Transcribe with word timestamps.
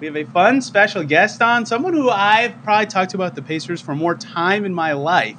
we 0.00 0.06
have 0.06 0.16
a 0.16 0.24
fun 0.24 0.60
special 0.60 1.02
guest 1.04 1.40
on, 1.40 1.64
someone 1.64 1.94
who 1.94 2.10
I've 2.10 2.62
probably 2.62 2.86
talked 2.86 3.12
to 3.12 3.16
about 3.16 3.34
the 3.34 3.42
Pacers 3.42 3.80
for 3.80 3.94
more 3.94 4.14
time 4.14 4.64
in 4.64 4.74
my 4.74 4.92
life. 4.92 5.36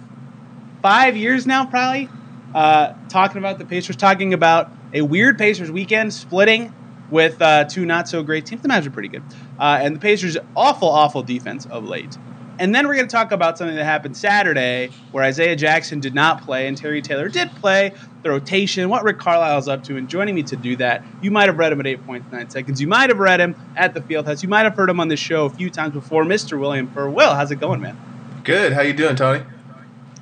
Five 0.82 1.16
years 1.16 1.46
now, 1.46 1.66
probably, 1.66 2.10
uh, 2.56 2.94
talking 3.10 3.38
about 3.38 3.60
the 3.60 3.66
Pacers, 3.66 3.96
talking 3.96 4.34
about 4.34 4.72
a 4.94 5.02
weird 5.02 5.38
Pacers 5.38 5.70
weekend 5.70 6.14
splitting 6.14 6.74
with 7.12 7.42
uh, 7.42 7.66
two 7.66 7.86
not 7.86 8.08
so 8.08 8.24
great 8.24 8.46
teams. 8.46 8.62
The 8.62 8.70
Mavs 8.70 8.88
are 8.88 8.92
pretty 8.92 9.10
good. 9.10 9.24
Uh, 9.60 9.80
and 9.82 9.96
the 9.96 10.00
Pacers' 10.00 10.38
awful, 10.56 10.90
awful 10.90 11.24
defense 11.24 11.66
of 11.68 11.86
late. 11.86 12.18
And 12.60 12.74
then 12.74 12.88
we're 12.88 12.96
going 12.96 13.08
to 13.08 13.12
talk 13.12 13.32
about 13.32 13.58
something 13.58 13.76
that 13.76 13.86
happened 13.86 14.18
Saturday 14.18 14.90
where 15.12 15.24
Isaiah 15.24 15.56
Jackson 15.56 16.00
did 16.00 16.16
not 16.16 16.42
play 16.42 16.68
and 16.68 16.76
Terry 16.76 17.04
Taylor 17.04 17.30
did 17.30 17.52
play, 17.52 17.94
the 18.28 18.34
rotation, 18.34 18.90
what 18.90 19.04
Rick 19.04 19.20
Carlisle's 19.20 19.68
up 19.68 19.84
to. 19.86 19.98
And 19.98 20.10
joining 20.10 20.36
me 20.36 20.44
to 20.44 20.56
do 20.56 20.76
that, 20.78 21.04
you 21.22 21.32
might 21.32 21.48
have 21.48 21.58
read 21.58 21.72
him 21.72 21.80
at 21.80 21.86
8.9 21.86 22.52
seconds. 22.52 22.82
You 22.82 22.88
might 22.88 23.10
have 23.10 23.20
read 23.20 23.40
him 23.40 23.56
at 23.76 23.94
the 23.94 24.02
Fieldhouse. 24.02 24.44
You 24.44 24.50
might 24.50 24.64
have 24.64 24.76
heard 24.76 24.90
him 24.90 25.00
on 25.00 25.08
the 25.08 25.18
show 25.18 25.46
a 25.46 25.50
few 25.50 25.70
times 25.70 25.94
before, 25.94 26.24
Mr. 26.24 26.60
William 26.60 26.88
Furr. 26.88 27.10
Will, 27.10 27.34
how's 27.34 27.52
it 27.52 27.60
going, 27.60 27.82
man? 27.82 27.98
Good. 28.44 28.74
How 28.74 28.82
you 28.82 28.94
doing, 28.94 29.16
Tony? 29.16 29.44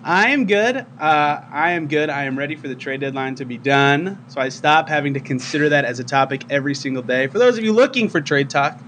I 0.04 0.30
am 0.30 0.46
good. 0.46 0.78
Uh, 0.78 1.42
I 1.52 1.72
am 1.72 1.88
good. 1.88 2.12
I 2.12 2.26
am 2.26 2.38
ready 2.38 2.56
for 2.56 2.68
the 2.68 2.76
trade 2.76 3.00
deadline 3.00 3.36
to 3.36 3.46
be 3.46 3.58
done. 3.58 4.24
So 4.28 4.40
I 4.40 4.50
stop 4.50 4.88
having 4.88 5.16
to 5.16 5.20
consider 5.20 5.70
that 5.70 5.84
as 5.84 6.00
a 6.00 6.04
topic 6.04 6.44
every 6.50 6.76
single 6.76 7.02
day. 7.02 7.26
For 7.26 7.40
those 7.40 7.58
of 7.58 7.64
you 7.64 7.74
looking 7.74 8.10
for 8.10 8.22
trade 8.22 8.52
talk, 8.52 8.80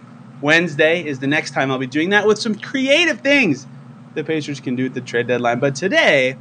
Wednesday 0.41 1.03
is 1.03 1.17
the 1.17 1.25
next 1.25 1.51
time 1.51 1.71
I'll 1.71 1.79
be 1.79 1.87
doing 1.87 2.11
that 2.11 2.27
with 2.27 2.37
some 2.37 2.53
creative 2.53 3.21
things 3.21 3.65
the 4.13 4.23
Pacers 4.23 4.59
can 4.59 4.75
do 4.75 4.85
at 4.85 4.93
the 4.93 5.01
trade 5.01 5.25
deadline. 5.25 5.59
But 5.59 5.73
today, 5.73 6.37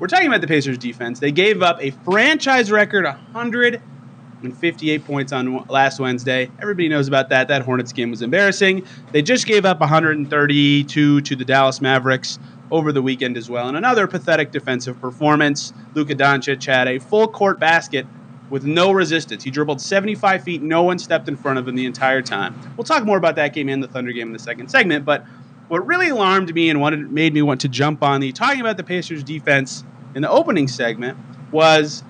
we're 0.00 0.08
talking 0.08 0.26
about 0.26 0.40
the 0.40 0.48
Pacers 0.48 0.78
defense. 0.78 1.20
They 1.20 1.30
gave 1.30 1.62
up 1.62 1.80
a 1.80 1.90
franchise 1.90 2.72
record 2.72 3.04
158 3.04 5.04
points 5.04 5.32
on 5.32 5.66
last 5.68 6.00
Wednesday. 6.00 6.50
Everybody 6.60 6.88
knows 6.88 7.06
about 7.06 7.28
that. 7.28 7.48
That 7.48 7.62
Hornets 7.62 7.92
game 7.92 8.10
was 8.10 8.22
embarrassing. 8.22 8.86
They 9.12 9.20
just 9.20 9.46
gave 9.46 9.66
up 9.66 9.78
132 9.80 11.20
to 11.20 11.36
the 11.36 11.44
Dallas 11.44 11.82
Mavericks 11.82 12.38
over 12.70 12.92
the 12.92 13.02
weekend 13.02 13.36
as 13.36 13.50
well. 13.50 13.68
And 13.68 13.76
another 13.76 14.06
pathetic 14.06 14.52
defensive 14.52 14.98
performance. 15.00 15.74
Luka 15.94 16.14
Doncic 16.14 16.64
had 16.64 16.88
a 16.88 16.98
full 16.98 17.28
court 17.28 17.60
basket 17.60 18.06
with 18.48 18.64
no 18.64 18.92
resistance. 18.92 19.44
He 19.44 19.50
dribbled 19.50 19.82
75 19.82 20.42
feet. 20.42 20.62
No 20.62 20.82
one 20.82 20.98
stepped 20.98 21.28
in 21.28 21.36
front 21.36 21.58
of 21.58 21.68
him 21.68 21.76
the 21.76 21.84
entire 21.84 22.22
time. 22.22 22.58
We'll 22.76 22.84
talk 22.84 23.04
more 23.04 23.18
about 23.18 23.36
that 23.36 23.52
game 23.52 23.68
and 23.68 23.82
the 23.82 23.88
Thunder 23.88 24.12
game 24.12 24.28
in 24.28 24.32
the 24.32 24.38
second 24.38 24.70
segment. 24.70 25.04
But 25.04 25.26
what 25.70 25.86
really 25.86 26.08
alarmed 26.08 26.52
me 26.52 26.68
and 26.68 26.80
what 26.80 26.98
made 26.98 27.32
me 27.32 27.42
want 27.42 27.60
to 27.60 27.68
jump 27.68 28.02
on 28.02 28.20
the 28.20 28.32
talking 28.32 28.60
about 28.60 28.76
the 28.76 28.82
Pacers 28.82 29.22
defense 29.22 29.84
in 30.16 30.22
the 30.22 30.28
opening 30.28 30.66
segment 30.66 31.16
was 31.52 32.02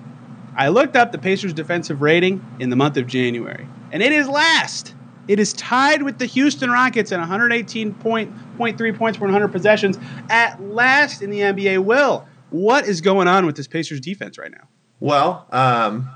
I 0.57 0.69
looked 0.69 0.95
up 0.95 1.11
the 1.11 1.19
Pacers 1.19 1.53
defensive 1.53 2.01
rating 2.01 2.43
in 2.59 2.71
the 2.71 2.75
month 2.75 2.97
of 2.97 3.05
January, 3.05 3.67
and 3.91 4.01
it 4.01 4.11
is 4.11 4.27
last. 4.27 4.95
It 5.27 5.39
is 5.39 5.53
tied 5.53 6.01
with 6.01 6.17
the 6.17 6.25
Houston 6.25 6.71
Rockets 6.71 7.11
at 7.11 7.19
118.3 7.19 8.97
points 8.97 9.17
per 9.19 9.25
100 9.25 9.47
possessions 9.49 9.99
at 10.31 10.59
last 10.59 11.21
in 11.21 11.29
the 11.29 11.41
NBA. 11.41 11.83
Will, 11.83 12.27
what 12.49 12.87
is 12.87 12.99
going 12.99 13.27
on 13.27 13.45
with 13.45 13.55
this 13.55 13.67
Pacers 13.67 13.99
defense 13.99 14.39
right 14.39 14.51
now? 14.51 14.67
Well, 14.99 15.45
um, 15.51 16.09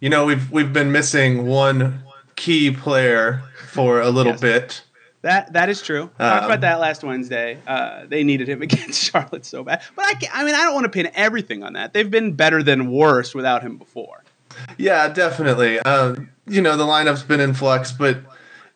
you 0.00 0.08
know 0.08 0.24
we've 0.24 0.50
we've 0.50 0.72
been 0.72 0.90
missing 0.90 1.46
one 1.46 2.02
key 2.34 2.70
player 2.70 3.42
for 3.66 4.00
a 4.00 4.08
little 4.08 4.32
yes. 4.32 4.40
bit. 4.40 4.82
That 5.28 5.52
that 5.52 5.68
is 5.68 5.82
true. 5.82 6.04
Um, 6.04 6.10
talked 6.18 6.44
about 6.46 6.60
that 6.62 6.80
last 6.80 7.04
Wednesday. 7.04 7.58
Uh, 7.66 8.06
they 8.06 8.24
needed 8.24 8.48
him 8.48 8.62
against 8.68 9.02
Charlotte 9.02 9.44
so 9.44 9.62
bad, 9.62 9.82
but 9.94 10.06
I, 10.06 10.14
I 10.32 10.44
mean 10.44 10.54
I 10.54 10.64
don't 10.64 10.72
want 10.72 10.84
to 10.84 10.90
pin 10.90 11.10
everything 11.14 11.62
on 11.62 11.74
that. 11.74 11.92
They've 11.92 12.10
been 12.10 12.32
better 12.32 12.62
than 12.62 12.90
worse 12.90 13.34
without 13.34 13.62
him 13.62 13.76
before. 13.76 14.24
Yeah, 14.78 15.08
definitely. 15.08 15.80
Um, 15.80 16.30
you 16.46 16.62
know 16.62 16.78
the 16.78 16.86
lineup's 16.86 17.22
been 17.22 17.40
in 17.40 17.52
flux, 17.52 17.92
but 17.92 18.20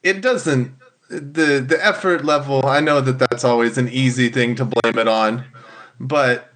it 0.02 0.20
doesn't. 0.20 0.74
The 1.08 1.64
the 1.66 1.78
effort 1.82 2.22
level. 2.22 2.66
I 2.66 2.80
know 2.80 3.00
that 3.00 3.18
that's 3.18 3.44
always 3.44 3.78
an 3.78 3.88
easy 3.88 4.28
thing 4.28 4.54
to 4.56 4.66
blame 4.66 4.98
it 4.98 5.08
on, 5.08 5.46
but 5.98 6.52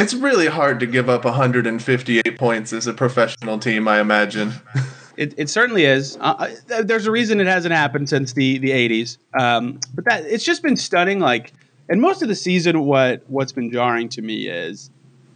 it's 0.00 0.12
really 0.12 0.48
hard 0.48 0.80
to 0.80 0.86
give 0.86 1.08
up 1.08 1.24
158 1.24 2.36
points 2.36 2.72
as 2.72 2.88
a 2.88 2.92
professional 2.92 3.60
team. 3.60 3.86
I 3.86 4.00
imagine. 4.00 4.54
It, 5.20 5.34
it 5.36 5.50
certainly 5.50 5.84
is. 5.84 6.16
Uh, 6.18 6.48
uh 6.72 6.82
there's 6.82 7.06
a 7.06 7.10
reason 7.10 7.40
it 7.40 7.46
hasn't 7.46 7.74
happened 7.74 8.08
since 8.08 8.32
the 8.32 8.56
the 8.56 8.70
80s. 8.70 9.18
Um, 9.38 9.78
but 9.94 10.06
that 10.06 10.24
it's 10.24 10.44
just 10.44 10.62
been 10.62 10.78
stunning. 10.78 11.20
Like, 11.20 11.52
and 11.90 12.00
most 12.00 12.22
of 12.22 12.28
the 12.28 12.34
season, 12.34 12.86
what 12.86 13.22
what's 13.28 13.52
been 13.52 13.70
jarring 13.70 14.08
to 14.10 14.22
me 14.22 14.48
is 14.48 14.90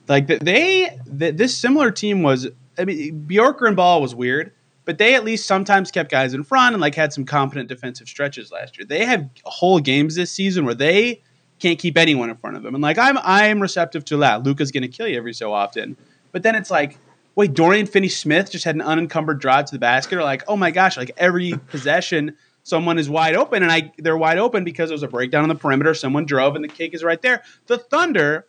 like 0.09 0.27
that 0.29 0.43
they 0.43 0.99
that 1.05 1.37
this 1.37 1.55
similar 1.55 1.91
team 1.91 2.23
was. 2.23 2.49
I 2.79 2.87
mean, 2.87 3.27
Bjorkgren 3.29 3.69
and 3.69 3.77
Ball 3.77 4.01
was 4.01 4.15
weird, 4.15 4.53
but 4.87 4.97
they 4.97 5.15
at 5.15 5.23
least 5.23 5.45
sometimes 5.45 5.91
kept 5.91 6.11
guys 6.11 6.33
in 6.33 6.45
front 6.45 6.75
and 6.75 6.81
like 6.81 6.95
had 6.95 7.13
some 7.13 7.27
competent 7.27 7.69
defensive 7.69 8.09
stretches 8.09 8.51
last 8.51 8.79
year. 8.79 8.87
They 8.87 9.05
have 9.05 9.29
whole 9.45 9.81
games 9.81 10.17
this 10.17 10.33
season 10.33 10.65
where 10.65 10.75
they 10.75 11.21
can't 11.59 11.79
keep 11.79 11.99
anyone 11.99 12.31
in 12.31 12.37
front 12.37 12.57
of 12.57 12.63
them. 12.63 12.75
And 12.75 12.81
like 12.81 12.97
I'm 12.97 13.19
I'm 13.19 13.61
receptive 13.61 14.07
to 14.07 14.17
that. 14.17 14.45
Luka's 14.45 14.73
going 14.73 14.83
to 14.83 14.89
kill 14.89 15.07
you 15.07 15.19
every 15.19 15.35
so 15.35 15.53
often. 15.53 15.99
But 16.33 16.43
then 16.43 16.55
it's 16.55 16.71
like 16.71 16.99
wait, 17.37 17.55
Dorian 17.55 17.87
Finney 17.87 18.09
Smith 18.09 18.51
just 18.51 18.65
had 18.65 18.75
an 18.75 18.81
unencumbered 18.81 19.41
drive 19.41 19.67
to 19.67 19.73
the 19.73 19.79
basket, 19.79 20.19
or 20.19 20.23
like, 20.23 20.43
oh 20.49 20.57
my 20.57 20.71
gosh, 20.71 20.97
like 20.97 21.11
every 21.17 21.55
possession 21.69 22.37
someone 22.63 22.99
is 22.99 23.09
wide 23.09 23.37
open, 23.37 23.63
and 23.63 23.71
I 23.71 23.93
they're 23.99 24.17
wide 24.17 24.39
open 24.39 24.65
because 24.65 24.89
there 24.89 24.95
was 24.95 25.03
a 25.03 25.09
breakdown 25.09 25.43
on 25.43 25.49
the 25.49 25.55
perimeter, 25.55 25.95
someone 25.95 26.27
drove, 26.27 26.57
and 26.57 26.65
the 26.65 26.69
cake 26.69 26.95
is 26.95 27.05
right 27.05 27.21
there. 27.21 27.43
The 27.67 27.79
Thunder 27.79 28.47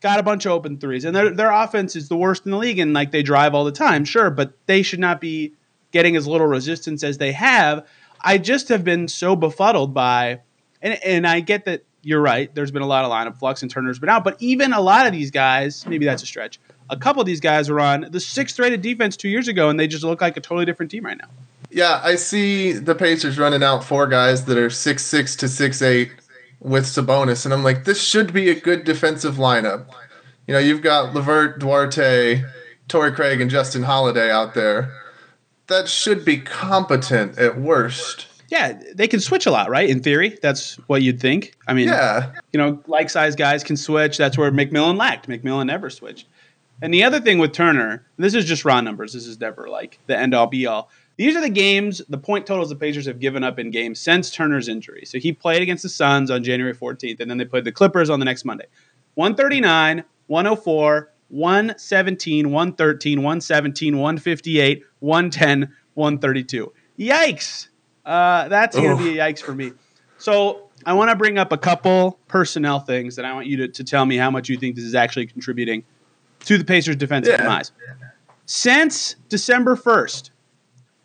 got 0.00 0.20
a 0.20 0.22
bunch 0.22 0.46
of 0.46 0.52
open 0.52 0.78
threes, 0.78 1.04
and 1.04 1.14
their 1.14 1.30
their 1.30 1.50
offense 1.50 1.96
is 1.96 2.08
the 2.08 2.16
worst 2.16 2.44
in 2.44 2.52
the 2.52 2.58
league, 2.58 2.78
and 2.78 2.92
like 2.92 3.10
they 3.10 3.22
drive 3.22 3.54
all 3.54 3.64
the 3.64 3.72
time, 3.72 4.04
sure, 4.04 4.30
but 4.30 4.52
they 4.66 4.82
should 4.82 5.00
not 5.00 5.20
be 5.20 5.54
getting 5.90 6.16
as 6.16 6.26
little 6.26 6.46
resistance 6.46 7.02
as 7.02 7.18
they 7.18 7.32
have. 7.32 7.86
I 8.20 8.38
just 8.38 8.68
have 8.68 8.84
been 8.84 9.08
so 9.08 9.36
befuddled 9.36 9.94
by, 9.94 10.40
and 10.82 11.02
and 11.04 11.26
I 11.26 11.40
get 11.40 11.64
that 11.64 11.84
you're 12.02 12.20
right. 12.20 12.54
There's 12.54 12.70
been 12.70 12.82
a 12.82 12.86
lot 12.86 13.04
of 13.04 13.10
lineup 13.10 13.38
flux 13.38 13.62
and 13.62 13.70
Turner's 13.70 13.98
been 13.98 14.08
out, 14.08 14.24
but 14.24 14.36
even 14.40 14.72
a 14.72 14.80
lot 14.80 15.06
of 15.06 15.12
these 15.12 15.30
guys, 15.30 15.86
maybe 15.86 16.04
that's 16.04 16.22
a 16.22 16.26
stretch 16.26 16.60
a 16.90 16.96
couple 16.96 17.20
of 17.20 17.26
these 17.26 17.40
guys 17.40 17.70
were 17.70 17.80
on 17.80 18.06
the 18.10 18.20
sixth 18.20 18.58
rated 18.58 18.82
defense 18.82 19.16
two 19.16 19.28
years 19.28 19.48
ago, 19.48 19.68
and 19.68 19.78
they 19.78 19.86
just 19.86 20.04
look 20.04 20.20
like 20.20 20.36
a 20.36 20.40
totally 20.40 20.64
different 20.64 20.90
team 20.90 21.04
right 21.04 21.18
now. 21.18 21.28
Yeah, 21.70 22.00
I 22.02 22.14
see 22.14 22.72
the 22.72 22.94
Pacers 22.94 23.38
running 23.38 23.62
out 23.62 23.84
four 23.84 24.06
guys 24.06 24.46
that 24.46 24.56
are 24.56 24.70
six 24.70 25.04
six 25.04 25.36
to 25.36 25.48
six 25.48 25.82
eight 25.82 26.12
with 26.60 26.84
Sabonis, 26.84 27.44
and 27.44 27.52
I'm 27.52 27.62
like, 27.62 27.84
this 27.84 28.02
should 28.02 28.32
be 28.32 28.50
a 28.50 28.58
good 28.58 28.84
defensive 28.84 29.36
lineup. 29.36 29.86
You 30.46 30.54
know, 30.54 30.60
you've 30.60 30.82
got 30.82 31.14
LeVert, 31.14 31.60
Duarte, 31.60 32.42
Torrey 32.88 33.12
Craig, 33.12 33.40
and 33.40 33.50
Justin 33.50 33.82
Holiday 33.82 34.30
out 34.30 34.54
there. 34.54 34.92
That 35.66 35.88
should 35.88 36.24
be 36.24 36.38
competent 36.38 37.38
at 37.38 37.60
worst. 37.60 38.26
Yeah, 38.48 38.80
they 38.94 39.06
can 39.06 39.20
switch 39.20 39.44
a 39.44 39.50
lot, 39.50 39.68
right? 39.68 39.88
In 39.88 40.02
theory, 40.02 40.38
that's 40.40 40.76
what 40.88 41.02
you'd 41.02 41.20
think. 41.20 41.54
I 41.66 41.74
mean, 41.74 41.88
yeah. 41.88 42.32
you 42.50 42.58
know, 42.58 42.82
like 42.86 43.10
size 43.10 43.36
guys 43.36 43.62
can 43.62 43.76
switch. 43.76 44.16
That's 44.16 44.38
where 44.38 44.50
McMillan 44.50 44.96
lacked. 44.96 45.28
McMillan 45.28 45.66
never 45.66 45.90
switched. 45.90 46.26
And 46.80 46.94
the 46.94 47.04
other 47.04 47.20
thing 47.20 47.38
with 47.38 47.52
Turner, 47.52 48.06
this 48.16 48.34
is 48.34 48.44
just 48.44 48.64
raw 48.64 48.80
numbers. 48.80 49.12
This 49.12 49.26
is 49.26 49.40
never 49.40 49.68
like 49.68 49.98
the 50.06 50.16
end 50.16 50.34
all 50.34 50.46
be 50.46 50.66
all. 50.66 50.90
These 51.16 51.34
are 51.34 51.40
the 51.40 51.50
games, 51.50 52.00
the 52.08 52.18
point 52.18 52.46
totals 52.46 52.68
the 52.68 52.76
Pacers 52.76 53.06
have 53.06 53.18
given 53.18 53.42
up 53.42 53.58
in 53.58 53.72
games 53.72 53.98
since 53.98 54.30
Turner's 54.30 54.68
injury. 54.68 55.04
So 55.04 55.18
he 55.18 55.32
played 55.32 55.62
against 55.62 55.82
the 55.82 55.88
Suns 55.88 56.30
on 56.30 56.44
January 56.44 56.74
14th, 56.74 57.18
and 57.18 57.28
then 57.28 57.38
they 57.38 57.44
played 57.44 57.64
the 57.64 57.72
Clippers 57.72 58.08
on 58.08 58.20
the 58.20 58.24
next 58.24 58.44
Monday. 58.44 58.66
139, 59.14 60.04
104, 60.28 61.12
117, 61.30 62.50
113, 62.52 63.18
117, 63.18 63.98
158, 63.98 64.84
110, 65.00 65.74
132. 65.94 66.72
Yikes. 67.00 67.68
Uh, 68.06 68.46
that's 68.46 68.76
going 68.76 68.96
to 68.96 69.02
be 69.02 69.18
a 69.18 69.22
yikes 69.24 69.40
for 69.40 69.54
me. 69.54 69.72
So 70.18 70.68
I 70.86 70.92
want 70.92 71.10
to 71.10 71.16
bring 71.16 71.36
up 71.36 71.50
a 71.50 71.58
couple 71.58 72.20
personnel 72.28 72.78
things 72.78 73.16
that 73.16 73.24
I 73.24 73.34
want 73.34 73.46
you 73.46 73.56
to, 73.58 73.68
to 73.68 73.82
tell 73.82 74.06
me 74.06 74.16
how 74.16 74.30
much 74.30 74.48
you 74.48 74.56
think 74.56 74.76
this 74.76 74.84
is 74.84 74.94
actually 74.94 75.26
contributing 75.26 75.84
to 76.40 76.58
the 76.58 76.64
Pacers' 76.64 76.96
defensive 76.96 77.32
yeah. 77.32 77.42
demise. 77.42 77.72
Since 78.46 79.16
December 79.28 79.76
1st, 79.76 80.30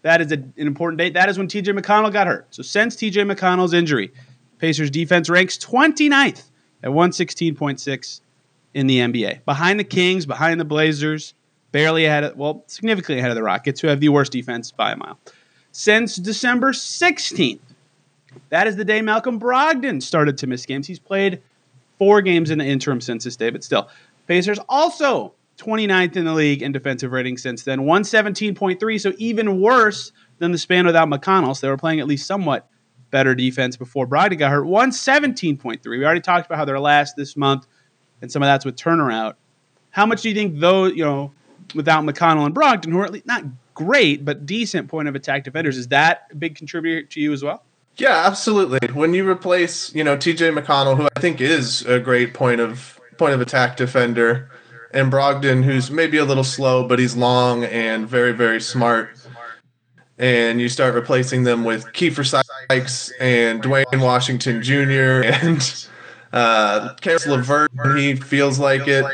that 0.03 0.21
is 0.21 0.31
a, 0.31 0.35
an 0.35 0.53
important 0.57 0.99
date. 0.99 1.13
That 1.13 1.29
is 1.29 1.37
when 1.37 1.47
TJ 1.47 1.77
McConnell 1.77 2.11
got 2.11 2.27
hurt. 2.27 2.47
So 2.51 2.61
since 2.61 2.95
TJ 2.95 3.29
McConnell's 3.29 3.73
injury, 3.73 4.13
Pacers 4.59 4.89
defense 4.89 5.29
ranks 5.29 5.57
29th 5.57 6.43
at 6.83 6.89
116.6 6.89 8.21
in 8.73 8.87
the 8.87 8.99
NBA. 8.99 9.45
Behind 9.45 9.79
the 9.79 9.83
Kings, 9.83 10.25
behind 10.25 10.59
the 10.59 10.65
Blazers, 10.65 11.33
barely 11.71 12.05
ahead 12.05 12.23
of, 12.23 12.37
well, 12.37 12.63
significantly 12.67 13.19
ahead 13.19 13.31
of 13.31 13.35
the 13.35 13.43
Rockets, 13.43 13.81
who 13.81 13.87
have 13.87 13.99
the 13.99 14.09
worst 14.09 14.31
defense 14.31 14.71
by 14.71 14.91
a 14.91 14.95
mile. 14.95 15.19
Since 15.71 16.17
December 16.17 16.71
16th, 16.71 17.59
that 18.49 18.67
is 18.67 18.75
the 18.75 18.85
day 18.85 19.01
Malcolm 19.01 19.39
Brogdon 19.39 20.01
started 20.01 20.37
to 20.39 20.47
miss 20.47 20.65
games. 20.65 20.87
He's 20.87 20.99
played 20.99 21.41
four 21.97 22.21
games 22.21 22.51
in 22.51 22.59
the 22.59 22.65
interim 22.65 23.01
since 23.01 23.23
this 23.23 23.35
day, 23.35 23.49
but 23.49 23.63
still. 23.63 23.89
Pacers 24.27 24.59
also 24.69 25.33
29th 25.57 26.15
in 26.15 26.25
the 26.25 26.33
league 26.33 26.61
in 26.61 26.71
defensive 26.71 27.11
rating 27.11 27.37
since 27.37 27.63
then, 27.63 27.81
117.3, 27.81 29.01
so 29.01 29.13
even 29.17 29.61
worse 29.61 30.11
than 30.39 30.51
the 30.51 30.57
span 30.57 30.85
without 30.85 31.07
McConnell. 31.07 31.55
So 31.55 31.67
they 31.67 31.71
were 31.71 31.77
playing 31.77 31.99
at 31.99 32.07
least 32.07 32.25
somewhat 32.25 32.67
better 33.11 33.35
defense 33.35 33.77
before 33.77 34.07
Brogdon 34.07 34.39
got 34.39 34.51
hurt. 34.51 34.65
117.3. 34.65 35.85
We 35.85 36.03
already 36.03 36.21
talked 36.21 36.47
about 36.47 36.57
how 36.57 36.65
they're 36.65 36.79
last 36.79 37.15
this 37.15 37.37
month, 37.37 37.67
and 38.21 38.31
some 38.31 38.41
of 38.41 38.47
that's 38.47 38.65
with 38.65 38.75
turnaround. 38.75 39.35
How 39.91 40.05
much 40.07 40.23
do 40.23 40.29
you 40.29 40.35
think, 40.35 40.59
though, 40.59 40.85
you 40.85 41.03
know, 41.03 41.31
without 41.75 42.03
McConnell 42.03 42.45
and 42.45 42.55
Brogdon, 42.55 42.91
who 42.91 42.99
are 42.99 43.05
at 43.05 43.11
least 43.11 43.27
not 43.27 43.43
great, 43.75 44.25
but 44.25 44.45
decent 44.45 44.87
point 44.87 45.07
of 45.07 45.15
attack 45.15 45.43
defenders, 45.43 45.77
is 45.77 45.89
that 45.89 46.27
a 46.31 46.35
big 46.35 46.55
contributor 46.55 47.05
to 47.07 47.21
you 47.21 47.31
as 47.31 47.43
well? 47.43 47.63
Yeah, 47.97 48.25
absolutely. 48.25 48.79
When 48.91 49.13
you 49.13 49.29
replace, 49.29 49.93
you 49.93 50.03
know, 50.03 50.17
TJ 50.17 50.59
McConnell, 50.59 50.97
who 50.97 51.07
I 51.15 51.19
think 51.19 51.39
is 51.39 51.85
a 51.85 51.99
great 51.99 52.33
point 52.33 52.59
of 52.59 52.99
point 53.17 53.33
of 53.33 53.41
attack 53.41 53.77
defender, 53.77 54.49
and 54.93 55.11
Brogdon, 55.11 55.63
who's 55.63 55.89
maybe 55.89 56.17
a 56.17 56.25
little 56.25 56.43
slow, 56.43 56.87
but 56.87 56.99
he's 56.99 57.15
long 57.15 57.63
and 57.63 58.07
very, 58.07 58.31
very 58.31 58.61
smart. 58.61 59.09
And 60.17 60.61
you 60.61 60.69
start 60.69 60.93
replacing 60.93 61.43
them 61.43 61.63
with 61.63 61.85
Keifer 61.87 62.25
Sykes 62.69 63.11
and 63.19 63.61
Duane 63.61 63.85
Washington 63.95 64.61
Jr. 64.61 64.73
and 65.25 65.87
uh, 66.31 66.93
Caris 67.01 67.25
LeVert 67.25 67.71
when 67.73 67.97
he 67.97 68.15
feels 68.15 68.59
like 68.59 68.83
it. 68.87 69.05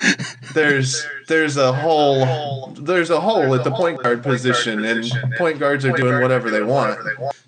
there's 0.54 1.06
there's 1.26 1.56
a 1.56 1.72
hole 1.72 2.68
there's 2.78 3.10
a 3.10 3.20
hole 3.20 3.54
at 3.54 3.64
the 3.64 3.70
point 3.70 4.02
guard 4.02 4.22
position, 4.22 4.84
and 4.84 5.10
point 5.36 5.58
guards 5.58 5.84
are 5.84 5.92
doing 5.92 6.22
whatever 6.22 6.50
they 6.50 6.62
want. 6.62 6.98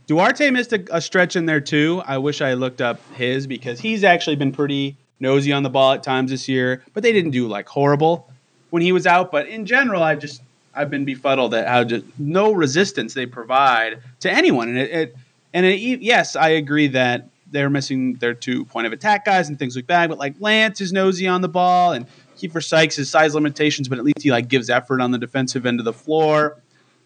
Duarte 0.07 0.51
missed 0.51 0.73
a, 0.73 0.85
a 0.91 1.01
stretch 1.01 1.37
in 1.37 1.47
there 1.47 1.61
too. 1.61 2.03
I 2.07 2.19
wish 2.19 2.41
I 2.41 2.55
looked 2.55 2.81
up 2.81 3.01
his 3.15 3.47
because 3.47 3.81
he's 3.81 4.03
actually 4.03 4.37
been 4.37 4.53
pretty 4.53 4.97
nosy 5.21 5.53
on 5.53 5.63
the 5.63 5.71
ball 5.71 5.93
at 5.93 6.03
times 6.03 6.31
this 6.31 6.49
year, 6.49 6.83
but 6.95 7.03
they 7.03 7.13
didn't 7.13 7.31
do 7.31 7.47
like 7.47 7.69
horrible 7.69 8.31
when 8.71 8.83
he 8.83 8.93
was 8.93 9.07
out. 9.07 9.31
But 9.31 9.49
in 9.49 9.67
general, 9.67 10.03
I've 10.03 10.19
just 10.19 10.43
I've 10.75 10.91
been 10.91 11.05
befuddled 11.05 11.55
at 11.55 11.69
how 11.69 11.85
just 11.85 12.05
no 12.19 12.53
resistance 12.53 13.15
they 13.15 13.27
provide 13.27 14.03
to 14.21 14.31
anyone, 14.31 14.69
and 14.69 14.79
it, 14.79 14.91
it 14.91 15.17
and 15.53 15.67
it, 15.67 15.79
yes, 16.01 16.37
I 16.37 16.51
agree 16.51 16.89
that 16.89 17.29
they're 17.51 17.71
missing 17.71 18.15
their 18.15 18.35
two 18.35 18.65
point 18.65 18.87
of 18.87 18.93
attack 18.93 19.25
guys 19.25 19.49
and 19.49 19.59
things 19.59 19.77
like 19.77 19.89
that. 19.89 20.09
But 20.09 20.19
like 20.19 20.35
Lance 20.41 20.81
is 20.81 20.93
nosy 20.93 21.27
on 21.27 21.41
the 21.41 21.49
ball, 21.49 21.93
and 21.93 22.07
Keifer 22.39 22.65
Sykes 22.65 22.97
has 22.97 23.11
size 23.11 23.35
limitations, 23.35 23.89
but 23.89 23.99
at 23.99 24.05
least 24.05 24.23
he 24.23 24.31
like 24.31 24.49
gives 24.49 24.71
effort 24.71 25.01
on 25.01 25.11
the 25.11 25.19
defensive 25.19 25.67
end 25.67 25.81
of 25.81 25.85
the 25.85 25.93
floor. 25.93 26.57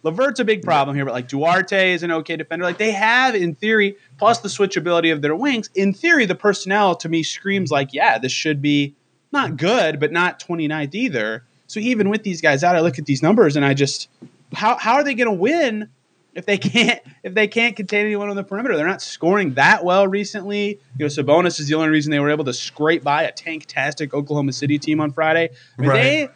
LeVert's 0.04 0.38
a 0.38 0.44
big 0.44 0.62
problem 0.62 0.94
here, 0.94 1.04
but 1.04 1.14
like 1.14 1.26
Duarte 1.28 1.92
is 1.92 2.02
an 2.02 2.12
okay 2.12 2.36
defender. 2.36 2.64
Like 2.64 2.78
they 2.78 2.92
have, 2.92 3.34
in 3.34 3.54
theory, 3.54 3.96
plus 4.18 4.38
the 4.40 4.48
switchability 4.48 5.12
of 5.12 5.22
their 5.22 5.34
wings. 5.34 5.70
In 5.74 5.92
theory, 5.92 6.26
the 6.26 6.34
personnel 6.34 6.94
to 6.96 7.08
me 7.08 7.22
screams 7.22 7.70
like, 7.70 7.92
yeah, 7.92 8.18
this 8.18 8.30
should 8.32 8.62
be 8.62 8.94
not 9.32 9.56
good, 9.56 9.98
but 9.98 10.12
not 10.12 10.38
29th 10.38 10.94
either. 10.94 11.44
So 11.66 11.80
even 11.80 12.08
with 12.10 12.22
these 12.22 12.40
guys 12.40 12.62
out, 12.62 12.76
I 12.76 12.80
look 12.80 12.98
at 12.98 13.06
these 13.06 13.22
numbers 13.22 13.56
and 13.56 13.64
I 13.64 13.74
just, 13.74 14.08
how 14.52 14.76
how 14.76 14.94
are 14.94 15.02
they 15.04 15.14
going 15.14 15.26
to 15.26 15.32
win 15.32 15.88
if 16.34 16.46
they 16.46 16.58
can't 16.58 17.00
if 17.24 17.34
they 17.34 17.48
can't 17.48 17.74
contain 17.74 18.04
anyone 18.06 18.28
on 18.28 18.36
the 18.36 18.44
perimeter? 18.44 18.76
They're 18.76 18.86
not 18.86 19.02
scoring 19.02 19.54
that 19.54 19.84
well 19.84 20.06
recently. 20.06 20.78
You 20.98 21.06
know, 21.06 21.06
Sabonis 21.06 21.58
is 21.58 21.66
the 21.66 21.74
only 21.74 21.88
reason 21.88 22.10
they 22.12 22.20
were 22.20 22.30
able 22.30 22.44
to 22.44 22.52
scrape 22.52 23.02
by 23.02 23.22
a 23.22 23.32
tank-tastic 23.32 24.12
Oklahoma 24.14 24.52
City 24.52 24.78
team 24.78 25.00
on 25.00 25.10
Friday. 25.12 25.48
I 25.78 25.80
mean, 25.80 25.90
Right. 25.90 26.02
they 26.02 26.28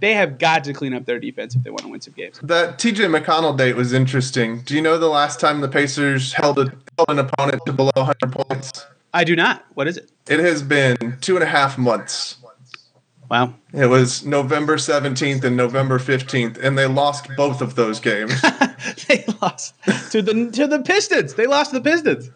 they 0.00 0.14
have 0.14 0.38
got 0.38 0.64
to 0.64 0.72
clean 0.72 0.94
up 0.94 1.04
their 1.06 1.18
defense 1.18 1.54
if 1.54 1.62
they 1.62 1.70
want 1.70 1.82
to 1.82 1.88
win 1.88 2.00
some 2.00 2.14
games. 2.14 2.38
That 2.42 2.78
TJ 2.78 3.14
McConnell 3.14 3.56
date 3.56 3.76
was 3.76 3.92
interesting. 3.92 4.60
Do 4.60 4.74
you 4.74 4.82
know 4.82 4.98
the 4.98 5.08
last 5.08 5.40
time 5.40 5.60
the 5.60 5.68
Pacers 5.68 6.32
held, 6.32 6.58
a, 6.58 6.72
held 6.96 7.08
an 7.08 7.18
opponent 7.18 7.62
to 7.66 7.72
below 7.72 7.92
100 7.94 8.32
points? 8.32 8.86
I 9.14 9.24
do 9.24 9.34
not. 9.34 9.64
What 9.74 9.88
is 9.88 9.96
it? 9.96 10.10
It 10.28 10.40
has 10.40 10.62
been 10.62 11.16
two 11.20 11.36
and 11.36 11.42
a 11.42 11.46
half 11.46 11.78
months. 11.78 12.36
Wow. 13.30 13.54
It 13.72 13.86
was 13.86 14.24
November 14.24 14.76
17th 14.76 15.42
and 15.42 15.56
November 15.56 15.98
15th, 15.98 16.62
and 16.62 16.78
they 16.78 16.86
lost 16.86 17.28
both 17.36 17.60
of 17.60 17.74
those 17.74 17.98
games. 17.98 18.40
they 19.08 19.24
lost 19.42 19.74
to 20.12 20.22
the 20.22 20.50
to 20.52 20.66
the 20.66 20.80
Pistons. 20.82 21.34
They 21.34 21.46
lost 21.46 21.72
to 21.72 21.80
the 21.80 21.90
Pistons. 21.90 22.30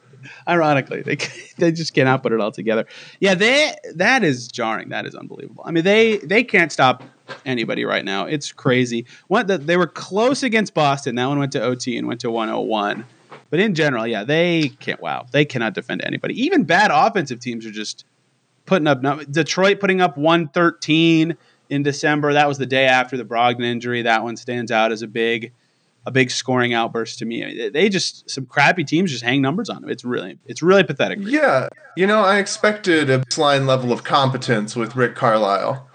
Ironically, 0.49 1.03
they 1.03 1.17
they 1.59 1.73
just 1.73 1.95
cannot 1.95 2.23
put 2.23 2.33
it 2.33 2.41
all 2.41 2.53
together. 2.53 2.87
Yeah, 3.21 3.35
they 3.35 3.75
that 3.95 4.25
is 4.25 4.49
jarring. 4.49 4.91
That 4.91 5.07
is 5.07 5.15
unbelievable. 5.15 5.63
I 5.67 5.71
mean, 5.71 5.85
they 5.85 6.19
they 6.19 6.45
can't 6.45 6.73
stop 6.73 7.03
anybody 7.45 7.85
right 7.85 8.05
now. 8.05 8.27
It's 8.27 8.53
crazy. 8.53 9.07
What 9.29 9.47
the, 9.47 9.59
they 9.59 9.77
were 9.77 9.87
close 9.87 10.43
against 10.43 10.75
Boston. 10.75 11.15
That 11.15 11.27
one 11.27 11.39
went 11.39 11.53
to 11.53 11.63
OT 11.63 11.97
and 11.97 12.07
went 12.07 12.21
to 12.21 12.31
101. 12.31 13.05
But 13.51 13.59
in 13.59 13.75
general, 13.75 14.07
yeah, 14.07 14.25
they 14.25 14.69
can't. 14.81 15.01
Wow, 15.01 15.27
they 15.31 15.45
cannot 15.45 15.75
defend 15.75 16.03
anybody. 16.05 16.41
Even 16.43 16.65
bad 16.65 16.91
offensive 16.93 17.41
teams 17.41 17.67
are 17.67 17.73
just 17.73 18.05
putting 18.65 18.87
up. 18.87 19.03
Detroit 19.31 19.81
putting 19.81 20.01
up 20.01 20.17
113 20.17 21.37
in 21.69 21.83
December. 21.83 22.33
That 22.33 22.49
was 22.49 22.59
the 22.59 22.67
day 22.67 22.87
after 22.87 23.17
the 23.17 23.25
Brogdon 23.25 23.65
injury. 23.65 24.03
That 24.03 24.23
one 24.23 24.37
stands 24.37 24.71
out 24.71 24.93
as 24.93 25.03
a 25.03 25.09
big 25.09 25.53
a 26.07 26.11
big 26.11 26.31
scoring 26.31 26.73
outburst 26.73 27.19
to 27.19 27.25
me. 27.25 27.45
I 27.45 27.49
mean, 27.49 27.73
they 27.73 27.89
just 27.89 28.31
some 28.31 28.47
crappy 28.47 28.85
teams 28.85 29.11
just 29.11 29.23
hang 29.23 29.43
numbers 29.43 29.69
on 29.69 29.83
them. 29.83 29.91
It's 29.91 30.05
really 30.05 30.39
it's 30.47 30.63
really 30.63 30.85
pathetic. 30.85 31.19
yeah, 31.23 31.69
you 31.97 32.07
know, 32.07 32.21
I 32.21 32.39
expected 32.39 33.11
a 33.11 33.19
baseline 33.19 33.67
level 33.67 33.93
of 33.93 34.05
competence 34.05 34.77
with 34.77 34.97
Rick 34.97 35.15
Carlisle. 35.15 35.87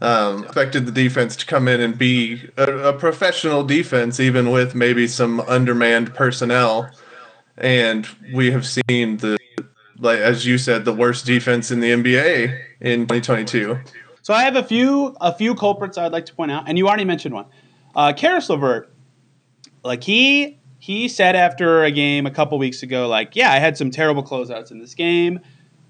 Um, 0.00 0.44
expected 0.44 0.86
the 0.86 0.92
defense 0.92 1.34
to 1.36 1.46
come 1.46 1.66
in 1.66 1.80
and 1.80 1.98
be 1.98 2.48
a, 2.56 2.90
a 2.90 2.92
professional 2.92 3.64
defense, 3.64 4.20
even 4.20 4.52
with 4.52 4.74
maybe 4.74 5.08
some 5.08 5.40
undermanned 5.40 6.14
personnel. 6.14 6.88
And 7.56 8.06
we 8.32 8.52
have 8.52 8.64
seen 8.64 9.16
the, 9.16 9.36
like 9.98 10.20
as 10.20 10.46
you 10.46 10.56
said, 10.56 10.84
the 10.84 10.92
worst 10.92 11.26
defense 11.26 11.72
in 11.72 11.80
the 11.80 11.90
NBA 11.90 12.60
in 12.80 13.08
2022. 13.08 13.76
So 14.22 14.34
I 14.34 14.42
have 14.42 14.56
a 14.56 14.62
few 14.62 15.16
a 15.20 15.32
few 15.34 15.54
culprits 15.54 15.98
I'd 15.98 16.12
like 16.12 16.26
to 16.26 16.34
point 16.34 16.52
out, 16.52 16.68
and 16.68 16.78
you 16.78 16.86
already 16.86 17.04
mentioned 17.04 17.34
one. 17.34 17.46
Uh, 17.96 18.12
Caris 18.12 18.48
LeVert, 18.48 18.92
like 19.84 20.04
he 20.04 20.58
he 20.78 21.08
said 21.08 21.36
after 21.36 21.84
a 21.84 21.90
game 21.90 22.26
a 22.26 22.30
couple 22.30 22.58
weeks 22.58 22.82
ago, 22.82 23.08
like, 23.08 23.34
yeah, 23.34 23.52
I 23.52 23.58
had 23.58 23.76
some 23.76 23.90
terrible 23.90 24.22
closeouts 24.22 24.70
in 24.70 24.78
this 24.78 24.94
game. 24.94 25.40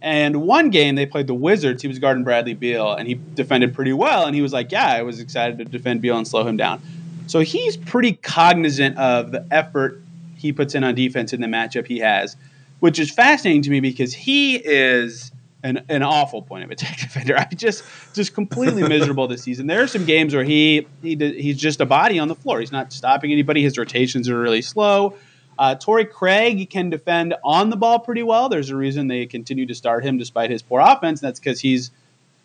And 0.00 0.42
one 0.42 0.70
game 0.70 0.94
they 0.94 1.06
played 1.06 1.26
the 1.26 1.34
Wizards, 1.34 1.82
he 1.82 1.88
was 1.88 1.98
guarding 1.98 2.22
Bradley 2.22 2.54
Beal, 2.54 2.92
and 2.92 3.08
he 3.08 3.14
defended 3.34 3.74
pretty 3.74 3.92
well. 3.92 4.26
And 4.26 4.34
he 4.34 4.42
was 4.42 4.52
like, 4.52 4.70
yeah, 4.70 4.86
I 4.86 5.02
was 5.02 5.18
excited 5.20 5.58
to 5.58 5.64
defend 5.64 6.00
Beal 6.00 6.16
and 6.16 6.26
slow 6.26 6.46
him 6.46 6.56
down. 6.56 6.80
So 7.26 7.40
he's 7.40 7.76
pretty 7.76 8.12
cognizant 8.12 8.96
of 8.96 9.32
the 9.32 9.46
effort 9.50 10.00
he 10.36 10.52
puts 10.52 10.74
in 10.74 10.84
on 10.84 10.94
defense 10.94 11.32
in 11.32 11.40
the 11.40 11.48
matchup 11.48 11.86
he 11.86 11.98
has, 11.98 12.36
which 12.80 12.98
is 12.98 13.10
fascinating 13.10 13.62
to 13.62 13.70
me 13.70 13.80
because 13.80 14.14
he 14.14 14.56
is 14.56 15.32
an, 15.62 15.84
an 15.88 16.02
awful 16.02 16.42
point 16.42 16.64
of 16.64 16.70
attack 16.70 16.98
defender. 17.00 17.36
I 17.36 17.46
just 17.54 17.84
just 18.14 18.34
completely 18.34 18.86
miserable 18.88 19.26
this 19.26 19.42
season. 19.42 19.66
There 19.66 19.82
are 19.82 19.88
some 19.88 20.04
games 20.04 20.34
where 20.34 20.44
he 20.44 20.86
he 21.02 21.16
he's 21.16 21.58
just 21.58 21.80
a 21.80 21.86
body 21.86 22.18
on 22.18 22.28
the 22.28 22.34
floor. 22.34 22.60
He's 22.60 22.72
not 22.72 22.92
stopping 22.92 23.32
anybody. 23.32 23.62
His 23.62 23.76
rotations 23.78 24.28
are 24.28 24.38
really 24.38 24.62
slow. 24.62 25.16
Uh, 25.58 25.74
Torrey 25.74 26.04
Craig 26.04 26.70
can 26.70 26.88
defend 26.88 27.34
on 27.42 27.70
the 27.70 27.76
ball 27.76 27.98
pretty 27.98 28.22
well. 28.22 28.48
There's 28.48 28.70
a 28.70 28.76
reason 28.76 29.08
they 29.08 29.26
continue 29.26 29.66
to 29.66 29.74
start 29.74 30.04
him 30.04 30.16
despite 30.16 30.50
his 30.50 30.62
poor 30.62 30.80
offense. 30.80 31.20
That's 31.20 31.40
because 31.40 31.60
he's 31.60 31.90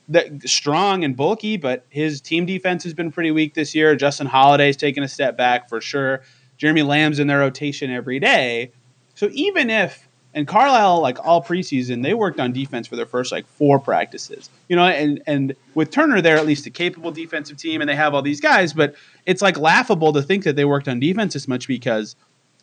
that 0.09 0.49
strong 0.49 1.03
and 1.03 1.15
bulky, 1.15 1.57
but 1.57 1.85
his 1.89 2.21
team 2.21 2.47
defense 2.47 2.83
has 2.83 2.95
been 2.95 3.11
pretty 3.11 3.29
weak 3.29 3.53
this 3.53 3.75
year. 3.75 3.95
Justin 3.95 4.25
Holiday's 4.27 4.75
taken 4.75 5.03
a 5.03 5.07
step 5.07 5.37
back 5.37 5.69
for 5.69 5.79
sure. 5.79 6.23
Jeremy 6.57 6.81
Lamb's 6.81 7.19
in 7.19 7.27
their 7.27 7.39
rotation 7.39 7.91
every 7.91 8.19
day. 8.19 8.71
So 9.13 9.29
even 9.31 9.69
if 9.69 10.07
and 10.33 10.47
Carlisle, 10.47 11.01
like 11.01 11.23
all 11.23 11.43
preseason, 11.43 12.01
they 12.01 12.13
worked 12.13 12.39
on 12.39 12.51
defense 12.51 12.87
for 12.87 12.95
their 12.95 13.05
first 13.05 13.31
like 13.31 13.45
four 13.45 13.79
practices. 13.79 14.49
You 14.67 14.75
know, 14.75 14.85
and 14.85 15.21
and 15.27 15.55
with 15.75 15.91
Turner, 15.91 16.21
they're 16.21 16.37
at 16.37 16.45
least 16.45 16.65
a 16.65 16.69
capable 16.69 17.11
defensive 17.11 17.57
team, 17.57 17.81
and 17.81 17.89
they 17.89 17.95
have 17.95 18.13
all 18.13 18.21
these 18.21 18.41
guys. 18.41 18.73
But 18.73 18.95
it's 19.25 19.41
like 19.41 19.57
laughable 19.57 20.13
to 20.13 20.21
think 20.21 20.43
that 20.43 20.55
they 20.55 20.65
worked 20.65 20.87
on 20.87 20.99
defense 20.99 21.35
as 21.35 21.47
much 21.47 21.67
because 21.67 22.15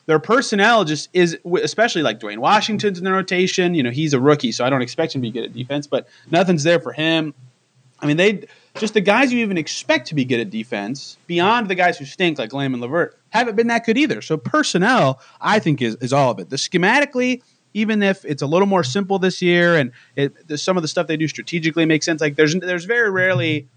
their 0.06 0.18
personnel 0.18 0.84
just 0.84 1.08
is, 1.12 1.38
especially 1.62 2.02
like 2.02 2.18
Duane 2.18 2.40
Washington's 2.40 2.98
in 2.98 3.04
the 3.04 3.12
rotation. 3.12 3.74
You 3.74 3.84
know, 3.84 3.90
he's 3.90 4.12
a 4.12 4.20
rookie, 4.20 4.52
so 4.52 4.64
I 4.64 4.70
don't 4.70 4.82
expect 4.82 5.14
him 5.14 5.22
to 5.22 5.28
be 5.28 5.30
good 5.30 5.44
at 5.44 5.52
defense, 5.52 5.86
but 5.86 6.08
nothing's 6.30 6.64
there 6.64 6.80
for 6.80 6.92
him. 6.92 7.34
I 8.00 8.06
mean, 8.06 8.16
they 8.16 8.44
just 8.76 8.94
the 8.94 9.00
guys 9.00 9.32
you 9.32 9.40
even 9.40 9.58
expect 9.58 10.08
to 10.08 10.14
be 10.14 10.24
good 10.24 10.40
at 10.40 10.50
defense, 10.50 11.18
beyond 11.26 11.68
the 11.68 11.74
guys 11.74 11.98
who 11.98 12.04
stink 12.04 12.38
like 12.38 12.52
Lamb 12.52 12.72
and 12.72 12.80
Levert, 12.80 13.18
haven't 13.30 13.56
been 13.56 13.66
that 13.68 13.84
good 13.84 13.98
either. 13.98 14.22
So 14.22 14.36
personnel, 14.36 15.20
I 15.40 15.58
think, 15.58 15.82
is 15.82 15.96
is 15.96 16.12
all 16.12 16.30
of 16.30 16.38
it. 16.38 16.50
The 16.50 16.56
schematically, 16.56 17.42
even 17.74 18.02
if 18.02 18.24
it's 18.24 18.42
a 18.42 18.46
little 18.46 18.66
more 18.66 18.84
simple 18.84 19.18
this 19.18 19.40
year, 19.40 19.76
and 19.76 19.92
it, 20.16 20.58
some 20.58 20.76
of 20.76 20.82
the 20.82 20.88
stuff 20.88 21.06
they 21.06 21.16
do 21.16 21.28
strategically 21.28 21.86
makes 21.86 22.06
sense. 22.06 22.20
Like 22.20 22.36
there's 22.36 22.54
there's 22.54 22.84
very 22.84 23.10
rarely 23.10 23.68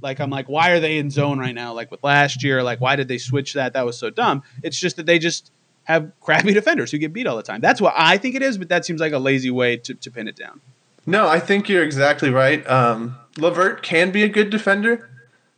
like 0.00 0.20
I'm 0.20 0.30
like, 0.30 0.48
why 0.48 0.70
are 0.70 0.80
they 0.80 0.98
in 0.98 1.10
zone 1.10 1.38
right 1.38 1.54
now? 1.54 1.74
Like 1.74 1.90
with 1.90 2.02
last 2.02 2.42
year, 2.42 2.62
like 2.62 2.80
why 2.80 2.96
did 2.96 3.08
they 3.08 3.18
switch 3.18 3.54
that? 3.54 3.72
That 3.72 3.84
was 3.84 3.98
so 3.98 4.10
dumb. 4.10 4.42
It's 4.62 4.78
just 4.78 4.96
that 4.96 5.06
they 5.06 5.18
just 5.18 5.50
have 5.84 6.12
crappy 6.20 6.52
defenders 6.54 6.90
who 6.90 6.98
get 6.98 7.12
beat 7.12 7.26
all 7.26 7.36
the 7.36 7.42
time. 7.42 7.60
That's 7.60 7.80
what 7.80 7.94
I 7.96 8.18
think 8.18 8.34
it 8.34 8.42
is, 8.42 8.58
but 8.58 8.68
that 8.68 8.84
seems 8.84 9.00
like 9.00 9.12
a 9.12 9.18
lazy 9.18 9.50
way 9.50 9.76
to, 9.78 9.94
to 9.94 10.10
pin 10.10 10.28
it 10.28 10.36
down. 10.36 10.60
No, 11.06 11.28
I 11.28 11.38
think 11.38 11.68
you're 11.68 11.84
exactly 11.84 12.30
right. 12.30 12.66
Um, 12.68 13.16
LeVert 13.36 13.82
can 13.82 14.10
be 14.10 14.22
a 14.22 14.28
good 14.28 14.48
defender. 14.50 15.10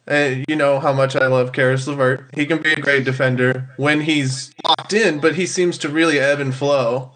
Uh, 0.09 0.37
you 0.49 0.55
know 0.55 0.79
how 0.79 0.93
much 0.93 1.17
I 1.17 1.27
love 1.27 1.53
Caris 1.53 1.87
LeVert. 1.87 2.31
He 2.35 2.47
can 2.47 2.63
be 2.63 2.73
a 2.73 2.81
great 2.81 3.05
defender 3.05 3.71
when 3.77 4.03
he's 4.03 4.53
locked 4.65 4.93
in, 4.93 5.19
but 5.19 5.35
he 5.35 5.47
seems 5.47 5.79
to 5.79 5.89
really 5.89 6.19
ebb 6.19 6.39
and 6.39 6.55
flow. 6.55 7.11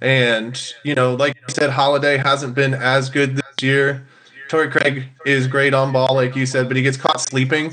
And, 0.00 0.60
you 0.84 0.94
know, 0.94 1.14
like 1.14 1.36
you 1.36 1.54
said, 1.54 1.70
Holiday 1.70 2.16
hasn't 2.16 2.54
been 2.54 2.74
as 2.74 3.08
good 3.08 3.36
this 3.36 3.44
year. 3.62 4.06
Torrey 4.48 4.70
Craig 4.70 5.04
is 5.24 5.46
great 5.46 5.74
on 5.74 5.92
ball, 5.92 6.14
like 6.14 6.36
you 6.36 6.46
said, 6.46 6.68
but 6.68 6.76
he 6.76 6.82
gets 6.82 6.96
caught 6.96 7.20
sleeping. 7.20 7.72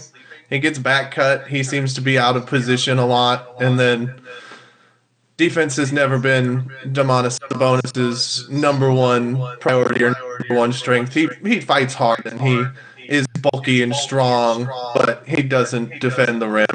He 0.50 0.60
gets 0.60 0.80
back 0.80 1.12
cut. 1.12 1.48
He 1.48 1.64
seems 1.64 1.94
to 1.96 2.02
be 2.02 2.18
out 2.18 2.36
of 2.36 2.46
position 2.46 2.98
a 2.98 3.06
lot. 3.06 3.62
And 3.62 3.80
then 3.80 4.14
defense 5.38 5.76
has 5.78 5.92
never 5.92 6.18
been 6.20 6.70
Domantas 6.86 7.40
Sabonis's 7.40 8.50
number 8.50 8.92
one 8.92 9.42
priority 9.60 10.04
or 10.04 10.16
number 10.40 10.56
one 10.56 10.74
strength. 10.74 11.14
He 11.14 11.28
he 11.44 11.60
fights 11.60 11.94
hard 11.94 12.26
and 12.26 12.40
he 12.42 12.66
is 13.08 13.26
bulky 13.42 13.82
and 13.82 13.96
strong, 13.96 14.66
but 14.96 15.24
he 15.28 15.44
doesn't 15.44 16.00
defend 16.00 16.42
the 16.42 16.48
rim. 16.48 16.68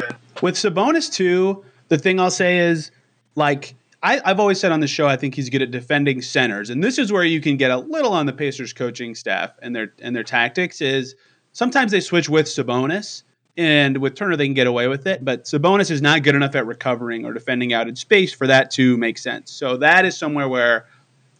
With 0.42 0.54
Sabonis 0.54 1.12
too, 1.12 1.64
the 1.88 1.98
thing 1.98 2.20
I'll 2.20 2.30
say 2.30 2.58
is 2.58 2.90
like 3.34 3.74
I, 4.02 4.20
have 4.24 4.38
always 4.38 4.60
said 4.60 4.70
on 4.70 4.80
the 4.80 4.86
show, 4.86 5.06
I 5.08 5.16
think 5.16 5.34
he's 5.34 5.50
good 5.50 5.62
at 5.62 5.70
defending 5.70 6.22
centers, 6.22 6.70
and 6.70 6.82
this 6.82 6.98
is 6.98 7.12
where 7.12 7.24
you 7.24 7.40
can 7.40 7.56
get 7.56 7.70
a 7.70 7.78
little 7.78 8.12
on 8.12 8.26
the 8.26 8.32
Pacers 8.32 8.72
coaching 8.72 9.14
staff 9.14 9.50
and 9.60 9.74
their 9.74 9.92
and 10.00 10.14
their 10.14 10.22
tactics. 10.22 10.80
Is 10.80 11.16
sometimes 11.52 11.90
they 11.90 12.00
switch 12.00 12.28
with 12.28 12.46
Sabonis, 12.46 13.24
and 13.56 13.98
with 13.98 14.14
Turner 14.14 14.36
they 14.36 14.46
can 14.46 14.54
get 14.54 14.68
away 14.68 14.86
with 14.86 15.06
it, 15.06 15.24
but 15.24 15.44
Sabonis 15.44 15.90
is 15.90 16.00
not 16.00 16.22
good 16.22 16.36
enough 16.36 16.54
at 16.54 16.64
recovering 16.64 17.24
or 17.24 17.32
defending 17.32 17.72
out 17.72 17.88
in 17.88 17.96
space 17.96 18.32
for 18.32 18.46
that 18.46 18.70
to 18.72 18.96
make 18.96 19.18
sense. 19.18 19.50
So 19.50 19.76
that 19.78 20.04
is 20.04 20.16
somewhere 20.16 20.48
where 20.48 20.86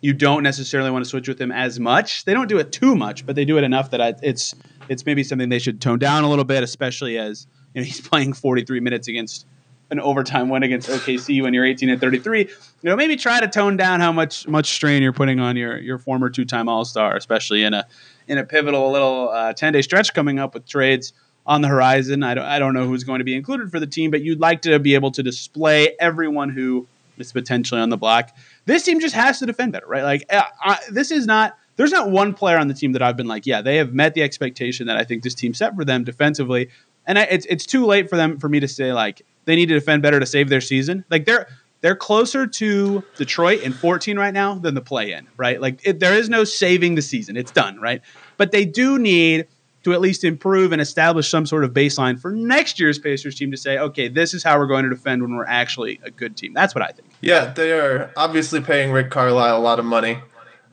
you 0.01 0.13
don't 0.13 0.43
necessarily 0.43 0.91
want 0.91 1.05
to 1.05 1.09
switch 1.09 1.29
with 1.29 1.41
him 1.41 1.53
as 1.53 1.79
much. 1.79 2.25
They 2.25 2.35
don't 2.35 2.49
do 2.49 2.59
it 2.59 2.73
too 2.73 2.97
much, 2.97 3.25
but 3.25 3.37
they 3.37 3.45
do 3.45 3.57
it 3.57 3.65
enough 3.65 3.91
that 3.93 4.01
I, 4.01 4.15
it's 4.23 4.55
it's 4.89 5.07
maybe 5.07 5.23
something 5.23 5.49
they 5.49 5.61
should 5.61 5.81
tone 5.81 6.01
down 6.01 6.25
a 6.25 6.29
little 6.29 6.45
bit, 6.45 6.65
especially 6.65 7.19
as 7.19 7.47
you 7.73 7.81
know 7.81 7.85
he's 7.85 8.01
playing 8.09 8.33
43 8.33 8.81
minutes 8.81 9.07
against 9.07 9.47
an 9.91 10.01
overtime 10.01 10.49
win 10.49 10.63
against 10.63 10.89
OKC 10.89 11.43
when 11.43 11.55
you're 11.55 11.65
18 11.65 11.89
and 11.89 12.01
33. 12.01 12.41
You 12.41 12.49
know, 12.83 12.97
maybe 12.97 13.17
try 13.17 13.41
to 13.41 13.49
tone 13.49 13.77
down 13.77 14.01
how 14.01 14.13
much 14.13 14.47
much 14.47 14.71
strain 14.71 15.03
you're 15.03 15.13
putting 15.13 15.41
on 15.41 15.57
your 15.57 15.79
your 15.79 15.99
former 15.99 16.31
two 16.31 16.45
time 16.45 16.69
All 16.69 16.85
Star, 16.85 17.17
especially 17.17 17.63
in 17.63 17.75
a 17.75 17.87
in 18.27 18.39
a 18.39 18.45
pivotal 18.45 18.91
little 18.91 19.29
10 19.57 19.69
uh, 19.69 19.73
day 19.73 19.83
stretch 19.83 20.13
coming 20.15 20.39
up 20.39 20.55
with 20.55 20.67
trades 20.67 21.13
on 21.47 21.63
the 21.63 21.69
horizon. 21.69 22.23
I 22.23 22.35
don't 22.35 22.45
I 22.45 22.59
don't 22.59 22.75
know 22.75 22.87
who's 22.87 23.05
going 23.05 23.19
to 23.19 23.25
be 23.25 23.35
included 23.35 23.71
for 23.71 23.81
the 23.81 23.87
team, 23.87 24.11
but 24.11 24.23
you'd 24.23 24.41
like 24.41 24.63
to 24.63 24.79
be 24.79 24.95
able 24.95 25.11
to 25.13 25.23
display 25.23 25.97
everyone 25.99 26.51
who 26.51 26.87
is 27.17 27.33
potentially 27.33 27.81
on 27.81 27.89
the 27.89 27.97
block. 27.97 28.37
This 28.67 28.85
team 28.85 29.01
just 29.01 29.15
has 29.15 29.39
to 29.41 29.47
defend 29.47 29.73
better, 29.73 29.87
right? 29.87 30.05
Like 30.05 30.25
uh, 30.31 30.43
I, 30.63 30.79
this 30.91 31.11
is 31.11 31.27
not. 31.27 31.57
There's 31.77 31.93
not 31.93 32.11
one 32.11 32.35
player 32.35 32.59
on 32.59 32.67
the 32.67 32.75
team 32.75 32.91
that 32.91 33.03
I've 33.03 33.17
been 33.17 33.29
like, 33.29 33.47
yeah, 33.47 33.63
they 33.63 33.77
have 33.77 33.95
met 33.95 34.13
the 34.15 34.23
expectation 34.25 34.89
that 34.89 34.97
I 34.97 35.05
think 35.05 35.23
this 35.23 35.35
team 35.35 35.55
set 35.55 35.77
for 35.77 35.85
them 35.85 36.03
defensively. 36.03 36.71
And 37.07 37.17
it's 37.17 37.47
it's 37.47 37.65
too 37.65 37.87
late 37.87 38.11
for 38.11 38.17
them 38.17 38.39
for 38.39 38.49
me 38.49 38.59
to 38.61 38.67
say 38.69 38.93
like 38.93 39.23
they 39.49 39.57
need 39.57 39.71
to 39.71 39.75
defend 39.75 40.03
better 40.03 40.21
to 40.21 40.27
save 40.27 40.51
their 40.51 40.61
season. 40.61 41.05
Like 41.09 41.25
they're 41.25 41.49
they're 41.81 41.97
closer 41.97 42.47
to 42.47 43.03
Detroit 43.17 43.63
in 43.63 43.73
14 43.73 44.19
right 44.19 44.35
now 44.35 44.57
than 44.57 44.75
the 44.75 44.81
play 44.83 45.13
in, 45.13 45.27
right? 45.37 45.61
Like 45.61 45.81
it, 45.85 46.01
there 46.01 46.13
is 46.13 46.29
no 46.29 46.45
saving 46.45 46.97
the 46.97 47.03
season. 47.03 47.37
It's 47.37 47.51
done, 47.51 47.81
right? 47.81 48.03
But 48.37 48.53
they 48.53 48.67
do 48.67 48.99
need 48.99 49.47
to 49.85 49.93
at 49.95 50.01
least 50.01 50.23
improve 50.23 50.73
and 50.73 50.83
establish 50.83 51.31
some 51.31 51.47
sort 51.47 51.65
of 51.65 51.73
baseline 51.73 52.21
for 52.21 52.33
next 52.33 52.79
year's 52.79 52.99
Pacers 52.99 53.37
team 53.37 53.51
to 53.53 53.57
say, 53.57 53.79
okay, 53.79 54.09
this 54.09 54.35
is 54.35 54.43
how 54.43 54.59
we're 54.59 54.67
going 54.67 54.85
to 54.85 54.91
defend 54.91 55.23
when 55.23 55.35
we're 55.35 55.47
actually 55.47 55.99
a 56.03 56.11
good 56.11 56.37
team. 56.37 56.53
That's 56.53 56.75
what 56.75 56.83
I 56.83 56.89
think. 56.89 57.09
Yeah, 57.23 57.47
they 57.55 57.73
are 57.73 58.13
obviously 58.17 58.61
paying 58.61 58.93
Rick 58.93 59.11
Carlisle 59.11 59.57
a 59.57 59.63
lot 59.63 59.79
of 59.79 59.87
money. 59.87 60.19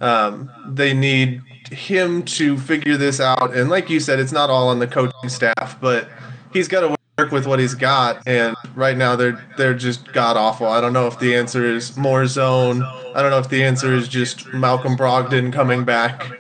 Um, 0.02 0.52
they 0.68 0.94
need 0.94 1.44
him 1.72 2.24
to 2.24 2.58
figure 2.58 2.98
this 2.98 3.22
out. 3.22 3.56
And 3.56 3.70
like 3.70 3.90
you 3.90 4.02
said, 4.02 4.20
it's 4.20 4.34
not 4.34 4.50
all 4.50 4.68
on 4.68 4.80
the 4.80 4.88
coaching 4.88 5.30
staff, 5.30 5.80
but 5.80 6.10
he's 6.52 6.68
got 6.68 6.82
to 6.82 6.95
work 7.26 7.32
with 7.32 7.48
what 7.48 7.60
he's 7.60 7.76
got. 7.76 8.22
And 8.28 8.56
right 8.76 8.98
now 8.98 9.16
they're 9.16 9.44
they're 9.58 9.74
just 9.74 10.12
god 10.14 10.38
awful. 10.38 10.68
I 10.68 10.82
don't 10.82 10.94
know 10.94 11.08
if 11.08 11.20
the 11.20 11.36
answer 11.36 11.66
is 11.66 11.98
more 11.98 12.26
zone. 12.28 12.84
I 12.84 13.22
don't 13.22 13.32
know 13.32 13.40
if 13.40 13.50
the 13.50 13.64
answer 13.64 13.94
is 13.94 14.08
just 14.08 14.54
Malcolm 14.54 14.96
Brogdon 14.96 15.52
coming 15.52 15.86
back. 15.86 16.32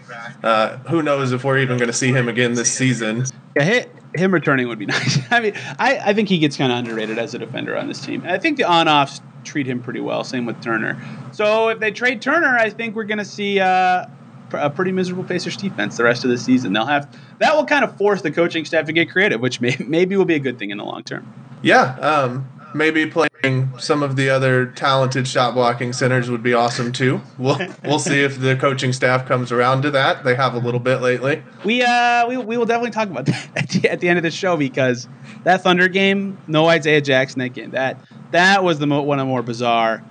Uh, 0.43 0.77
who 0.89 1.01
knows 1.01 1.31
if 1.31 1.43
we're 1.43 1.57
even 1.57 1.77
going 1.77 1.87
to 1.87 1.93
see 1.93 2.11
him 2.11 2.27
again 2.27 2.53
this 2.53 2.71
season? 2.71 3.25
Yeah, 3.55 3.85
him 4.15 4.33
returning 4.33 4.67
would 4.67 4.79
be 4.79 4.85
nice. 4.97 5.19
I 5.31 5.39
mean, 5.39 5.53
I, 5.79 5.97
I 5.97 6.13
think 6.13 6.29
he 6.29 6.37
gets 6.37 6.57
kind 6.57 6.71
of 6.71 6.77
underrated 6.77 7.17
as 7.17 7.33
a 7.33 7.39
defender 7.39 7.75
on 7.75 7.87
this 7.87 8.01
team. 8.05 8.23
I 8.25 8.37
think 8.37 8.57
the 8.57 8.65
on-offs 8.65 9.21
treat 9.43 9.65
him 9.65 9.81
pretty 9.81 10.01
well. 10.01 10.23
Same 10.23 10.45
with 10.45 10.61
Turner. 10.61 11.01
So 11.31 11.69
if 11.69 11.79
they 11.79 11.91
trade 11.91 12.21
Turner, 12.21 12.57
I 12.57 12.69
think 12.69 12.95
we're 12.95 13.05
going 13.05 13.17
to 13.17 13.25
see 13.25 13.59
uh, 13.59 14.05
a 14.53 14.69
pretty 14.69 14.91
miserable 14.91 15.23
Pacers 15.23 15.57
defense 15.57 15.97
the 15.97 16.03
rest 16.03 16.23
of 16.23 16.29
the 16.29 16.37
season. 16.37 16.73
They'll 16.73 16.85
have 16.85 17.07
that 17.39 17.55
will 17.55 17.65
kind 17.65 17.83
of 17.83 17.97
force 17.97 18.21
the 18.21 18.31
coaching 18.31 18.65
staff 18.65 18.85
to 18.85 18.93
get 18.93 19.09
creative, 19.09 19.41
which 19.41 19.61
may, 19.61 19.75
maybe 19.87 20.15
will 20.15 20.25
be 20.25 20.35
a 20.35 20.39
good 20.39 20.59
thing 20.59 20.71
in 20.71 20.77
the 20.77 20.85
long 20.85 21.03
term. 21.03 21.31
Yeah, 21.61 21.95
um, 21.99 22.47
maybe 22.75 23.05
playing 23.05 23.71
some 23.79 24.03
of 24.03 24.15
the 24.15 24.29
other 24.29 24.65
talented 24.67 25.27
shot 25.27 25.53
blocking 25.53 25.93
centers 25.93 26.29
would 26.29 26.43
be 26.43 26.53
awesome 26.53 26.91
too. 26.91 27.21
We'll 27.37 27.59
we'll 27.83 27.99
see 27.99 28.23
if 28.23 28.39
the 28.39 28.55
coaching 28.55 28.93
staff 28.93 29.27
comes 29.27 29.51
around 29.51 29.81
to 29.83 29.91
that. 29.91 30.23
They 30.23 30.35
have 30.35 30.53
a 30.53 30.59
little 30.59 30.79
bit 30.79 31.01
lately. 31.01 31.43
We 31.63 31.81
uh 31.81 32.27
we, 32.27 32.37
we 32.37 32.57
will 32.57 32.65
definitely 32.65 32.91
talk 32.91 33.09
about 33.09 33.25
that 33.27 33.49
at 33.55 33.69
the, 33.69 33.89
at 33.89 33.99
the 33.99 34.09
end 34.09 34.17
of 34.17 34.23
the 34.23 34.31
show 34.31 34.57
because 34.57 35.07
that 35.43 35.63
Thunder 35.63 35.87
game, 35.87 36.37
no 36.47 36.67
Isaiah 36.67 37.01
Jackson 37.01 37.39
that 37.39 37.49
game 37.49 37.71
that 37.71 37.99
that 38.31 38.63
was 38.63 38.79
the 38.79 38.87
mo- 38.87 39.01
one 39.01 39.19
of 39.19 39.25
the 39.25 39.29
more 39.29 39.41
bizarre 39.43 40.03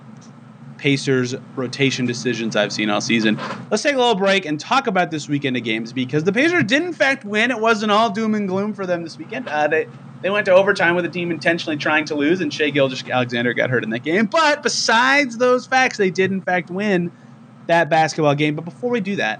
Pacers 0.77 1.35
rotation 1.55 2.05
decisions 2.05 2.55
I've 2.55 2.71
seen 2.71 2.89
all 2.89 3.01
season. 3.01 3.39
Let's 3.71 3.83
take 3.83 3.95
a 3.95 3.97
little 3.97 4.15
break 4.15 4.45
and 4.45 4.59
talk 4.59 4.87
about 4.87 5.11
this 5.11 5.27
weekend 5.27 5.57
of 5.57 5.63
games 5.63 5.93
because 5.93 6.23
the 6.23 6.33
Pacers 6.33 6.63
did 6.65 6.83
in 6.83 6.93
fact 6.93 7.25
win. 7.25 7.51
It 7.51 7.59
wasn't 7.59 7.91
all 7.91 8.09
doom 8.09 8.35
and 8.35 8.47
gloom 8.47 8.73
for 8.73 8.85
them 8.85 9.03
this 9.03 9.17
weekend. 9.17 9.47
Uh, 9.47 9.67
they 9.67 9.87
they 10.21 10.29
went 10.29 10.45
to 10.45 10.53
overtime 10.53 10.95
with 10.95 11.05
a 11.05 11.09
team 11.09 11.29
intentionally 11.29 11.77
trying 11.77 12.05
to 12.05 12.15
lose, 12.15 12.41
and 12.41 12.51
Shai 12.51 12.71
Gilgeous-Alexander 12.71 13.53
got 13.53 13.69
hurt 13.69 13.83
in 13.83 13.91
that 13.91 14.03
game. 14.03 14.25
But 14.25 14.63
besides 14.63 15.37
those 15.37 15.67
facts, 15.67 15.97
they 15.97 16.09
did 16.09 16.31
in 16.31 16.41
fact 16.41 16.71
win 16.71 17.11
that 17.67 17.89
basketball 17.89 18.33
game. 18.33 18.55
But 18.55 18.65
before 18.65 18.89
we 18.89 19.01
do 19.01 19.17
that, 19.17 19.39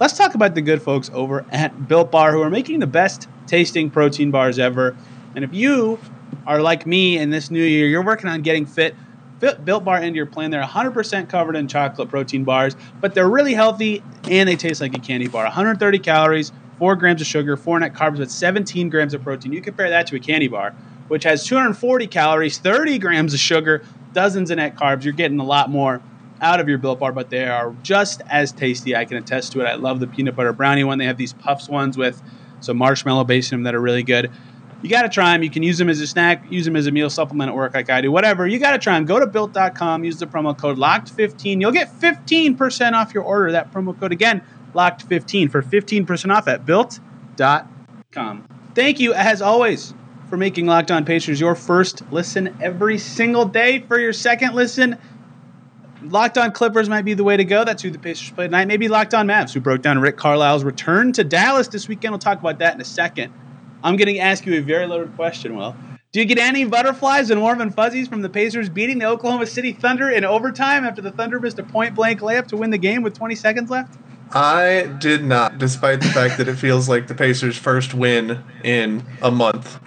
let's 0.00 0.16
talk 0.16 0.34
about 0.34 0.54
the 0.54 0.62
good 0.62 0.80
folks 0.80 1.10
over 1.12 1.44
at 1.50 1.86
Built 1.88 2.10
Bar 2.10 2.32
who 2.32 2.40
are 2.40 2.50
making 2.50 2.78
the 2.78 2.86
best 2.86 3.28
tasting 3.46 3.90
protein 3.90 4.30
bars 4.30 4.58
ever. 4.58 4.96
And 5.34 5.44
if 5.44 5.52
you 5.52 5.98
are 6.46 6.62
like 6.62 6.86
me 6.86 7.18
in 7.18 7.30
this 7.30 7.50
new 7.50 7.62
year, 7.62 7.86
you're 7.86 8.04
working 8.04 8.30
on 8.30 8.42
getting 8.42 8.66
fit 8.66 8.94
Built 9.42 9.84
Bar 9.84 10.00
into 10.02 10.16
your 10.16 10.26
plan. 10.26 10.52
They're 10.52 10.62
100% 10.62 11.28
covered 11.28 11.56
in 11.56 11.66
chocolate 11.66 12.08
protein 12.08 12.44
bars, 12.44 12.76
but 13.00 13.14
they're 13.14 13.28
really 13.28 13.54
healthy 13.54 14.02
and 14.30 14.48
they 14.48 14.54
taste 14.54 14.80
like 14.80 14.96
a 14.96 15.00
candy 15.00 15.26
bar. 15.26 15.42
130 15.44 15.98
calories, 15.98 16.52
4 16.78 16.94
grams 16.94 17.20
of 17.20 17.26
sugar, 17.26 17.56
4 17.56 17.80
net 17.80 17.92
carbs, 17.92 18.18
but 18.18 18.30
17 18.30 18.88
grams 18.88 19.14
of 19.14 19.22
protein. 19.22 19.52
You 19.52 19.60
compare 19.60 19.90
that 19.90 20.06
to 20.08 20.16
a 20.16 20.20
candy 20.20 20.46
bar, 20.46 20.70
which 21.08 21.24
has 21.24 21.44
240 21.44 22.06
calories, 22.06 22.58
30 22.58 22.98
grams 22.98 23.34
of 23.34 23.40
sugar, 23.40 23.82
dozens 24.12 24.52
of 24.52 24.58
net 24.58 24.76
carbs. 24.76 25.02
You're 25.02 25.12
getting 25.12 25.40
a 25.40 25.44
lot 25.44 25.70
more 25.70 26.00
out 26.40 26.60
of 26.60 26.68
your 26.68 26.78
Built 26.78 27.00
Bar, 27.00 27.12
but 27.12 27.30
they 27.30 27.44
are 27.46 27.74
just 27.82 28.22
as 28.28 28.52
tasty. 28.52 28.94
I 28.94 29.04
can 29.04 29.16
attest 29.16 29.52
to 29.52 29.60
it. 29.60 29.64
I 29.64 29.74
love 29.74 29.98
the 29.98 30.06
peanut 30.06 30.36
butter 30.36 30.52
brownie 30.52 30.84
one. 30.84 30.98
They 30.98 31.06
have 31.06 31.16
these 31.16 31.32
puffs 31.32 31.68
ones 31.68 31.96
with 31.96 32.22
some 32.60 32.76
marshmallow 32.76 33.24
base 33.24 33.50
in 33.50 33.58
them 33.58 33.64
that 33.64 33.74
are 33.74 33.80
really 33.80 34.04
good 34.04 34.30
you 34.82 34.90
got 34.90 35.02
to 35.02 35.08
try 35.08 35.32
them. 35.32 35.42
You 35.42 35.50
can 35.50 35.62
use 35.62 35.78
them 35.78 35.88
as 35.88 36.00
a 36.00 36.06
snack, 36.06 36.50
use 36.50 36.64
them 36.64 36.76
as 36.76 36.86
a 36.86 36.90
meal 36.90 37.08
supplement 37.08 37.50
at 37.50 37.54
work 37.54 37.74
like 37.74 37.88
I 37.88 38.00
do, 38.00 38.10
whatever. 38.10 38.46
You 38.46 38.58
got 38.58 38.72
to 38.72 38.78
try 38.78 38.94
them. 38.94 39.04
Go 39.04 39.20
to 39.20 39.26
built.com, 39.26 40.04
use 40.04 40.18
the 40.18 40.26
promo 40.26 40.56
code 40.56 40.78
LOCKED15. 40.78 41.60
You'll 41.60 41.72
get 41.72 41.88
15% 42.00 42.92
off 42.92 43.14
your 43.14 43.22
order. 43.22 43.52
That 43.52 43.72
promo 43.72 43.98
code 43.98 44.12
again, 44.12 44.42
LOCKED15 44.74 45.50
for 45.50 45.62
15% 45.62 46.34
off 46.34 46.48
at 46.48 46.66
built.com. 46.66 48.48
Thank 48.74 49.00
you, 49.00 49.12
as 49.14 49.42
always, 49.42 49.94
for 50.28 50.36
making 50.36 50.66
Locked 50.66 50.90
On 50.90 51.04
Pacers 51.04 51.38
your 51.38 51.54
first 51.54 52.02
listen 52.10 52.56
every 52.60 52.98
single 52.98 53.44
day. 53.44 53.80
For 53.80 53.98
your 53.98 54.12
second 54.12 54.54
listen, 54.54 54.98
Locked 56.02 56.38
On 56.38 56.50
Clippers 56.50 56.88
might 56.88 57.04
be 57.04 57.14
the 57.14 57.22
way 57.22 57.36
to 57.36 57.44
go. 57.44 57.64
That's 57.64 57.82
who 57.82 57.90
the 57.90 57.98
Pacers 57.98 58.30
play 58.30 58.46
tonight. 58.46 58.66
Maybe 58.66 58.88
Locked 58.88 59.14
On 59.14 59.26
Mavs, 59.26 59.52
who 59.52 59.60
broke 59.60 59.82
down 59.82 59.98
Rick 60.00 60.16
Carlisle's 60.16 60.64
return 60.64 61.12
to 61.12 61.22
Dallas 61.22 61.68
this 61.68 61.86
weekend. 61.86 62.12
We'll 62.12 62.18
talk 62.18 62.40
about 62.40 62.58
that 62.58 62.74
in 62.74 62.80
a 62.80 62.84
second. 62.84 63.32
I'm 63.82 63.96
going 63.96 64.14
to 64.14 64.18
ask 64.18 64.46
you 64.46 64.54
a 64.54 64.60
very 64.60 64.86
loaded 64.86 65.14
question, 65.16 65.56
Will. 65.56 65.74
Do 66.12 66.20
you 66.20 66.26
get 66.26 66.38
any 66.38 66.64
butterflies 66.64 67.30
and 67.30 67.40
warm 67.40 67.62
and 67.62 67.74
fuzzies 67.74 68.06
from 68.06 68.20
the 68.20 68.28
Pacers 68.28 68.68
beating 68.68 68.98
the 68.98 69.06
Oklahoma 69.06 69.46
City 69.46 69.72
Thunder 69.72 70.10
in 70.10 70.24
overtime 70.24 70.84
after 70.84 71.00
the 71.00 71.10
Thunder 71.10 71.40
missed 71.40 71.58
a 71.58 71.62
point 71.62 71.94
blank 71.94 72.20
layup 72.20 72.48
to 72.48 72.56
win 72.56 72.70
the 72.70 72.78
game 72.78 73.02
with 73.02 73.14
20 73.14 73.34
seconds 73.34 73.70
left? 73.70 73.96
I 74.30 74.94
did 75.00 75.24
not, 75.24 75.58
despite 75.58 76.00
the 76.00 76.08
fact 76.08 76.38
that 76.38 76.48
it 76.48 76.56
feels 76.56 76.88
like 76.88 77.06
the 77.06 77.14
Pacers' 77.14 77.56
first 77.56 77.94
win 77.94 78.42
in 78.62 79.04
a 79.22 79.30
month. 79.30 79.78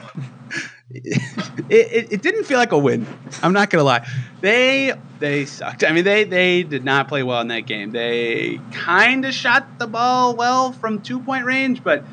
It, 0.90 1.22
it, 1.70 2.14
it, 2.14 2.22
didn't 2.22 2.46
feel 2.46 2.58
like 2.58 2.72
a 2.72 2.78
win. 2.78 3.06
I'm 3.42 3.54
not 3.54 3.70
gonna 3.70 3.84
lie. 3.84 4.08
They 4.42 4.94
they 5.20 5.46
sucked. 5.46 5.84
I 5.84 5.92
mean, 5.92 6.06
they 6.06 6.24
they 6.24 6.64
did 6.64 6.86
not 6.86 7.08
play 7.08 7.24
well 7.24 7.42
in 7.42 7.48
that 7.50 7.66
game. 7.66 7.92
They 7.92 8.60
kind 8.72 9.26
of 9.26 9.34
shot 9.34 9.80
the 9.80 9.88
ball 9.88 10.36
well 10.36 10.72
from 10.72 11.02
two 11.02 11.20
point 11.20 11.46
range, 11.46 11.84
but 11.84 12.04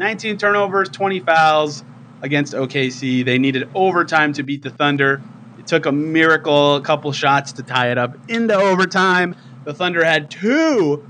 19 0.00 0.38
turnovers, 0.38 0.88
20 0.88 1.20
fouls 1.20 1.84
against 2.22 2.54
OKC. 2.54 3.22
They 3.22 3.36
needed 3.36 3.68
overtime 3.74 4.32
to 4.32 4.42
beat 4.42 4.62
the 4.62 4.70
Thunder. 4.70 5.20
It 5.58 5.66
took 5.66 5.84
a 5.84 5.92
miracle, 5.92 6.76
a 6.76 6.80
couple 6.80 7.12
shots 7.12 7.52
to 7.52 7.62
tie 7.62 7.90
it 7.90 7.98
up 7.98 8.16
into 8.30 8.54
overtime. 8.54 9.36
The 9.64 9.74
Thunder 9.74 10.02
had 10.02 10.30
two 10.30 11.06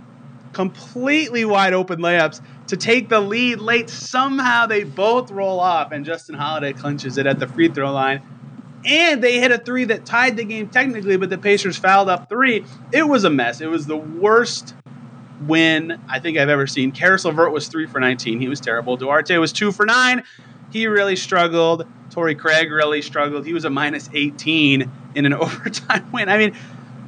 completely 0.52 1.44
wide 1.44 1.72
open 1.72 2.00
layups 2.00 2.40
to 2.66 2.76
take 2.76 3.08
the 3.08 3.20
lead 3.20 3.60
late. 3.60 3.88
Somehow 3.88 4.66
they 4.66 4.82
both 4.82 5.30
roll 5.30 5.60
off, 5.60 5.92
and 5.92 6.04
Justin 6.04 6.34
Holiday 6.34 6.72
clinches 6.72 7.16
it 7.16 7.28
at 7.28 7.38
the 7.38 7.46
free 7.46 7.68
throw 7.68 7.92
line. 7.92 8.22
And 8.84 9.22
they 9.22 9.38
hit 9.38 9.52
a 9.52 9.58
three 9.58 9.84
that 9.84 10.04
tied 10.04 10.36
the 10.36 10.44
game 10.44 10.68
technically, 10.68 11.16
but 11.16 11.30
the 11.30 11.38
Pacers 11.38 11.76
fouled 11.76 12.08
up 12.08 12.28
three. 12.28 12.64
It 12.92 13.06
was 13.06 13.22
a 13.22 13.30
mess. 13.30 13.60
It 13.60 13.68
was 13.68 13.86
the 13.86 13.96
worst 13.96 14.74
win 15.46 16.00
I 16.08 16.20
think 16.20 16.38
I've 16.38 16.48
ever 16.48 16.66
seen. 16.66 16.92
Caris 16.92 17.24
LeVert 17.24 17.52
was 17.52 17.68
three 17.68 17.86
for 17.86 18.00
19. 18.00 18.40
He 18.40 18.48
was 18.48 18.60
terrible. 18.60 18.96
Duarte 18.96 19.36
was 19.38 19.52
two 19.52 19.72
for 19.72 19.86
nine. 19.86 20.22
He 20.70 20.86
really 20.86 21.16
struggled. 21.16 21.86
Torrey 22.10 22.34
Craig 22.34 22.70
really 22.70 23.02
struggled. 23.02 23.46
He 23.46 23.52
was 23.52 23.64
a 23.64 23.70
minus 23.70 24.08
18 24.12 24.90
in 25.14 25.26
an 25.26 25.34
overtime 25.34 26.10
win. 26.12 26.28
I 26.28 26.38
mean, 26.38 26.56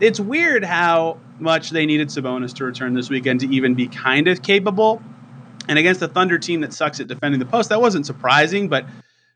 it's 0.01 0.19
weird 0.19 0.65
how 0.65 1.19
much 1.39 1.71
they 1.71 1.87
needed 1.87 2.09
Sabonis 2.09 2.55
to 2.55 2.65
return 2.65 2.95
this 2.95 3.11
weekend 3.11 3.41
to 3.41 3.49
even 3.49 3.75
be 3.75 3.89
kind 3.89 4.29
of 4.29 4.43
capable. 4.43 5.03
And 5.69 5.79
against 5.79 6.01
the 6.01 6.09
Thunder 6.09 6.39
team 6.39 6.61
that 6.63 6.73
sucks 6.73 7.01
at 7.01 7.09
defending 7.09 7.39
the 7.39 7.47
post, 7.47 7.69
that 7.69 7.81
wasn't 7.81 8.07
surprising, 8.07 8.69
but 8.69 8.85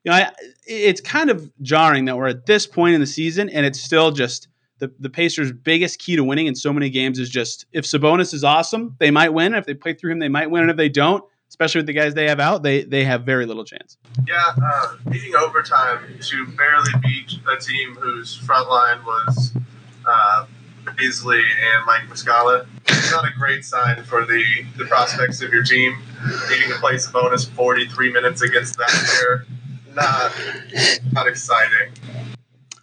you 0.05 0.11
know, 0.11 0.15
I, 0.15 0.31
it's 0.67 1.01
kind 1.01 1.31
of 1.31 1.51
jarring 1.63 2.07
that 2.07 2.17
we're 2.17 2.29
at 2.29 2.47
this 2.47 2.67
point 2.67 2.95
in 2.95 3.01
the 3.01 3.07
season 3.07 3.49
and 3.49 3.67
it's 3.67 3.81
still 3.81 4.11
just 4.11 4.49
the, 4.79 4.93
the 4.99 5.11
Pacers' 5.11 5.53
biggest 5.53 5.99
key 5.99 6.17
to 6.17 6.25
winning 6.25 6.47
in 6.47 6.55
so 6.55 6.73
many 6.73 6.91
games 6.91 7.19
is 7.19 7.31
just 7.31 7.67
if 7.73 7.85
Sabonis 7.85 8.35
is 8.35 8.45
awesome, 8.45 8.97
they 8.99 9.11
might 9.11 9.33
win. 9.33 9.55
If 9.55 9.67
they 9.67 9.75
play 9.75 9.95
through 9.95 10.13
him, 10.13 10.19
they 10.19 10.29
might 10.29 10.51
win. 10.51 10.63
And 10.63 10.71
if 10.71 10.77
they 10.77 10.89
don't, 10.89 11.25
especially 11.49 11.81
with 11.81 11.87
the 11.87 11.93
guys 11.93 12.15
they 12.15 12.29
have 12.29 12.41
out, 12.41 12.63
they 12.63 12.85
they 12.85 13.05
have 13.05 13.25
very 13.25 13.47
little 13.47 13.65
chance. 13.65 13.97
Yeah, 14.27 14.43
uh, 14.63 14.97
needing 15.07 15.35
overtime 15.35 16.01
to 16.21 16.47
barely 16.49 16.93
beat 17.03 17.39
a 17.51 17.57
team 17.59 17.95
whose 17.95 18.37
front 18.37 18.69
line 18.69 19.05
was 19.05 19.53
uh, 20.07 20.47
Bazley 20.85 21.41
and 21.43 21.87
Mike 21.87 22.03
Muscala. 22.09 22.67
It's 22.89 23.11
not 23.11 23.25
a 23.25 23.33
great 23.37 23.65
sign 23.65 24.03
for 24.05 24.25
the, 24.25 24.45
the 24.77 24.85
prospects 24.85 25.43
of 25.43 25.53
your 25.53 25.63
team. 25.63 25.97
Needing 26.51 26.69
to 26.71 26.77
play 26.77 26.95
Sabonis 26.95 27.49
43 27.49 28.13
minutes 28.13 28.43
against 28.43 28.77
that 28.79 28.91
pair, 29.19 29.47
not, 29.95 30.33
not 31.13 31.27
exciting. 31.27 31.93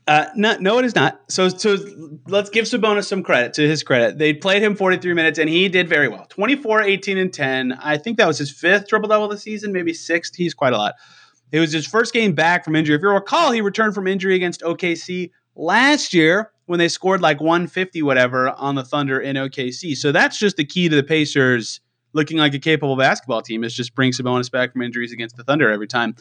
Uh, 0.05 0.25
no, 0.35 0.57
no, 0.57 0.79
it 0.79 0.85
is 0.85 0.95
not. 0.95 1.21
So, 1.29 1.47
so 1.47 1.77
let's 2.27 2.49
give 2.49 2.65
Sabonis 2.65 3.05
some 3.05 3.23
credit 3.23 3.53
to 3.53 3.67
his 3.67 3.83
credit. 3.83 4.17
They 4.17 4.33
played 4.33 4.61
him 4.61 4.75
43 4.75 5.13
minutes 5.13 5.39
and 5.39 5.49
he 5.49 5.69
did 5.69 5.87
very 5.87 6.09
well 6.09 6.25
24, 6.29 6.81
18, 6.81 7.17
and 7.17 7.33
10. 7.33 7.73
I 7.73 7.97
think 7.97 8.17
that 8.17 8.27
was 8.27 8.37
his 8.37 8.51
fifth 8.51 8.87
triple 8.87 9.07
double 9.07 9.25
of 9.25 9.31
the 9.31 9.37
season, 9.37 9.71
maybe 9.71 9.93
sixth. 9.93 10.35
He's 10.35 10.53
quite 10.53 10.73
a 10.73 10.77
lot. 10.77 10.95
It 11.53 11.59
was 11.59 11.71
his 11.71 11.87
first 11.87 12.13
game 12.13 12.33
back 12.33 12.65
from 12.65 12.75
injury. 12.75 12.95
If 12.95 13.01
you 13.01 13.09
recall, 13.09 13.51
he 13.51 13.61
returned 13.61 13.93
from 13.93 14.07
injury 14.07 14.35
against 14.35 14.61
OKC 14.61 15.31
last 15.55 16.13
year 16.13 16.51
when 16.65 16.79
they 16.79 16.89
scored 16.89 17.21
like 17.21 17.39
150 17.39 18.01
whatever 18.01 18.49
on 18.49 18.75
the 18.75 18.83
Thunder 18.83 19.19
in 19.19 19.35
OKC. 19.35 19.95
So 19.95 20.11
that's 20.11 20.37
just 20.37 20.57
the 20.57 20.65
key 20.65 20.89
to 20.89 20.95
the 20.95 21.03
Pacers 21.03 21.79
looking 22.13 22.37
like 22.37 22.53
a 22.53 22.59
capable 22.59 22.95
basketball 22.95 23.41
team 23.41 23.63
is 23.63 23.73
just 23.73 23.95
bring 23.95 24.11
Sabonis 24.11 24.51
back 24.51 24.73
from 24.73 24.81
injuries 24.81 25.11
against 25.11 25.35
the 25.35 25.43
Thunder 25.43 25.71
every 25.71 25.87
time 25.87 26.15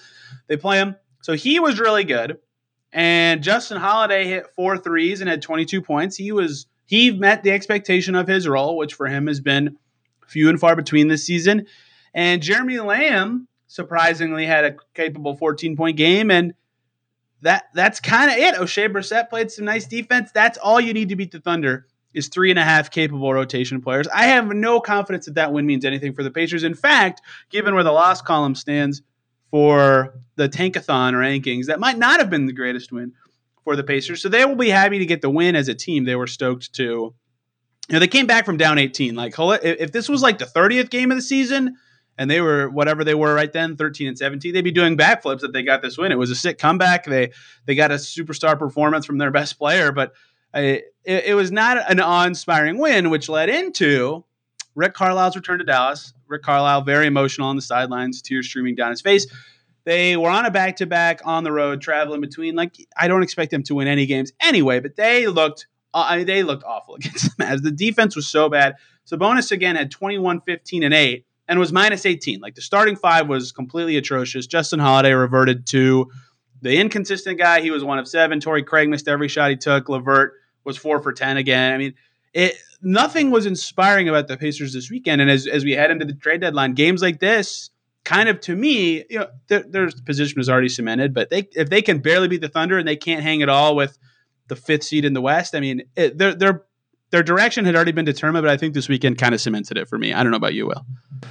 they 0.46 0.56
play 0.56 0.78
him. 0.78 0.96
So 1.22 1.34
he 1.34 1.60
was 1.60 1.78
really 1.78 2.04
good. 2.04 2.38
And 2.92 3.42
Justin 3.42 3.78
Holiday 3.78 4.26
hit 4.26 4.46
four 4.54 4.76
threes 4.76 5.20
and 5.20 5.30
had 5.30 5.42
22 5.42 5.80
points. 5.82 6.16
He 6.16 6.32
was 6.32 6.66
he 6.86 7.10
met 7.10 7.42
the 7.42 7.52
expectation 7.52 8.14
of 8.14 8.28
his 8.28 8.46
role, 8.46 8.76
which 8.76 8.94
for 8.94 9.06
him 9.06 9.26
has 9.26 9.40
been 9.40 9.78
few 10.26 10.48
and 10.48 10.60
far 10.60 10.76
between 10.76 11.08
this 11.08 11.24
season. 11.24 11.66
And 12.12 12.42
Jeremy 12.42 12.80
Lamb 12.80 13.48
surprisingly 13.66 14.44
had 14.44 14.64
a 14.64 14.76
capable 14.94 15.34
14 15.34 15.76
point 15.76 15.96
game 15.96 16.30
and 16.30 16.52
that 17.40 17.64
that's 17.74 18.00
kind 18.00 18.30
of 18.30 18.36
it. 18.36 18.54
Oshae 18.54 18.92
Brissett 18.92 19.28
played 19.28 19.50
some 19.50 19.64
nice 19.64 19.86
defense. 19.86 20.30
That's 20.32 20.58
all 20.58 20.80
you 20.80 20.92
need 20.92 21.08
to 21.08 21.16
beat 21.16 21.32
the 21.32 21.40
Thunder 21.40 21.86
is 22.14 22.28
three 22.28 22.50
and 22.50 22.58
a 22.58 22.64
half 22.64 22.90
capable 22.90 23.32
rotation 23.32 23.80
players. 23.80 24.06
I 24.08 24.26
have 24.26 24.46
no 24.48 24.80
confidence 24.80 25.26
that 25.26 25.34
that 25.34 25.52
win 25.52 25.66
means 25.66 25.84
anything 25.84 26.12
for 26.12 26.22
the 26.22 26.30
Pacers. 26.30 26.62
In 26.62 26.74
fact, 26.74 27.22
given 27.50 27.74
where 27.74 27.84
the 27.84 27.92
loss 27.92 28.22
column 28.22 28.54
stands 28.54 29.02
for 29.52 30.14
the 30.34 30.48
Tankathon 30.48 31.12
rankings, 31.12 31.66
that 31.66 31.78
might 31.78 31.98
not 31.98 32.18
have 32.18 32.30
been 32.30 32.46
the 32.46 32.52
greatest 32.52 32.90
win 32.90 33.12
for 33.62 33.76
the 33.76 33.84
Pacers. 33.84 34.20
So 34.20 34.28
they 34.28 34.44
will 34.44 34.56
be 34.56 34.70
happy 34.70 34.98
to 34.98 35.06
get 35.06 35.22
the 35.22 35.30
win 35.30 35.54
as 35.54 35.68
a 35.68 35.74
team. 35.74 36.04
They 36.04 36.16
were 36.16 36.26
stoked 36.26 36.72
to. 36.74 37.14
You 37.88 37.94
know, 37.94 37.98
they 37.98 38.08
came 38.08 38.26
back 38.26 38.46
from 38.46 38.56
down 38.56 38.78
18. 38.78 39.14
Like, 39.14 39.34
if 39.38 39.92
this 39.92 40.08
was 40.08 40.22
like 40.22 40.38
the 40.38 40.46
30th 40.46 40.88
game 40.88 41.10
of 41.10 41.18
the 41.18 41.22
season, 41.22 41.76
and 42.18 42.30
they 42.30 42.40
were 42.40 42.68
whatever 42.68 43.04
they 43.04 43.14
were 43.14 43.34
right 43.34 43.52
then, 43.52 43.76
13 43.76 44.08
and 44.08 44.18
17. 44.18 44.52
They'd 44.52 44.62
be 44.62 44.70
doing 44.70 44.96
backflips 44.96 45.40
that 45.40 45.52
they 45.52 45.62
got 45.62 45.82
this 45.82 45.98
win. 45.98 46.12
It 46.12 46.18
was 46.18 46.30
a 46.30 46.34
sick 46.34 46.58
comeback. 46.58 47.04
They 47.04 47.32
they 47.66 47.74
got 47.74 47.90
a 47.90 47.94
superstar 47.94 48.58
performance 48.58 49.06
from 49.06 49.18
their 49.18 49.30
best 49.30 49.58
player, 49.58 49.92
but 49.92 50.12
uh, 50.54 50.60
it, 50.60 50.84
it 51.04 51.34
was 51.34 51.50
not 51.50 51.78
an 51.90 52.00
awe-inspiring 52.00 52.78
win, 52.78 53.10
which 53.10 53.28
led 53.28 53.48
into 53.48 54.24
Rick 54.74 54.94
Carlisle's 54.94 55.36
return 55.36 55.58
to 55.58 55.64
Dallas. 55.64 56.12
Rick 56.28 56.42
Carlisle 56.42 56.82
very 56.82 57.06
emotional 57.06 57.48
on 57.48 57.56
the 57.56 57.62
sidelines, 57.62 58.22
tears 58.22 58.46
streaming 58.46 58.74
down 58.74 58.90
his 58.90 59.00
face. 59.00 59.26
They 59.84 60.16
were 60.16 60.30
on 60.30 60.46
a 60.46 60.50
back-to-back 60.50 61.22
on 61.24 61.44
the 61.44 61.52
road, 61.52 61.80
traveling 61.80 62.20
between. 62.20 62.54
Like 62.54 62.76
I 62.96 63.08
don't 63.08 63.22
expect 63.22 63.50
them 63.50 63.62
to 63.64 63.74
win 63.74 63.88
any 63.88 64.06
games 64.06 64.32
anyway, 64.40 64.80
but 64.80 64.96
they 64.96 65.26
looked. 65.26 65.66
Uh, 65.94 66.06
I 66.08 66.16
mean, 66.18 66.26
they 66.26 66.42
looked 66.42 66.64
awful 66.64 66.94
against 66.96 67.36
the 67.36 67.44
Mavs. 67.44 67.62
The 67.62 67.70
defense 67.70 68.16
was 68.16 68.26
so 68.26 68.48
bad. 68.48 68.76
Sabonis 69.06 69.50
again 69.50 69.76
had 69.76 69.90
21, 69.90 70.40
15, 70.42 70.84
and 70.84 70.94
8 70.94 71.26
and 71.48 71.58
was 71.58 71.72
minus 71.72 72.06
18. 72.06 72.40
Like 72.40 72.54
the 72.54 72.62
starting 72.62 72.96
five 72.96 73.28
was 73.28 73.52
completely 73.52 73.96
atrocious. 73.96 74.46
Justin 74.46 74.78
Holiday 74.78 75.12
reverted 75.12 75.66
to 75.68 76.10
the 76.62 76.78
inconsistent 76.78 77.38
guy. 77.38 77.60
He 77.60 77.70
was 77.70 77.84
one 77.84 77.98
of 77.98 78.06
seven. 78.08 78.40
Torrey 78.40 78.62
Craig 78.62 78.88
missed 78.88 79.08
every 79.08 79.28
shot 79.28 79.50
he 79.50 79.56
took. 79.56 79.88
LeVert 79.88 80.34
was 80.64 80.78
four 80.78 81.02
for 81.02 81.12
10 81.12 81.36
again. 81.36 81.74
I 81.74 81.78
mean, 81.78 81.94
it 82.34 82.56
nothing 82.82 83.30
was 83.30 83.46
inspiring 83.46 84.08
about 84.08 84.28
the 84.28 84.36
Pacers 84.36 84.72
this 84.72 84.90
weekend. 84.90 85.20
And 85.20 85.30
as, 85.30 85.46
as 85.46 85.64
we 85.64 85.72
head 85.72 85.90
into 85.90 86.04
the 86.04 86.14
trade 86.14 86.40
deadline, 86.40 86.74
games 86.74 87.00
like 87.00 87.20
this, 87.20 87.70
kind 88.04 88.28
of 88.28 88.40
to 88.40 88.56
me, 88.56 89.04
you 89.08 89.20
know, 89.20 89.28
their, 89.48 89.62
their 89.62 89.90
position 90.04 90.38
was 90.38 90.48
already 90.48 90.68
cemented. 90.68 91.14
But 91.14 91.30
they 91.30 91.48
if 91.54 91.70
they 91.70 91.82
can 91.82 91.98
barely 91.98 92.28
beat 92.28 92.40
the 92.40 92.48
Thunder 92.48 92.78
and 92.78 92.86
they 92.86 92.96
can't 92.96 93.22
hang 93.22 93.40
it 93.40 93.48
all 93.48 93.76
with 93.76 93.98
the 94.48 94.56
fifth 94.56 94.84
seed 94.84 95.04
in 95.04 95.12
the 95.12 95.20
West, 95.20 95.54
I 95.54 95.60
mean, 95.60 95.82
it, 95.96 96.18
they're 96.18 96.34
they're 96.34 96.64
their 97.10 97.22
direction 97.22 97.66
had 97.66 97.76
already 97.76 97.92
been 97.92 98.06
determined, 98.06 98.42
but 98.42 98.50
I 98.50 98.56
think 98.56 98.72
this 98.72 98.88
weekend 98.88 99.18
kind 99.18 99.34
of 99.34 99.40
cemented 99.40 99.76
it 99.76 99.86
for 99.86 99.98
me. 99.98 100.14
I 100.14 100.22
don't 100.22 100.32
know 100.32 100.38
about 100.38 100.54
you, 100.54 100.66
Will. 100.66 100.84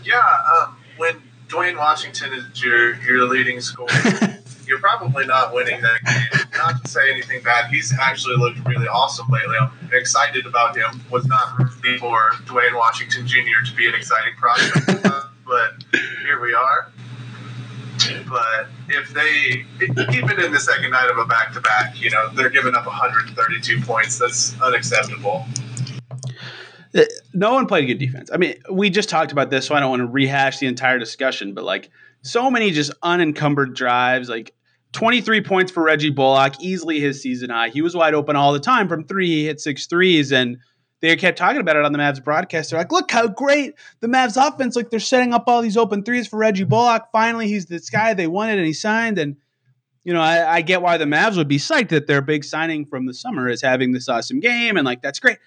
Yeah, 0.06 0.22
um, 0.56 0.78
when 0.98 1.22
Duane 1.48 1.76
Washington 1.76 2.34
is 2.34 2.64
your 2.64 2.96
your 3.02 3.28
leading 3.28 3.60
scorer, 3.60 3.90
you're 4.68 4.80
probably 4.80 5.26
not 5.26 5.54
winning 5.54 5.82
that 5.82 6.00
game. 6.06 6.46
Not 6.62 6.84
to 6.84 6.90
say 6.90 7.12
anything 7.12 7.42
bad, 7.44 7.72
he's 7.72 7.92
actually 7.98 8.36
looked 8.36 8.60
really 8.68 8.88
awesome 8.88 9.28
lately. 9.30 9.58
I'm 9.60 9.72
excited 9.94 10.46
about 10.46 10.76
him. 10.76 11.02
Was 11.10 11.26
not 11.26 11.58
ready 11.58 11.98
for 11.98 12.34
Duane 12.46 12.76
Washington 12.76 13.26
Jr. 13.26 13.66
to 13.66 13.76
be 13.76 13.88
an 13.88 13.96
exciting 13.96 14.36
prospect, 14.38 15.04
but 15.46 15.74
here 16.24 16.40
we 16.40 16.54
are. 16.54 16.92
But 18.30 18.68
if 18.90 19.12
they, 19.14 19.66
even 20.16 20.40
in 20.40 20.52
the 20.52 20.60
second 20.60 20.92
night 20.92 21.10
of 21.10 21.18
a 21.18 21.26
back 21.26 21.54
to 21.54 21.62
back, 21.62 22.00
you 22.00 22.12
know, 22.12 22.30
they're 22.30 22.50
giving 22.50 22.76
up 22.76 22.86
132 22.86 23.82
points. 23.82 24.20
That's 24.20 24.60
unacceptable. 24.62 25.46
Uh, 26.94 27.04
no 27.34 27.54
one 27.54 27.66
played 27.66 27.88
good 27.88 28.00
defense. 28.00 28.30
I 28.32 28.38
mean, 28.38 28.56
we 28.70 28.90
just 28.90 29.10
talked 29.10 29.32
about 29.32 29.50
this, 29.50 29.66
so 29.66 29.76
I 29.76 29.80
don't 29.80 29.90
want 29.90 30.02
to 30.02 30.08
rehash 30.08 30.60
the 30.60 30.68
entire 30.68 31.00
discussion, 31.00 31.54
but 31.54 31.64
like 31.64 31.90
so 32.22 32.52
many 32.52 32.72
just 32.72 32.92
unencumbered 33.02 33.74
drives, 33.74 34.30
like 34.30 34.54
23 34.94 35.42
points 35.42 35.72
for 35.72 35.84
Reggie 35.84 36.10
Bullock, 36.10 36.56
easily 36.60 37.00
his 37.00 37.22
season 37.22 37.50
high. 37.50 37.70
He 37.70 37.82
was 37.82 37.96
wide 37.96 38.14
open 38.14 38.36
all 38.36 38.54
the 38.54 38.60
time 38.60 38.88
from 38.90 39.06
three. 39.06 39.28
He 39.28 39.46
hit 39.46 39.62
six 39.62 39.88
threes, 39.88 40.32
and 40.32 40.58
they 41.02 41.16
kept 41.16 41.38
talking 41.38 41.62
about 41.62 41.76
it 41.76 41.84
on 41.84 41.92
the 41.92 42.00
Mavs 42.00 42.24
broadcast. 42.24 42.70
They're 42.70 42.80
like, 42.80 42.92
look 42.92 43.10
how 43.10 43.28
great 43.28 43.74
the 44.02 44.08
Mavs 44.08 44.38
offense, 44.38 44.76
like 44.76 44.92
they're 44.92 45.00
setting 45.00 45.34
up 45.34 45.46
all 45.48 45.62
these 45.62 45.78
open 45.78 46.04
threes 46.04 46.28
for 46.28 46.38
Reggie 46.38 46.64
Bullock. 46.64 47.10
Finally, 47.12 47.48
he's 47.48 47.66
this 47.66 47.90
guy 47.90 48.14
they 48.14 48.28
wanted 48.28 48.58
and 48.58 48.68
he 48.68 48.74
signed. 48.74 49.18
And, 49.18 49.38
you 50.04 50.14
know, 50.14 50.22
I, 50.22 50.58
I 50.58 50.62
get 50.62 50.82
why 50.82 50.98
the 50.98 51.06
Mavs 51.06 51.38
would 51.38 51.48
be 51.48 51.58
psyched 51.58 51.90
that 51.90 52.06
their 52.06 52.22
big 52.22 52.44
signing 52.44 52.86
from 52.86 53.08
the 53.08 53.16
summer 53.16 53.50
is 53.50 53.62
having 53.62 53.94
this 53.94 54.08
awesome 54.08 54.40
game. 54.40 54.78
And 54.78 54.86
like, 54.86 55.02
that's 55.02 55.20
great. 55.20 55.40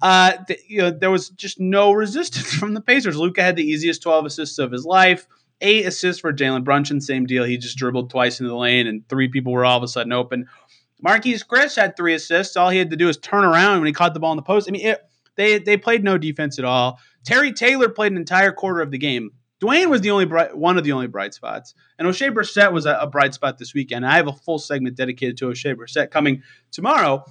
Uh, 0.00 0.32
th- 0.46 0.60
you 0.68 0.78
know, 0.78 0.90
there 0.90 1.10
was 1.10 1.30
just 1.30 1.58
no 1.58 1.92
resistance 1.92 2.54
from 2.54 2.74
the 2.74 2.80
Pacers. 2.80 3.16
Luka 3.16 3.42
had 3.42 3.56
the 3.56 3.64
easiest 3.64 4.02
12 4.02 4.26
assists 4.26 4.58
of 4.58 4.70
his 4.70 4.84
life. 4.84 5.26
Eight 5.62 5.86
assists 5.86 6.20
for 6.20 6.32
Jalen 6.32 6.64
Brunson, 6.64 7.00
same 7.00 7.24
deal. 7.24 7.44
He 7.44 7.56
just 7.56 7.78
dribbled 7.78 8.10
twice 8.10 8.40
into 8.40 8.50
the 8.50 8.56
lane, 8.56 8.86
and 8.86 9.08
three 9.08 9.28
people 9.28 9.52
were 9.52 9.64
all 9.64 9.78
of 9.78 9.82
a 9.82 9.88
sudden 9.88 10.12
open. 10.12 10.48
Marquese 11.04 11.46
Chriss 11.46 11.76
had 11.76 11.96
three 11.96 12.14
assists. 12.14 12.56
All 12.56 12.70
he 12.70 12.78
had 12.78 12.90
to 12.90 12.96
do 12.96 13.06
was 13.06 13.16
turn 13.16 13.44
around 13.44 13.78
when 13.78 13.86
he 13.86 13.92
caught 13.92 14.14
the 14.14 14.20
ball 14.20 14.32
in 14.32 14.36
the 14.36 14.42
post. 14.42 14.68
I 14.68 14.72
mean, 14.72 14.86
it, 14.86 15.00
they 15.36 15.58
they 15.58 15.76
played 15.76 16.04
no 16.04 16.18
defense 16.18 16.58
at 16.58 16.64
all. 16.64 16.98
Terry 17.24 17.52
Taylor 17.52 17.88
played 17.88 18.12
an 18.12 18.18
entire 18.18 18.52
quarter 18.52 18.80
of 18.80 18.90
the 18.90 18.98
game. 18.98 19.30
Duane 19.60 19.90
was 19.90 20.00
the 20.00 20.10
only 20.10 20.24
bright, 20.24 20.56
one 20.56 20.76
of 20.76 20.82
the 20.82 20.90
only 20.92 21.06
bright 21.06 21.34
spots, 21.34 21.74
and 21.98 22.08
Oshae 22.08 22.34
Brissett 22.34 22.72
was 22.72 22.84
a, 22.84 22.94
a 23.00 23.06
bright 23.06 23.32
spot 23.32 23.58
this 23.58 23.74
weekend. 23.74 24.04
I 24.04 24.16
have 24.16 24.26
a 24.26 24.32
full 24.32 24.58
segment 24.58 24.96
dedicated 24.96 25.36
to 25.38 25.46
Oshae 25.46 25.76
Brissett 25.76 26.10
coming 26.10 26.42
tomorrow. 26.72 27.24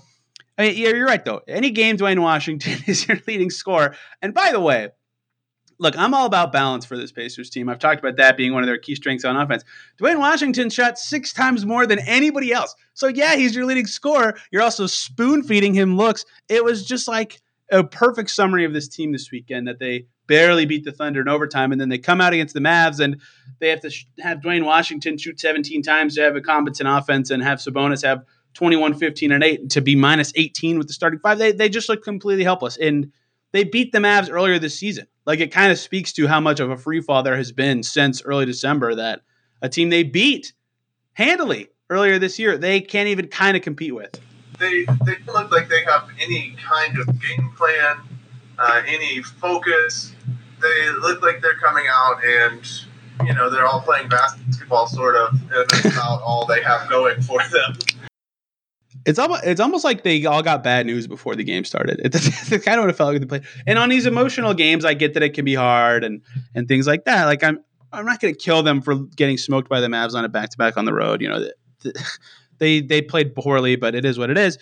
I 0.57 0.67
mean, 0.67 0.77
yeah, 0.77 0.89
you're 0.89 1.05
right 1.05 1.23
though. 1.23 1.41
Any 1.47 1.71
game 1.71 1.97
Duane 1.97 2.21
Washington 2.21 2.77
is 2.87 3.07
your 3.07 3.19
leading 3.27 3.49
scorer. 3.49 3.95
And 4.21 4.33
by 4.33 4.51
the 4.51 4.59
way, 4.59 4.89
look, 5.81 5.97
I'm 5.97 6.13
all 6.13 6.27
about 6.27 6.53
balance 6.53 6.85
for 6.85 6.95
this 6.95 7.11
Pacers 7.11 7.49
team. 7.49 7.67
I've 7.67 7.79
talked 7.79 7.99
about 7.99 8.15
that 8.17 8.37
being 8.37 8.53
one 8.53 8.61
of 8.61 8.67
their 8.67 8.77
key 8.77 8.93
strengths 8.93 9.25
on 9.25 9.35
offense. 9.35 9.63
Duane 9.97 10.19
Washington 10.19 10.69
shot 10.69 10.99
six 10.99 11.33
times 11.33 11.65
more 11.65 11.87
than 11.87 11.99
anybody 11.99 12.53
else. 12.53 12.75
So 12.93 13.07
yeah, 13.07 13.35
he's 13.35 13.55
your 13.55 13.65
leading 13.65 13.87
scorer. 13.87 14.37
You're 14.51 14.61
also 14.61 14.85
spoon 14.85 15.41
feeding 15.41 15.73
him 15.73 15.97
looks. 15.97 16.23
It 16.47 16.63
was 16.63 16.85
just 16.85 17.07
like 17.07 17.41
a 17.71 17.83
perfect 17.83 18.29
summary 18.29 18.63
of 18.63 18.73
this 18.73 18.87
team 18.87 19.11
this 19.11 19.31
weekend 19.31 19.67
that 19.67 19.79
they 19.79 20.05
barely 20.27 20.65
beat 20.65 20.85
the 20.85 20.91
Thunder 20.91 21.21
in 21.21 21.27
overtime, 21.27 21.71
and 21.71 21.81
then 21.81 21.89
they 21.89 21.97
come 21.97 22.21
out 22.21 22.31
against 22.31 22.53
the 22.53 22.59
Mavs 22.59 22.99
and 22.99 23.19
they 23.59 23.69
have 23.69 23.81
to 23.81 23.89
sh- 23.89 24.05
have 24.19 24.41
Duane 24.41 24.65
Washington 24.65 25.17
shoot 25.17 25.39
17 25.39 25.81
times 25.81 26.15
to 26.15 26.21
have 26.21 26.35
a 26.35 26.41
competent 26.41 26.87
offense 26.87 27.31
and 27.31 27.41
have 27.41 27.57
Sabonis 27.57 28.03
have 28.03 28.23
21, 28.53 28.93
15, 28.93 29.31
and 29.31 29.43
8 29.43 29.69
to 29.71 29.81
be 29.81 29.95
minus 29.95 30.31
18 30.35 30.77
with 30.77 30.87
the 30.87 30.93
starting 30.93 31.19
five. 31.19 31.39
They, 31.39 31.51
they 31.53 31.69
just 31.69 31.89
look 31.89 32.03
completely 32.03 32.43
helpless. 32.43 32.77
And 32.77 33.11
they 33.51 33.63
beat 33.63 33.91
the 33.91 33.99
Mavs 33.99 34.31
earlier 34.31 34.59
this 34.59 34.77
season. 34.77 35.07
Like 35.25 35.39
it 35.39 35.51
kind 35.51 35.71
of 35.71 35.77
speaks 35.77 36.13
to 36.13 36.27
how 36.27 36.39
much 36.39 36.59
of 36.59 36.69
a 36.69 36.77
free 36.77 37.01
fall 37.01 37.23
there 37.23 37.37
has 37.37 37.51
been 37.51 37.83
since 37.83 38.21
early 38.23 38.45
December 38.45 38.95
that 38.95 39.21
a 39.61 39.69
team 39.69 39.89
they 39.89 40.03
beat 40.03 40.53
handily 41.13 41.69
earlier 41.89 42.17
this 42.17 42.39
year, 42.39 42.57
they 42.57 42.81
can't 42.81 43.07
even 43.09 43.27
kind 43.27 43.55
of 43.55 43.63
compete 43.63 43.93
with. 43.93 44.19
They, 44.59 44.85
they 45.05 45.15
don't 45.25 45.27
look 45.27 45.51
like 45.51 45.69
they 45.69 45.83
have 45.83 46.09
any 46.19 46.55
kind 46.63 46.97
of 46.99 47.07
game 47.19 47.51
plan, 47.57 47.97
uh, 48.57 48.81
any 48.87 49.21
focus. 49.21 50.13
They 50.61 50.89
look 50.99 51.21
like 51.21 51.41
they're 51.41 51.55
coming 51.55 51.85
out 51.89 52.23
and 52.23 52.65
you 53.25 53.33
know, 53.33 53.49
they're 53.49 53.65
all 53.65 53.81
playing 53.81 54.09
basketball, 54.09 54.87
sort 54.87 55.15
of, 55.15 55.33
and 55.33 55.69
that's 55.69 55.85
about 55.85 56.21
all 56.21 56.45
they 56.45 56.61
have 56.61 56.89
going 56.89 57.21
for 57.21 57.39
them. 57.49 57.77
It's 59.05 59.19
almost 59.19 59.43
it's 59.43 59.59
almost 59.59 59.83
like 59.83 60.03
they 60.03 60.25
all 60.25 60.43
got 60.43 60.63
bad 60.63 60.85
news 60.85 61.07
before 61.07 61.35
the 61.35 61.43
game 61.43 61.63
started. 61.63 62.01
It's, 62.03 62.49
kind 62.63 62.79
of 62.79 62.83
what 62.83 62.89
it 62.89 62.93
felt 62.97 63.13
like 63.13 63.19
they 63.19 63.25
played. 63.25 63.43
And 63.65 63.79
on 63.79 63.89
these 63.89 64.05
emotional 64.05 64.53
games, 64.53 64.85
I 64.85 64.93
get 64.93 65.13
that 65.15 65.23
it 65.23 65.33
can 65.33 65.45
be 65.45 65.55
hard 65.55 66.03
and 66.03 66.21
and 66.53 66.67
things 66.67 66.87
like 66.87 67.05
that. 67.05 67.25
Like 67.25 67.43
I'm 67.43 67.63
I'm 67.93 68.05
not 68.05 68.19
going 68.19 68.33
to 68.33 68.39
kill 68.39 68.63
them 68.63 68.81
for 68.81 68.95
getting 68.95 69.37
smoked 69.37 69.69
by 69.69 69.81
the 69.81 69.87
Mavs 69.87 70.13
on 70.13 70.23
a 70.23 70.29
back 70.29 70.49
to 70.49 70.57
back 70.57 70.77
on 70.77 70.85
the 70.85 70.93
road. 70.93 71.21
You 71.21 71.29
know, 71.29 71.47
they 72.59 72.81
they 72.81 73.01
played 73.01 73.35
poorly, 73.35 73.75
but 73.75 73.95
it 73.95 74.05
is 74.05 74.17
what 74.17 74.29
it 74.29 74.37
is. 74.37 74.57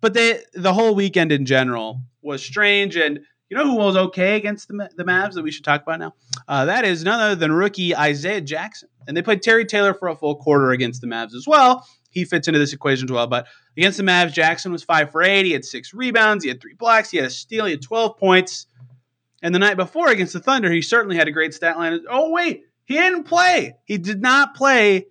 But 0.00 0.14
they 0.14 0.40
the 0.54 0.74
whole 0.74 0.94
weekend 0.94 1.32
in 1.32 1.46
general 1.46 2.00
was 2.22 2.44
strange 2.44 2.96
and 2.96 3.20
you 3.48 3.56
know 3.56 3.64
who 3.64 3.76
was 3.76 3.96
okay 3.96 4.36
against 4.36 4.68
the, 4.68 4.90
the 4.96 5.04
Mavs 5.04 5.34
that 5.34 5.42
we 5.42 5.50
should 5.50 5.64
talk 5.64 5.82
about 5.82 6.00
now? 6.00 6.14
Uh, 6.48 6.64
that 6.64 6.84
is 6.84 7.04
none 7.04 7.20
other 7.20 7.34
than 7.34 7.52
rookie 7.52 7.94
Isaiah 7.94 8.40
Jackson. 8.40 8.88
And 9.06 9.16
they 9.16 9.22
played 9.22 9.42
Terry 9.42 9.64
Taylor 9.64 9.94
for 9.94 10.08
a 10.08 10.16
full 10.16 10.36
quarter 10.36 10.70
against 10.70 11.00
the 11.00 11.06
Mavs 11.06 11.34
as 11.34 11.46
well. 11.46 11.86
He 12.14 12.24
fits 12.24 12.48
into 12.48 12.58
this 12.58 12.72
equation 12.72 13.06
as 13.06 13.12
well. 13.12 13.26
But 13.26 13.46
against 13.76 13.98
the 13.98 14.04
Mavs, 14.04 14.32
Jackson 14.32 14.72
was 14.72 14.82
five 14.82 15.10
for 15.10 15.22
eight. 15.22 15.44
He 15.44 15.52
had 15.52 15.64
six 15.64 15.92
rebounds. 15.92 16.44
He 16.44 16.48
had 16.48 16.60
three 16.60 16.74
blocks. 16.74 17.10
He 17.10 17.18
had 17.18 17.26
a 17.26 17.30
steal. 17.30 17.66
He 17.66 17.72
had 17.72 17.82
12 17.82 18.16
points. 18.16 18.66
And 19.42 19.54
the 19.54 19.58
night 19.58 19.76
before 19.76 20.08
against 20.08 20.32
the 20.32 20.40
Thunder, 20.40 20.72
he 20.72 20.80
certainly 20.80 21.16
had 21.16 21.28
a 21.28 21.32
great 21.32 21.52
stat 21.52 21.76
line. 21.76 22.00
Oh, 22.08 22.30
wait, 22.30 22.62
he 22.84 22.94
didn't 22.94 23.24
play. 23.24 23.74
He 23.84 23.98
did 23.98 24.22
not 24.22 24.54
play 24.54 25.06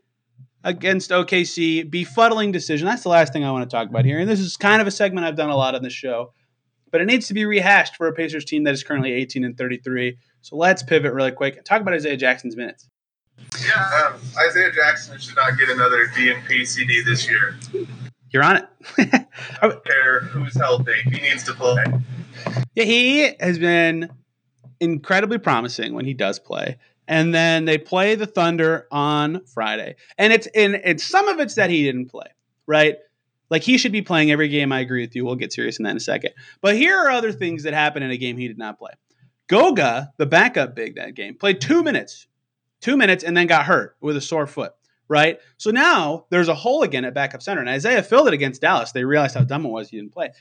against 0.64 1.12
OKC. 1.12 1.92
Befuddling 1.92 2.52
decision. 2.52 2.88
That's 2.88 3.04
the 3.04 3.10
last 3.10 3.32
thing 3.32 3.44
I 3.44 3.52
want 3.52 3.70
to 3.70 3.76
talk 3.76 3.90
about 3.90 4.06
here. 4.06 4.20
And 4.20 4.30
this 4.30 4.40
is 4.40 4.58
kind 4.58 4.82
of 4.82 4.88
a 4.88 4.92
segment 4.92 5.28
I've 5.28 5.36
done 5.36 5.52
a 5.52 5.56
lot 5.56 5.76
on 5.76 5.84
this 5.84 5.94
show 5.94 6.34
but 6.94 7.02
it 7.02 7.06
needs 7.06 7.28
to 7.28 7.34
be 7.34 7.44
rehashed 7.44 7.96
for 7.96 8.08
a 8.08 8.14
Pacers 8.14 8.46
team 8.46 8.66
that 8.66 8.74
is 8.76 8.84
currently 8.84 9.12
18 9.14 9.44
and 9.44 9.58
33. 9.58 10.16
So 10.42 10.56
let's 10.56 10.84
pivot 10.84 11.12
really 11.12 11.32
quick 11.32 11.58
and 11.58 11.66
talk 11.66 11.82
about 11.82 11.96
Isaiah 11.96 12.16
Jackson's 12.16 12.56
minutes. 12.56 12.88
Yeah, 13.66 14.12
um, 14.14 14.20
Isaiah 14.50 14.72
Jackson 14.72 15.18
should 15.20 15.36
not 15.36 15.58
get 15.58 15.70
another 15.70 16.08
DNP 16.08 16.66
CD 16.66 17.02
this 17.04 17.30
year. 17.30 17.58
You're 18.32 18.44
on 18.44 18.58
it. 18.58 18.68
I 18.98 19.68
don't 19.68 19.86
care 19.86 20.22
who's 20.22 20.56
healthy. 20.56 20.94
He 21.06 21.22
needs 21.22 21.44
to 21.44 21.54
play. 21.54 21.84
Yeah, 22.76 22.84
he 22.86 23.36
has 23.40 23.60
been 23.60 24.10
incredibly 24.80 25.38
promising 25.38 25.94
when 25.94 26.06
he 26.06 26.14
does 26.14 26.40
play. 26.40 26.78
And 27.08 27.34
then 27.34 27.66
they 27.66 27.78
play 27.78 28.16
the 28.16 28.26
Thunder 28.26 28.88
on 28.92 29.46
Friday. 29.46 29.96
And 30.18 30.34
it's 30.34 30.48
in 30.48 30.76
it's 30.84 31.04
some 31.04 31.28
of 31.28 31.40
it's 31.40 31.56
that 31.56 31.70
he 31.70 31.84
didn't 31.84 32.08
play, 32.08 32.28
right? 32.66 32.96
Like 33.50 33.62
he 33.62 33.78
should 33.78 33.92
be 33.92 34.02
playing 34.02 34.32
every 34.32 34.48
game. 34.48 34.72
I 34.72 34.80
agree 34.80 35.02
with 35.02 35.16
you. 35.16 35.26
We'll 35.26 35.36
get 35.36 35.54
serious 35.54 35.78
in 35.78 35.84
that 35.84 35.92
in 35.92 35.98
a 35.98 36.00
second. 36.00 36.32
But 36.62 36.76
here 36.76 36.98
are 36.98 37.12
other 37.12 37.32
things 37.32 37.64
that 37.64 37.74
happened 37.74 38.06
in 38.06 38.12
a 38.12 38.18
game 38.18 38.38
he 38.38 38.48
did 38.48 38.58
not 38.58 38.80
play. 38.80 38.92
Goga, 39.48 40.12
the 40.18 40.26
backup 40.26 40.76
big 40.76 40.96
that 40.96 41.14
game, 41.14 41.36
played 41.36 41.62
two 41.62 41.84
minutes, 41.84 42.28
two 42.84 42.98
minutes, 42.98 43.24
and 43.24 43.36
then 43.36 43.48
got 43.48 43.66
hurt 43.66 43.96
with 44.02 44.18
a 44.18 44.22
sore 44.22 44.46
foot. 44.46 44.74
Right. 45.08 45.40
So 45.58 45.72
now 45.72 46.26
there's 46.30 46.48
a 46.48 46.56
hole 46.56 46.82
again 46.82 47.06
at 47.06 47.14
backup 47.14 47.42
center. 47.42 47.60
And 47.60 47.70
Isaiah 47.70 48.02
filled 48.02 48.28
it 48.30 48.34
against 48.34 48.62
Dallas. 48.62 48.94
They 48.94 49.04
realized 49.04 49.36
how 49.36 49.44
dumb 49.44 49.66
it 49.66 49.70
was 49.70 49.90
he 49.90 49.98
didn't 49.98 50.14
play. 50.14 50.32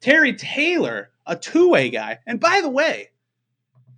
Terry 0.00 0.34
Taylor, 0.34 1.10
a 1.26 1.34
two 1.34 1.70
way 1.70 1.88
guy. 1.88 2.18
And 2.26 2.38
by 2.38 2.60
the 2.60 2.68
way, 2.68 3.10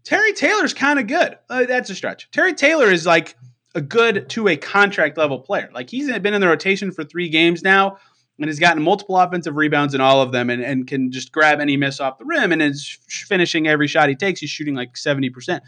Terry 0.04 0.32
Taylor's 0.32 0.72
kind 0.72 1.00
of 1.00 1.08
good. 1.08 1.36
Uh, 1.50 1.64
that's 1.64 1.90
a 1.90 1.94
stretch. 1.94 2.30
Terry 2.30 2.54
Taylor 2.54 2.90
is 2.90 3.04
like 3.04 3.36
a 3.74 3.80
good 3.80 4.28
two 4.28 4.44
way 4.44 4.56
contract 4.56 5.18
level 5.18 5.40
player. 5.40 5.68
Like 5.74 5.90
he's 5.90 6.06
been 6.20 6.34
in 6.34 6.40
the 6.40 6.46
rotation 6.46 6.92
for 6.92 7.02
three 7.04 7.28
games 7.28 7.62
now 7.62 7.98
and 8.38 8.48
has 8.48 8.58
gotten 8.58 8.82
multiple 8.82 9.16
offensive 9.16 9.56
rebounds 9.56 9.94
in 9.94 10.00
all 10.00 10.22
of 10.22 10.32
them 10.32 10.50
and, 10.50 10.62
and 10.62 10.86
can 10.86 11.10
just 11.10 11.32
grab 11.32 11.60
any 11.60 11.76
miss 11.76 12.00
off 12.00 12.18
the 12.18 12.24
rim 12.24 12.52
and 12.52 12.62
is 12.62 12.98
finishing 13.08 13.66
every 13.66 13.88
shot 13.88 14.08
he 14.08 14.14
takes. 14.14 14.40
He's 14.40 14.50
shooting 14.50 14.74
like 14.74 14.94
70%. 14.94 15.60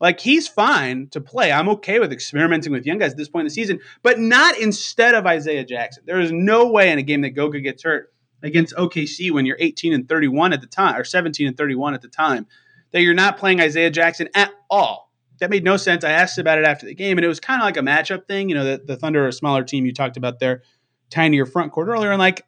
Like 0.00 0.18
he's 0.20 0.48
fine 0.48 1.08
to 1.08 1.20
play. 1.20 1.52
I'm 1.52 1.68
okay 1.68 2.00
with 2.00 2.12
experimenting 2.12 2.72
with 2.72 2.86
young 2.86 2.98
guys 2.98 3.12
at 3.12 3.18
this 3.18 3.28
point 3.28 3.42
in 3.42 3.46
the 3.46 3.54
season, 3.54 3.80
but 4.02 4.18
not 4.18 4.58
instead 4.58 5.14
of 5.14 5.26
Isaiah 5.26 5.64
Jackson. 5.64 6.04
There 6.06 6.20
is 6.20 6.32
no 6.32 6.70
way 6.70 6.90
in 6.90 6.98
a 6.98 7.02
game 7.02 7.20
that 7.20 7.30
Goga 7.30 7.60
gets 7.60 7.82
hurt 7.82 8.12
against 8.42 8.74
OKC 8.74 9.30
when 9.30 9.44
you're 9.44 9.58
18 9.60 9.92
and 9.92 10.08
31 10.08 10.54
at 10.54 10.62
the 10.62 10.66
time, 10.66 10.96
or 10.96 11.04
17 11.04 11.46
and 11.46 11.56
31 11.56 11.92
at 11.92 12.00
the 12.00 12.08
time, 12.08 12.46
that 12.92 13.02
you're 13.02 13.14
not 13.14 13.36
playing 13.36 13.60
Isaiah 13.60 13.90
Jackson 13.90 14.28
at 14.34 14.50
all. 14.70 15.12
That 15.40 15.50
made 15.50 15.64
no 15.64 15.76
sense. 15.76 16.04
I 16.04 16.12
asked 16.12 16.38
about 16.38 16.58
it 16.58 16.64
after 16.64 16.86
the 16.86 16.94
game, 16.94 17.18
and 17.18 17.24
it 17.24 17.28
was 17.28 17.40
kind 17.40 17.60
of 17.60 17.64
like 17.64 17.76
a 17.76 17.80
matchup 17.80 18.26
thing. 18.26 18.48
You 18.48 18.54
know, 18.54 18.64
the, 18.64 18.82
the 18.84 18.96
Thunder 18.96 19.24
are 19.24 19.28
a 19.28 19.32
smaller 19.32 19.64
team 19.64 19.86
you 19.86 19.92
talked 19.92 20.16
about 20.16 20.38
their 20.38 20.62
tinier 21.10 21.46
front 21.46 21.72
court 21.72 21.88
earlier. 21.88 22.10
And 22.10 22.18
like, 22.18 22.46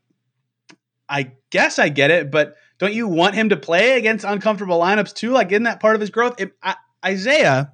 I 1.08 1.32
guess 1.50 1.78
I 1.78 1.88
get 1.90 2.10
it, 2.10 2.30
but 2.30 2.54
don't 2.78 2.94
you 2.94 3.08
want 3.08 3.34
him 3.34 3.50
to 3.50 3.56
play 3.56 3.98
against 3.98 4.24
uncomfortable 4.24 4.78
lineups 4.78 5.14
too? 5.14 5.30
Like, 5.30 5.52
isn't 5.52 5.64
that 5.64 5.80
part 5.80 5.94
of 5.94 6.00
his 6.00 6.10
growth? 6.10 6.40
It, 6.40 6.52
I, 6.62 6.76
Isaiah 7.04 7.72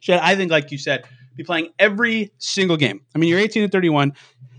should, 0.00 0.16
I 0.16 0.36
think, 0.36 0.50
like 0.50 0.70
you 0.70 0.78
said, 0.78 1.04
be 1.36 1.44
playing 1.44 1.68
every 1.78 2.32
single 2.38 2.76
game. 2.76 3.00
I 3.14 3.18
mean, 3.18 3.30
you're 3.30 3.38
18 3.38 3.64
and 3.64 3.72
31. 3.72 4.12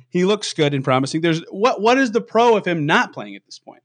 He 0.09 0.25
looks 0.25 0.53
good 0.53 0.73
and 0.73 0.83
promising. 0.83 1.21
There's 1.21 1.41
what? 1.51 1.81
What 1.81 1.97
is 1.97 2.11
the 2.11 2.21
pro 2.21 2.57
of 2.57 2.65
him 2.65 2.85
not 2.85 3.13
playing 3.13 3.35
at 3.35 3.45
this 3.45 3.59
point? 3.59 3.83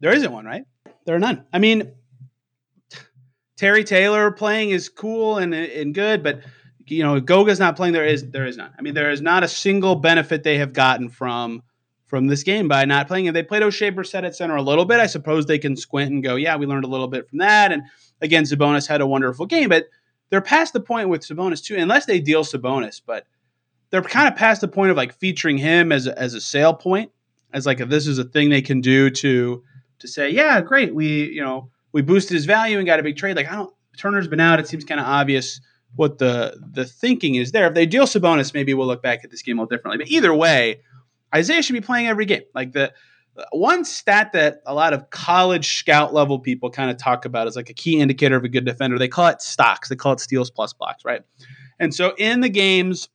There 0.00 0.12
isn't 0.12 0.32
one, 0.32 0.46
right? 0.46 0.64
There 1.04 1.14
are 1.14 1.18
none. 1.18 1.44
I 1.52 1.58
mean, 1.58 1.92
Terry 3.56 3.84
Taylor 3.84 4.30
playing 4.30 4.70
is 4.70 4.88
cool 4.88 5.38
and 5.38 5.54
and 5.54 5.94
good, 5.94 6.22
but 6.22 6.40
you 6.86 7.02
know, 7.02 7.20
Goga's 7.20 7.58
not 7.58 7.76
playing. 7.76 7.92
There 7.92 8.06
is 8.06 8.30
there 8.30 8.46
is 8.46 8.56
none. 8.56 8.72
I 8.78 8.82
mean, 8.82 8.94
there 8.94 9.10
is 9.10 9.20
not 9.20 9.42
a 9.42 9.48
single 9.48 9.96
benefit 9.96 10.42
they 10.42 10.58
have 10.58 10.72
gotten 10.72 11.08
from 11.08 11.62
from 12.06 12.28
this 12.28 12.42
game 12.42 12.68
by 12.68 12.84
not 12.84 13.08
playing. 13.08 13.26
And 13.26 13.36
they 13.36 13.42
played 13.42 13.62
Oshae 13.62 13.94
Brissett 13.94 14.24
at 14.24 14.34
center 14.34 14.56
a 14.56 14.62
little 14.62 14.84
bit. 14.84 15.00
I 15.00 15.06
suppose 15.06 15.46
they 15.46 15.58
can 15.58 15.76
squint 15.76 16.12
and 16.12 16.22
go, 16.22 16.36
yeah, 16.36 16.56
we 16.56 16.66
learned 16.66 16.84
a 16.84 16.88
little 16.88 17.08
bit 17.08 17.28
from 17.28 17.38
that. 17.38 17.72
And 17.72 17.82
again, 18.20 18.44
Sabonis 18.44 18.86
had 18.86 19.00
a 19.00 19.06
wonderful 19.06 19.46
game, 19.46 19.68
but 19.68 19.86
they're 20.30 20.40
past 20.40 20.72
the 20.72 20.80
point 20.80 21.08
with 21.08 21.22
Sabonis 21.22 21.62
too, 21.62 21.76
unless 21.76 22.06
they 22.06 22.20
deal 22.20 22.44
Sabonis. 22.44 23.00
But 23.04 23.26
they're 23.90 24.02
kind 24.02 24.28
of 24.28 24.36
past 24.36 24.60
the 24.60 24.68
point 24.68 24.90
of 24.90 24.96
like 24.96 25.14
featuring 25.14 25.58
him 25.58 25.92
as 25.92 26.06
a, 26.06 26.18
as 26.18 26.34
a 26.34 26.40
sale 26.40 26.74
point, 26.74 27.10
as 27.52 27.66
like 27.66 27.80
if 27.80 27.88
this 27.88 28.06
is 28.06 28.18
a 28.18 28.24
thing 28.24 28.50
they 28.50 28.62
can 28.62 28.80
do 28.80 29.10
to 29.10 29.62
to 29.98 30.08
say, 30.08 30.28
yeah, 30.28 30.60
great, 30.60 30.94
we 30.94 31.30
you 31.30 31.42
know 31.42 31.70
we 31.92 32.02
boosted 32.02 32.34
his 32.34 32.44
value 32.44 32.78
and 32.78 32.86
got 32.86 33.00
a 33.00 33.02
big 33.02 33.16
trade. 33.16 33.36
Like 33.36 33.50
I 33.50 33.54
don't, 33.54 33.72
Turner's 33.96 34.28
been 34.28 34.40
out. 34.40 34.60
It 34.60 34.68
seems 34.68 34.84
kind 34.84 35.00
of 35.00 35.06
obvious 35.06 35.60
what 35.94 36.18
the 36.18 36.58
the 36.72 36.84
thinking 36.84 37.36
is 37.36 37.52
there. 37.52 37.66
If 37.68 37.74
they 37.74 37.86
deal 37.86 38.04
Sabonis, 38.04 38.52
maybe 38.52 38.74
we'll 38.74 38.86
look 38.86 39.02
back 39.02 39.24
at 39.24 39.30
this 39.30 39.42
game 39.42 39.58
a 39.58 39.62
little 39.62 39.76
differently. 39.76 40.04
But 40.04 40.10
either 40.10 40.34
way, 40.34 40.80
Isaiah 41.34 41.62
should 41.62 41.74
be 41.74 41.80
playing 41.80 42.06
every 42.06 42.24
game. 42.24 42.42
Like 42.54 42.72
the 42.72 42.92
one 43.52 43.84
stat 43.84 44.32
that 44.32 44.62
a 44.66 44.74
lot 44.74 44.92
of 44.92 45.10
college 45.10 45.78
scout 45.78 46.14
level 46.14 46.38
people 46.38 46.70
kind 46.70 46.90
of 46.90 46.96
talk 46.96 47.24
about 47.24 47.46
is 47.46 47.56
like 47.56 47.68
a 47.68 47.74
key 47.74 48.00
indicator 48.00 48.36
of 48.36 48.44
a 48.44 48.48
good 48.48 48.64
defender. 48.64 48.98
They 48.98 49.08
call 49.08 49.28
it 49.28 49.42
stocks. 49.42 49.88
They 49.88 49.96
call 49.96 50.12
it 50.12 50.20
steals 50.20 50.50
plus 50.50 50.72
blocks, 50.72 51.04
right? 51.04 51.22
And 51.78 51.94
so 51.94 52.14
in 52.16 52.40
the 52.40 52.48
games 52.48 53.08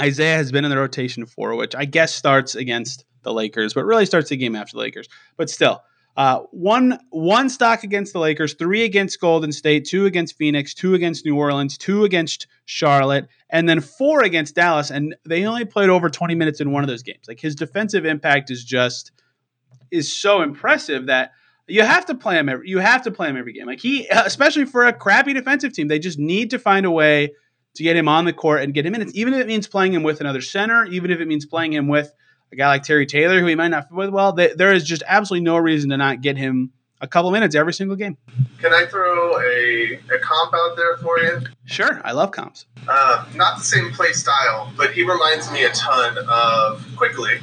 Isaiah 0.00 0.36
has 0.36 0.50
been 0.50 0.64
in 0.64 0.70
the 0.70 0.78
rotation 0.78 1.26
for, 1.26 1.54
which 1.54 1.74
I 1.74 1.84
guess 1.84 2.14
starts 2.14 2.54
against 2.54 3.04
the 3.22 3.32
Lakers, 3.32 3.74
but 3.74 3.84
really 3.84 4.06
starts 4.06 4.30
the 4.30 4.36
game 4.36 4.56
after 4.56 4.72
the 4.72 4.80
Lakers. 4.80 5.08
But 5.36 5.50
still, 5.50 5.82
uh, 6.16 6.40
one 6.52 6.98
one 7.10 7.48
stock 7.48 7.82
against 7.82 8.12
the 8.12 8.20
Lakers, 8.20 8.54
three 8.54 8.84
against 8.84 9.20
Golden 9.20 9.50
State, 9.50 9.84
two 9.84 10.06
against 10.06 10.36
Phoenix, 10.36 10.72
two 10.72 10.94
against 10.94 11.24
New 11.24 11.36
Orleans, 11.36 11.76
two 11.76 12.04
against 12.04 12.46
Charlotte, 12.66 13.26
and 13.50 13.68
then 13.68 13.80
four 13.80 14.22
against 14.22 14.54
Dallas. 14.54 14.90
And 14.90 15.16
they 15.26 15.44
only 15.44 15.64
played 15.64 15.90
over 15.90 16.08
20 16.08 16.36
minutes 16.36 16.60
in 16.60 16.70
one 16.70 16.84
of 16.84 16.88
those 16.88 17.02
games. 17.02 17.24
Like 17.26 17.40
his 17.40 17.56
defensive 17.56 18.04
impact 18.04 18.50
is 18.50 18.62
just 18.64 19.10
is 19.90 20.12
so 20.12 20.42
impressive 20.42 21.06
that 21.06 21.32
you 21.66 21.82
have 21.82 22.06
to 22.06 22.14
play 22.14 22.38
him. 22.38 22.48
Every, 22.48 22.68
you 22.68 22.78
have 22.78 23.02
to 23.02 23.10
play 23.10 23.28
him 23.28 23.36
every 23.36 23.52
game. 23.52 23.66
Like 23.66 23.80
he, 23.80 24.06
especially 24.08 24.66
for 24.66 24.84
a 24.84 24.92
crappy 24.92 25.32
defensive 25.32 25.72
team, 25.72 25.88
they 25.88 25.98
just 25.98 26.18
need 26.18 26.50
to 26.50 26.60
find 26.60 26.86
a 26.86 26.90
way 26.90 27.32
to 27.74 27.82
get 27.82 27.96
him 27.96 28.08
on 28.08 28.24
the 28.24 28.32
court 28.32 28.62
and 28.62 28.72
get 28.72 28.86
him 28.86 28.92
minutes, 28.92 29.12
even 29.14 29.34
if 29.34 29.40
it 29.40 29.48
means 29.48 29.66
playing 29.66 29.92
him 29.92 30.04
with 30.04 30.20
another 30.20 30.40
center, 30.40 30.84
even 30.86 31.10
if 31.10 31.18
it 31.18 31.26
means 31.26 31.44
playing 31.44 31.72
him 31.72 31.88
with 31.88 32.12
a 32.54 32.56
guy 32.56 32.68
like 32.68 32.82
Terry 32.84 33.04
Taylor, 33.04 33.40
who 33.40 33.46
he 33.46 33.54
might 33.54 33.68
not 33.68 33.88
fit 33.88 33.92
with 33.92 34.10
well, 34.10 34.32
they, 34.32 34.54
there 34.54 34.72
is 34.72 34.84
just 34.84 35.02
absolutely 35.06 35.44
no 35.44 35.58
reason 35.58 35.90
to 35.90 35.96
not 35.96 36.22
get 36.22 36.36
him 36.36 36.72
a 37.00 37.06
couple 37.06 37.30
minutes 37.30 37.54
every 37.54 37.74
single 37.74 37.96
game. 37.96 38.16
Can 38.60 38.72
I 38.72 38.86
throw 38.86 39.38
a, 39.38 40.00
a 40.14 40.18
comp 40.20 40.54
out 40.54 40.76
there 40.76 40.96
for 40.98 41.18
you? 41.18 41.40
Sure, 41.66 42.00
I 42.04 42.12
love 42.12 42.30
comps. 42.30 42.66
Uh, 42.88 43.26
not 43.34 43.58
the 43.58 43.64
same 43.64 43.90
play 43.90 44.12
style, 44.12 44.72
but 44.76 44.92
he 44.92 45.02
reminds 45.02 45.50
me 45.52 45.64
a 45.64 45.70
ton 45.70 46.16
of 46.28 46.86
Quickley. 46.96 47.38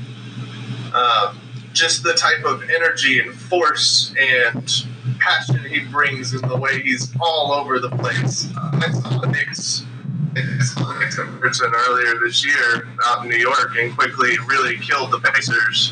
Um, 0.95 1.39
just 1.73 2.03
the 2.03 2.13
type 2.13 2.43
of 2.43 2.63
energy 2.69 3.19
and 3.19 3.33
force 3.33 4.13
and 4.19 4.85
passion 5.19 5.63
he 5.65 5.79
brings 5.79 6.33
and 6.33 6.49
the 6.49 6.57
way 6.57 6.81
he's 6.81 7.13
all 7.19 7.51
over 7.51 7.79
the 7.79 7.89
place. 7.89 8.49
Uh, 8.57 8.81
I 8.81 8.91
saw 8.91 9.19
the 9.19 9.27
Knicks. 9.27 9.85
In 10.33 11.73
earlier 11.73 12.13
this 12.23 12.45
year 12.45 12.87
out 13.05 13.23
in 13.23 13.29
New 13.29 13.37
York 13.37 13.75
and 13.77 13.95
Quickley 13.97 14.37
really 14.47 14.77
killed 14.77 15.11
the 15.11 15.19
Pacers. 15.19 15.91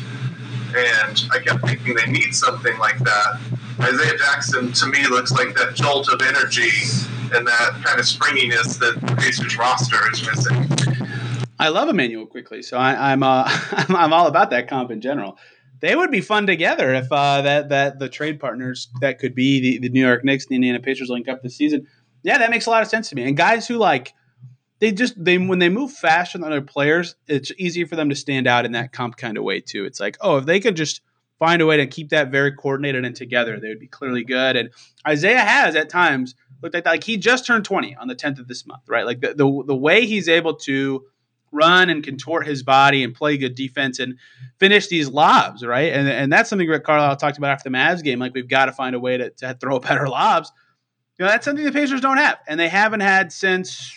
And 0.74 1.22
I 1.30 1.40
kept 1.40 1.66
thinking 1.66 1.94
they 1.94 2.10
need 2.10 2.34
something 2.34 2.78
like 2.78 2.98
that. 3.00 3.40
Isaiah 3.80 4.16
Jackson 4.16 4.72
to 4.72 4.86
me 4.86 5.06
looks 5.08 5.32
like 5.32 5.54
that 5.56 5.74
jolt 5.74 6.08
of 6.08 6.22
energy 6.22 6.70
and 7.34 7.46
that 7.46 7.82
kind 7.84 8.00
of 8.00 8.06
springiness 8.06 8.78
that 8.78 9.00
the 9.02 9.16
Pacers 9.16 9.58
roster 9.58 9.98
is 10.10 10.26
missing. 10.26 10.66
I 11.58 11.68
love 11.68 11.90
Immanuel 11.90 12.26
Quickley, 12.26 12.62
so 12.62 12.78
I, 12.78 13.12
am 13.12 13.22
uh, 13.22 13.44
I'm 13.88 14.12
all 14.14 14.26
about 14.26 14.50
that 14.50 14.68
comp 14.68 14.90
in 14.90 15.02
general. 15.02 15.36
They 15.80 15.94
would 15.94 16.10
be 16.10 16.22
fun 16.22 16.46
together 16.46 16.94
if 16.94 17.12
uh, 17.12 17.42
that 17.42 17.68
that 17.68 17.98
the 17.98 18.08
trade 18.08 18.40
partners 18.40 18.88
that 19.00 19.18
could 19.18 19.34
be 19.34 19.60
the, 19.60 19.78
the 19.80 19.88
New 19.90 20.06
York 20.06 20.24
Knicks 20.24 20.44
and 20.44 20.50
the 20.50 20.56
Indiana 20.56 20.80
Pacers 20.80 21.10
linked 21.10 21.28
up 21.28 21.42
this 21.42 21.56
season. 21.56 21.86
Yeah, 22.22 22.38
that 22.38 22.50
makes 22.50 22.66
a 22.66 22.70
lot 22.70 22.82
of 22.82 22.88
sense 22.88 23.10
to 23.10 23.14
me. 23.14 23.24
And 23.24 23.36
guys 23.36 23.66
who 23.66 23.76
like 23.76 24.14
they 24.80 24.92
just 24.92 25.22
they 25.22 25.38
when 25.38 25.58
they 25.58 25.68
move 25.68 25.92
faster 25.92 26.38
than 26.38 26.46
other 26.46 26.62
players, 26.62 27.14
it's 27.28 27.52
easier 27.58 27.86
for 27.86 27.96
them 27.96 28.08
to 28.08 28.16
stand 28.16 28.46
out 28.46 28.64
in 28.64 28.72
that 28.72 28.92
comp 28.92 29.16
kind 29.16 29.36
of 29.36 29.44
way 29.44 29.60
too. 29.60 29.84
It's 29.84 30.00
like, 30.00 30.16
oh, 30.20 30.38
if 30.38 30.46
they 30.46 30.58
could 30.58 30.76
just 30.76 31.02
find 31.38 31.62
a 31.62 31.66
way 31.66 31.78
to 31.78 31.86
keep 31.86 32.10
that 32.10 32.30
very 32.30 32.52
coordinated 32.52 33.04
and 33.04 33.14
together, 33.14 33.60
they 33.60 33.68
would 33.68 33.78
be 33.78 33.86
clearly 33.86 34.24
good. 34.24 34.56
And 34.56 34.70
Isaiah 35.06 35.40
has 35.40 35.76
at 35.76 35.88
times 35.88 36.34
looked 36.62 36.74
like 36.74 36.84
that. 36.84 36.90
Like 36.90 37.04
he 37.04 37.16
just 37.16 37.46
turned 37.46 37.64
20 37.64 37.96
on 37.96 38.08
the 38.08 38.14
10th 38.14 38.38
of 38.38 38.48
this 38.48 38.66
month, 38.66 38.82
right? 38.88 39.06
Like 39.06 39.20
the, 39.20 39.28
the, 39.28 39.64
the 39.66 39.76
way 39.76 40.06
he's 40.06 40.28
able 40.28 40.54
to 40.56 41.04
run 41.52 41.90
and 41.90 42.04
contort 42.04 42.46
his 42.46 42.62
body 42.62 43.02
and 43.02 43.14
play 43.14 43.36
good 43.36 43.54
defense 43.54 43.98
and 43.98 44.18
finish 44.58 44.88
these 44.88 45.08
lobs, 45.08 45.64
right? 45.64 45.92
And, 45.92 46.08
and 46.08 46.32
that's 46.32 46.48
something 46.48 46.68
Rick 46.68 46.84
Carlisle 46.84 47.16
talked 47.16 47.38
about 47.38 47.50
after 47.50 47.68
the 47.70 47.76
Mavs 47.76 48.02
game. 48.02 48.18
Like 48.18 48.34
we've 48.34 48.48
got 48.48 48.66
to 48.66 48.72
find 48.72 48.94
a 48.94 49.00
way 49.00 49.16
to, 49.16 49.30
to 49.30 49.54
throw 49.54 49.78
better 49.80 50.08
lobs. 50.08 50.52
You 51.18 51.24
know, 51.24 51.32
that's 51.32 51.44
something 51.44 51.64
the 51.64 51.72
Pacers 51.72 52.00
don't 52.00 52.16
have, 52.16 52.38
and 52.48 52.58
they 52.58 52.68
haven't 52.68 53.00
had 53.00 53.30
since 53.30 53.94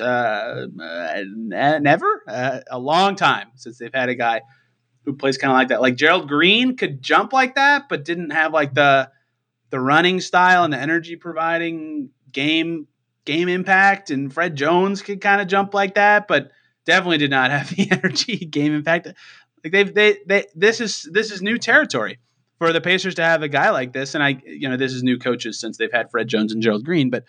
uh, 0.00 0.66
uh, 0.80 1.22
never 1.30 2.22
uh, 2.28 2.60
a 2.70 2.78
long 2.78 3.16
time 3.16 3.48
since 3.54 3.78
they've 3.78 3.94
had 3.94 4.08
a 4.08 4.14
guy 4.14 4.42
who 5.04 5.14
plays 5.14 5.38
kind 5.38 5.52
of 5.52 5.56
like 5.56 5.68
that. 5.68 5.80
Like 5.80 5.96
Gerald 5.96 6.28
Green 6.28 6.76
could 6.76 7.00
jump 7.00 7.32
like 7.32 7.54
that, 7.54 7.88
but 7.88 8.04
didn't 8.04 8.30
have 8.30 8.52
like 8.52 8.74
the 8.74 9.10
the 9.70 9.80
running 9.80 10.20
style 10.20 10.64
and 10.64 10.72
the 10.72 10.78
energy 10.78 11.16
providing 11.16 12.10
game 12.32 12.86
game 13.24 13.48
impact. 13.48 14.10
And 14.10 14.32
Fred 14.32 14.56
Jones 14.56 15.02
could 15.02 15.20
kind 15.20 15.40
of 15.40 15.48
jump 15.48 15.74
like 15.74 15.94
that, 15.94 16.28
but 16.28 16.50
definitely 16.84 17.18
did 17.18 17.30
not 17.30 17.50
have 17.50 17.70
the 17.76 17.90
energy 17.90 18.36
game 18.36 18.74
impact. 18.74 19.08
Like 19.62 19.72
they've 19.72 19.94
they 19.94 20.18
they 20.26 20.44
this 20.54 20.80
is 20.80 21.08
this 21.12 21.30
is 21.30 21.42
new 21.42 21.58
territory 21.58 22.18
for 22.58 22.72
the 22.72 22.80
Pacers 22.80 23.16
to 23.16 23.24
have 23.24 23.42
a 23.42 23.48
guy 23.48 23.70
like 23.70 23.92
this. 23.92 24.14
And 24.14 24.24
I 24.24 24.40
you 24.44 24.68
know 24.68 24.76
this 24.76 24.92
is 24.92 25.02
new 25.02 25.18
coaches 25.18 25.60
since 25.60 25.76
they've 25.76 25.92
had 25.92 26.10
Fred 26.10 26.28
Jones 26.28 26.52
and 26.52 26.62
Gerald 26.62 26.84
Green, 26.84 27.10
but 27.10 27.24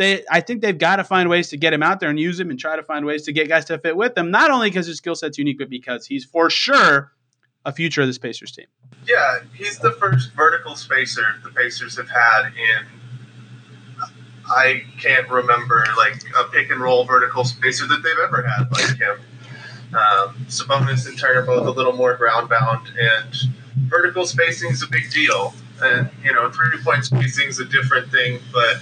they 0.00 0.24
I 0.30 0.40
think 0.40 0.62
they've 0.62 0.76
got 0.76 0.96
to 0.96 1.04
find 1.04 1.28
ways 1.28 1.50
to 1.50 1.58
get 1.58 1.72
him 1.72 1.82
out 1.82 2.00
there 2.00 2.08
and 2.08 2.18
use 2.18 2.40
him 2.40 2.50
and 2.50 2.58
try 2.58 2.74
to 2.74 2.82
find 2.82 3.04
ways 3.04 3.22
to 3.24 3.32
get 3.32 3.48
guys 3.48 3.66
to 3.66 3.78
fit 3.78 3.96
with 3.96 4.16
him. 4.16 4.30
Not 4.30 4.50
only 4.50 4.70
because 4.70 4.86
his 4.86 4.96
skill 4.96 5.14
set's 5.14 5.36
unique, 5.38 5.58
but 5.58 5.68
because 5.68 6.06
he's 6.06 6.24
for 6.24 6.48
sure 6.48 7.12
a 7.66 7.72
future 7.72 8.00
of 8.00 8.06
this 8.06 8.16
Pacers 8.16 8.50
team. 8.50 8.64
Yeah, 9.06 9.40
he's 9.54 9.78
the 9.78 9.92
first 9.92 10.32
vertical 10.32 10.74
spacer 10.74 11.22
the 11.44 11.50
Pacers 11.50 11.98
have 11.98 12.08
had 12.08 12.46
in 12.46 12.86
I 14.46 14.82
can't 14.98 15.28
remember 15.28 15.84
like 15.96 16.22
a 16.38 16.44
pick 16.44 16.70
and 16.70 16.80
roll 16.80 17.04
vertical 17.04 17.44
spacer 17.44 17.86
that 17.86 18.02
they've 18.02 18.24
ever 18.24 18.42
had 18.42 18.72
like 18.72 18.98
him. 18.98 19.20
Um, 19.94 20.46
Sabonis 20.48 21.06
and 21.06 21.18
Turner 21.18 21.42
both 21.42 21.66
a 21.66 21.70
little 21.70 21.92
more 21.92 22.16
ground 22.16 22.48
bound, 22.48 22.88
and 22.98 23.34
vertical 23.88 24.24
spacing 24.26 24.70
is 24.70 24.82
a 24.82 24.88
big 24.88 25.10
deal. 25.10 25.52
And 25.82 26.08
you 26.24 26.32
know, 26.32 26.50
three 26.50 26.82
point 26.82 27.04
spacing 27.04 27.48
is 27.48 27.60
a 27.60 27.64
different 27.66 28.10
thing, 28.10 28.40
but 28.52 28.78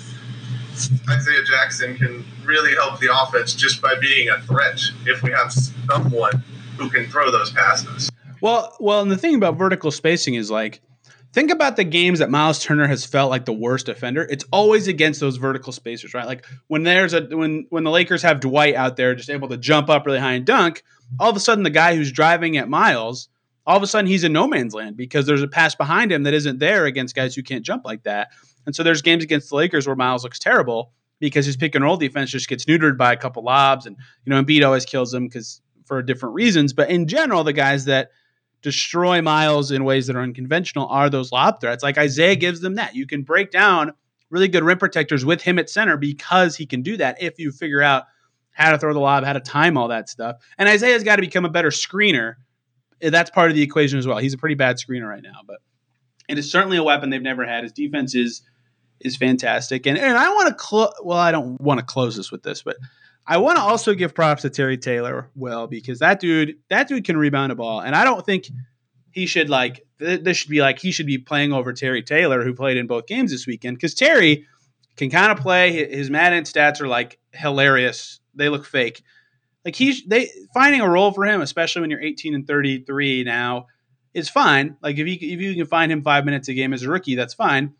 Isaiah 1.08 1.44
Jackson 1.44 1.96
can 1.96 2.24
really 2.44 2.74
help 2.74 3.00
the 3.00 3.08
offense 3.12 3.54
just 3.54 3.82
by 3.82 3.94
being 4.00 4.28
a 4.28 4.40
threat 4.42 4.80
if 5.06 5.22
we 5.22 5.30
have 5.30 5.52
someone 5.52 6.42
who 6.76 6.88
can 6.90 7.06
throw 7.06 7.30
those 7.30 7.50
passes. 7.50 8.10
Well, 8.40 8.76
well, 8.78 9.00
and 9.00 9.10
the 9.10 9.16
thing 9.16 9.34
about 9.34 9.56
vertical 9.56 9.90
spacing 9.90 10.34
is 10.34 10.50
like 10.50 10.80
think 11.32 11.50
about 11.50 11.76
the 11.76 11.84
games 11.84 12.20
that 12.20 12.30
Miles 12.30 12.62
Turner 12.62 12.86
has 12.86 13.04
felt 13.04 13.30
like 13.30 13.44
the 13.44 13.52
worst 13.52 13.86
defender. 13.86 14.26
It's 14.30 14.44
always 14.52 14.88
against 14.88 15.20
those 15.20 15.36
vertical 15.36 15.72
spacers, 15.72 16.14
right? 16.14 16.26
Like 16.26 16.46
when 16.68 16.82
there's 16.82 17.14
a 17.14 17.22
when 17.22 17.66
when 17.70 17.84
the 17.84 17.90
Lakers 17.90 18.22
have 18.22 18.40
Dwight 18.40 18.74
out 18.74 18.96
there 18.96 19.14
just 19.14 19.30
able 19.30 19.48
to 19.48 19.56
jump 19.56 19.90
up 19.90 20.06
really 20.06 20.18
high 20.18 20.34
and 20.34 20.46
dunk, 20.46 20.82
all 21.18 21.30
of 21.30 21.36
a 21.36 21.40
sudden 21.40 21.64
the 21.64 21.70
guy 21.70 21.96
who's 21.96 22.12
driving 22.12 22.56
at 22.56 22.68
Miles, 22.68 23.28
all 23.66 23.76
of 23.76 23.82
a 23.82 23.86
sudden 23.86 24.06
he's 24.06 24.24
in 24.24 24.32
no 24.32 24.46
man's 24.46 24.74
land 24.74 24.96
because 24.96 25.26
there's 25.26 25.42
a 25.42 25.48
pass 25.48 25.74
behind 25.74 26.10
him 26.10 26.22
that 26.24 26.34
isn't 26.34 26.58
there 26.58 26.86
against 26.86 27.14
guys 27.14 27.34
who 27.34 27.42
can't 27.42 27.64
jump 27.64 27.84
like 27.84 28.04
that. 28.04 28.30
And 28.68 28.76
so 28.76 28.83
there's 28.83 29.00
games 29.00 29.24
against 29.24 29.48
the 29.48 29.57
Lakers 29.57 29.87
where 29.87 29.96
Miles 29.96 30.24
looks 30.24 30.38
terrible 30.38 30.92
because 31.20 31.46
his 31.46 31.57
pick 31.57 31.74
and 31.74 31.83
roll 31.83 31.96
defense 31.96 32.31
just 32.31 32.50
gets 32.50 32.66
neutered 32.66 32.98
by 32.98 33.14
a 33.14 33.16
couple 33.16 33.42
lobs, 33.42 33.87
and 33.87 33.96
you 34.26 34.31
know 34.31 34.42
Embiid 34.42 34.62
always 34.62 34.85
kills 34.85 35.14
him 35.14 35.26
because 35.26 35.62
for 35.87 36.02
different 36.02 36.35
reasons. 36.35 36.74
But 36.74 36.90
in 36.90 37.09
general, 37.09 37.44
the 37.44 37.54
guys 37.54 37.87
that 37.87 38.11
destroy 38.61 39.22
Miles 39.22 39.70
in 39.70 39.85
ways 39.85 40.07
that 40.07 40.16
are 40.16 40.20
unconventional 40.20 40.87
are 40.88 41.09
those 41.09 41.33
lob 41.33 41.62
threats. 41.62 41.83
Like 41.83 41.96
Isaiah 41.96 42.37
gives 42.37 42.61
them 42.61 42.74
that. 42.74 42.94
You 42.94 43.07
can 43.07 43.22
break 43.22 43.50
down 43.50 43.94
really 44.28 44.48
good 44.48 44.62
rim 44.62 44.76
protectors 44.76 45.24
with 45.24 45.40
him 45.40 45.59
at 45.59 45.70
center 45.70 45.96
because 45.96 46.54
he 46.54 46.66
can 46.66 46.83
do 46.83 46.98
that 46.98 47.22
if 47.22 47.38
you 47.38 47.52
figure 47.52 47.81
out 47.81 48.04
how 48.50 48.70
to 48.70 48.76
throw 48.76 48.92
the 48.92 49.00
lob, 49.00 49.24
how 49.24 49.33
to 49.33 49.40
time 49.40 49.78
all 49.78 49.88
that 49.88 50.11
stuff. 50.11 50.37
And 50.59 50.68
Isaiah's 50.68 51.04
got 51.04 51.16
to 51.16 51.22
become 51.22 51.46
a 51.46 51.48
better 51.48 51.70
screener. 51.70 52.35
That's 53.00 53.31
part 53.31 53.48
of 53.48 53.57
the 53.57 53.62
equation 53.62 53.98
as 53.98 54.07
well. 54.07 54.18
He's 54.18 54.35
a 54.35 54.38
pretty 54.38 54.57
bad 54.57 54.76
screener 54.76 55.09
right 55.09 55.22
now, 55.22 55.40
but 55.46 55.57
it 56.28 56.38
is 56.38 56.52
certainly 56.52 56.76
a 56.76 56.83
weapon 56.83 57.09
they've 57.09 57.22
never 57.22 57.46
had. 57.46 57.62
His 57.62 57.72
defense 57.72 58.14
is 58.14 58.42
is 59.00 59.16
fantastic. 59.16 59.87
And 59.87 59.98
and 59.98 60.16
I 60.16 60.28
want 60.30 60.48
to 60.48 60.54
close. 60.54 60.92
Well, 61.02 61.18
I 61.18 61.32
don't 61.32 61.61
want 61.61 61.80
to 61.80 61.87
close 61.87 62.16
this 62.16 62.30
with 62.30 62.42
this, 62.42 62.62
but 62.62 62.76
I 63.26 63.37
want 63.37 63.56
to 63.56 63.62
also 63.62 63.94
give 63.94 64.14
props 64.14 64.42
to 64.42 64.50
Terry 64.50 64.78
Taylor, 64.78 65.30
well, 65.37 65.66
because 65.66 65.98
that 65.98 66.18
dude, 66.18 66.56
that 66.70 66.88
dude 66.88 67.04
can 67.04 67.16
rebound 67.16 67.52
a 67.52 67.54
ball, 67.54 67.80
and 67.80 67.94
I 67.94 68.04
don't 68.04 68.24
think 68.24 68.48
he 69.11 69.26
should 69.26 69.50
like 69.50 69.87
this 69.98 70.37
should 70.37 70.50
be 70.50 70.61
like 70.61 70.78
he 70.78 70.92
should 70.92 71.06
be 71.06 71.18
playing 71.18 71.52
over 71.52 71.72
Terry 71.72 72.02
Taylor, 72.02 72.42
who 72.42 72.54
played 72.54 72.76
in 72.76 72.87
both 72.87 73.06
games 73.06 73.30
this 73.30 73.46
weekend, 73.46 73.76
because 73.76 73.94
Terry 73.94 74.46
can 74.96 75.11
kind 75.11 75.30
of 75.30 75.38
play. 75.38 75.72
His 75.90 76.11
Madden 76.11 76.44
stats 76.44 76.80
are 76.80 76.88
like 76.88 77.18
hilarious; 77.32 78.20
they 78.34 78.48
look 78.48 78.64
fake. 78.64 79.02
Like 79.64 79.76
he's 79.76 80.04
they 80.06 80.30
finding 80.54 80.80
a 80.80 80.88
role 80.88 81.12
for 81.12 81.24
him, 81.24 81.40
especially 81.40 81.82
when 81.82 81.90
you're 81.90 82.00
18 82.00 82.34
and 82.34 82.46
33 82.46 83.24
now, 83.24 83.66
is 84.14 84.30
fine. 84.30 84.76
Like 84.82 84.96
if 84.96 85.06
you 85.06 85.14
if 85.14 85.40
you 85.40 85.54
can 85.54 85.66
find 85.66 85.92
him 85.92 86.02
five 86.02 86.24
minutes 86.24 86.48
a 86.48 86.54
game 86.54 86.72
as 86.72 86.82
a 86.82 86.88
rookie, 86.88 87.14
that's 87.14 87.34
fine 87.34 87.74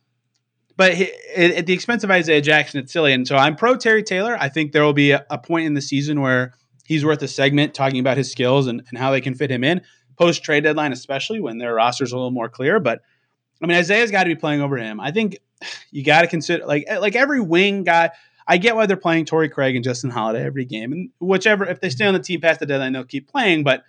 but 0.79 0.93
at 1.37 1.67
the 1.67 1.73
expense 1.73 2.05
of 2.05 2.11
Isaiah 2.11 2.41
Jackson, 2.41 2.79
it's 2.79 2.93
silly. 2.93 3.13
And 3.13 3.27
so 3.27 3.35
I'm 3.35 3.57
pro 3.57 3.77
Terry 3.77 4.05
Taylor. 4.05 4.37
I 4.39 4.49
think 4.49 4.71
there 4.71 4.85
will 4.85 4.93
be 4.93 5.11
a, 5.11 5.27
a 5.29 5.37
point 5.37 5.67
in 5.67 5.75
the 5.75 5.83
season 5.83 6.21
where 6.21 6.55
he's 6.87 7.05
worth 7.05 7.21
a 7.21 7.27
segment 7.27 7.75
talking 7.75 7.99
about 7.99 8.17
his 8.17 8.31
skills 8.31 8.69
and, 8.69 8.85
and 8.89 8.97
how 8.97 9.11
they 9.11 9.21
can 9.21 9.35
fit 9.35 9.51
him 9.51 9.65
in 9.65 9.83
post 10.17 10.45
trade 10.45 10.63
deadline, 10.63 10.93
especially 10.93 11.41
when 11.41 11.59
their 11.59 11.75
roster's 11.75 12.13
a 12.13 12.17
little 12.17 12.31
more 12.31 12.49
clear. 12.49 12.79
But 12.79 13.03
I 13.61 13.67
mean, 13.67 13.77
Isaiah's 13.77 14.13
got 14.13 14.23
to 14.23 14.29
be 14.29 14.37
playing 14.37 14.61
over 14.61 14.77
him. 14.77 15.01
I 15.01 15.11
think 15.11 15.39
you 15.91 16.05
got 16.05 16.21
to 16.21 16.29
consider 16.29 16.65
like 16.65 16.85
eh, 16.87 16.99
like 16.99 17.17
every 17.17 17.41
wing 17.41 17.83
guy. 17.83 18.11
I 18.47 18.57
get 18.59 18.77
why 18.77 18.87
they're 18.87 18.97
playing 18.97 19.25
Torrey 19.25 19.49
Craig 19.49 19.75
and 19.75 19.85
Justin 19.85 20.11
Holiday 20.11 20.45
every 20.45 20.65
game, 20.65 20.93
and 20.93 21.11
whichever 21.19 21.67
if 21.67 21.81
they 21.81 21.91
stay 21.91 22.07
on 22.07 22.15
the 22.15 22.21
team 22.21 22.41
past 22.41 22.61
the 22.61 22.67
deadline, 22.67 22.93
they'll 22.93 23.03
keep 23.03 23.29
playing. 23.29 23.65
But 23.65 23.83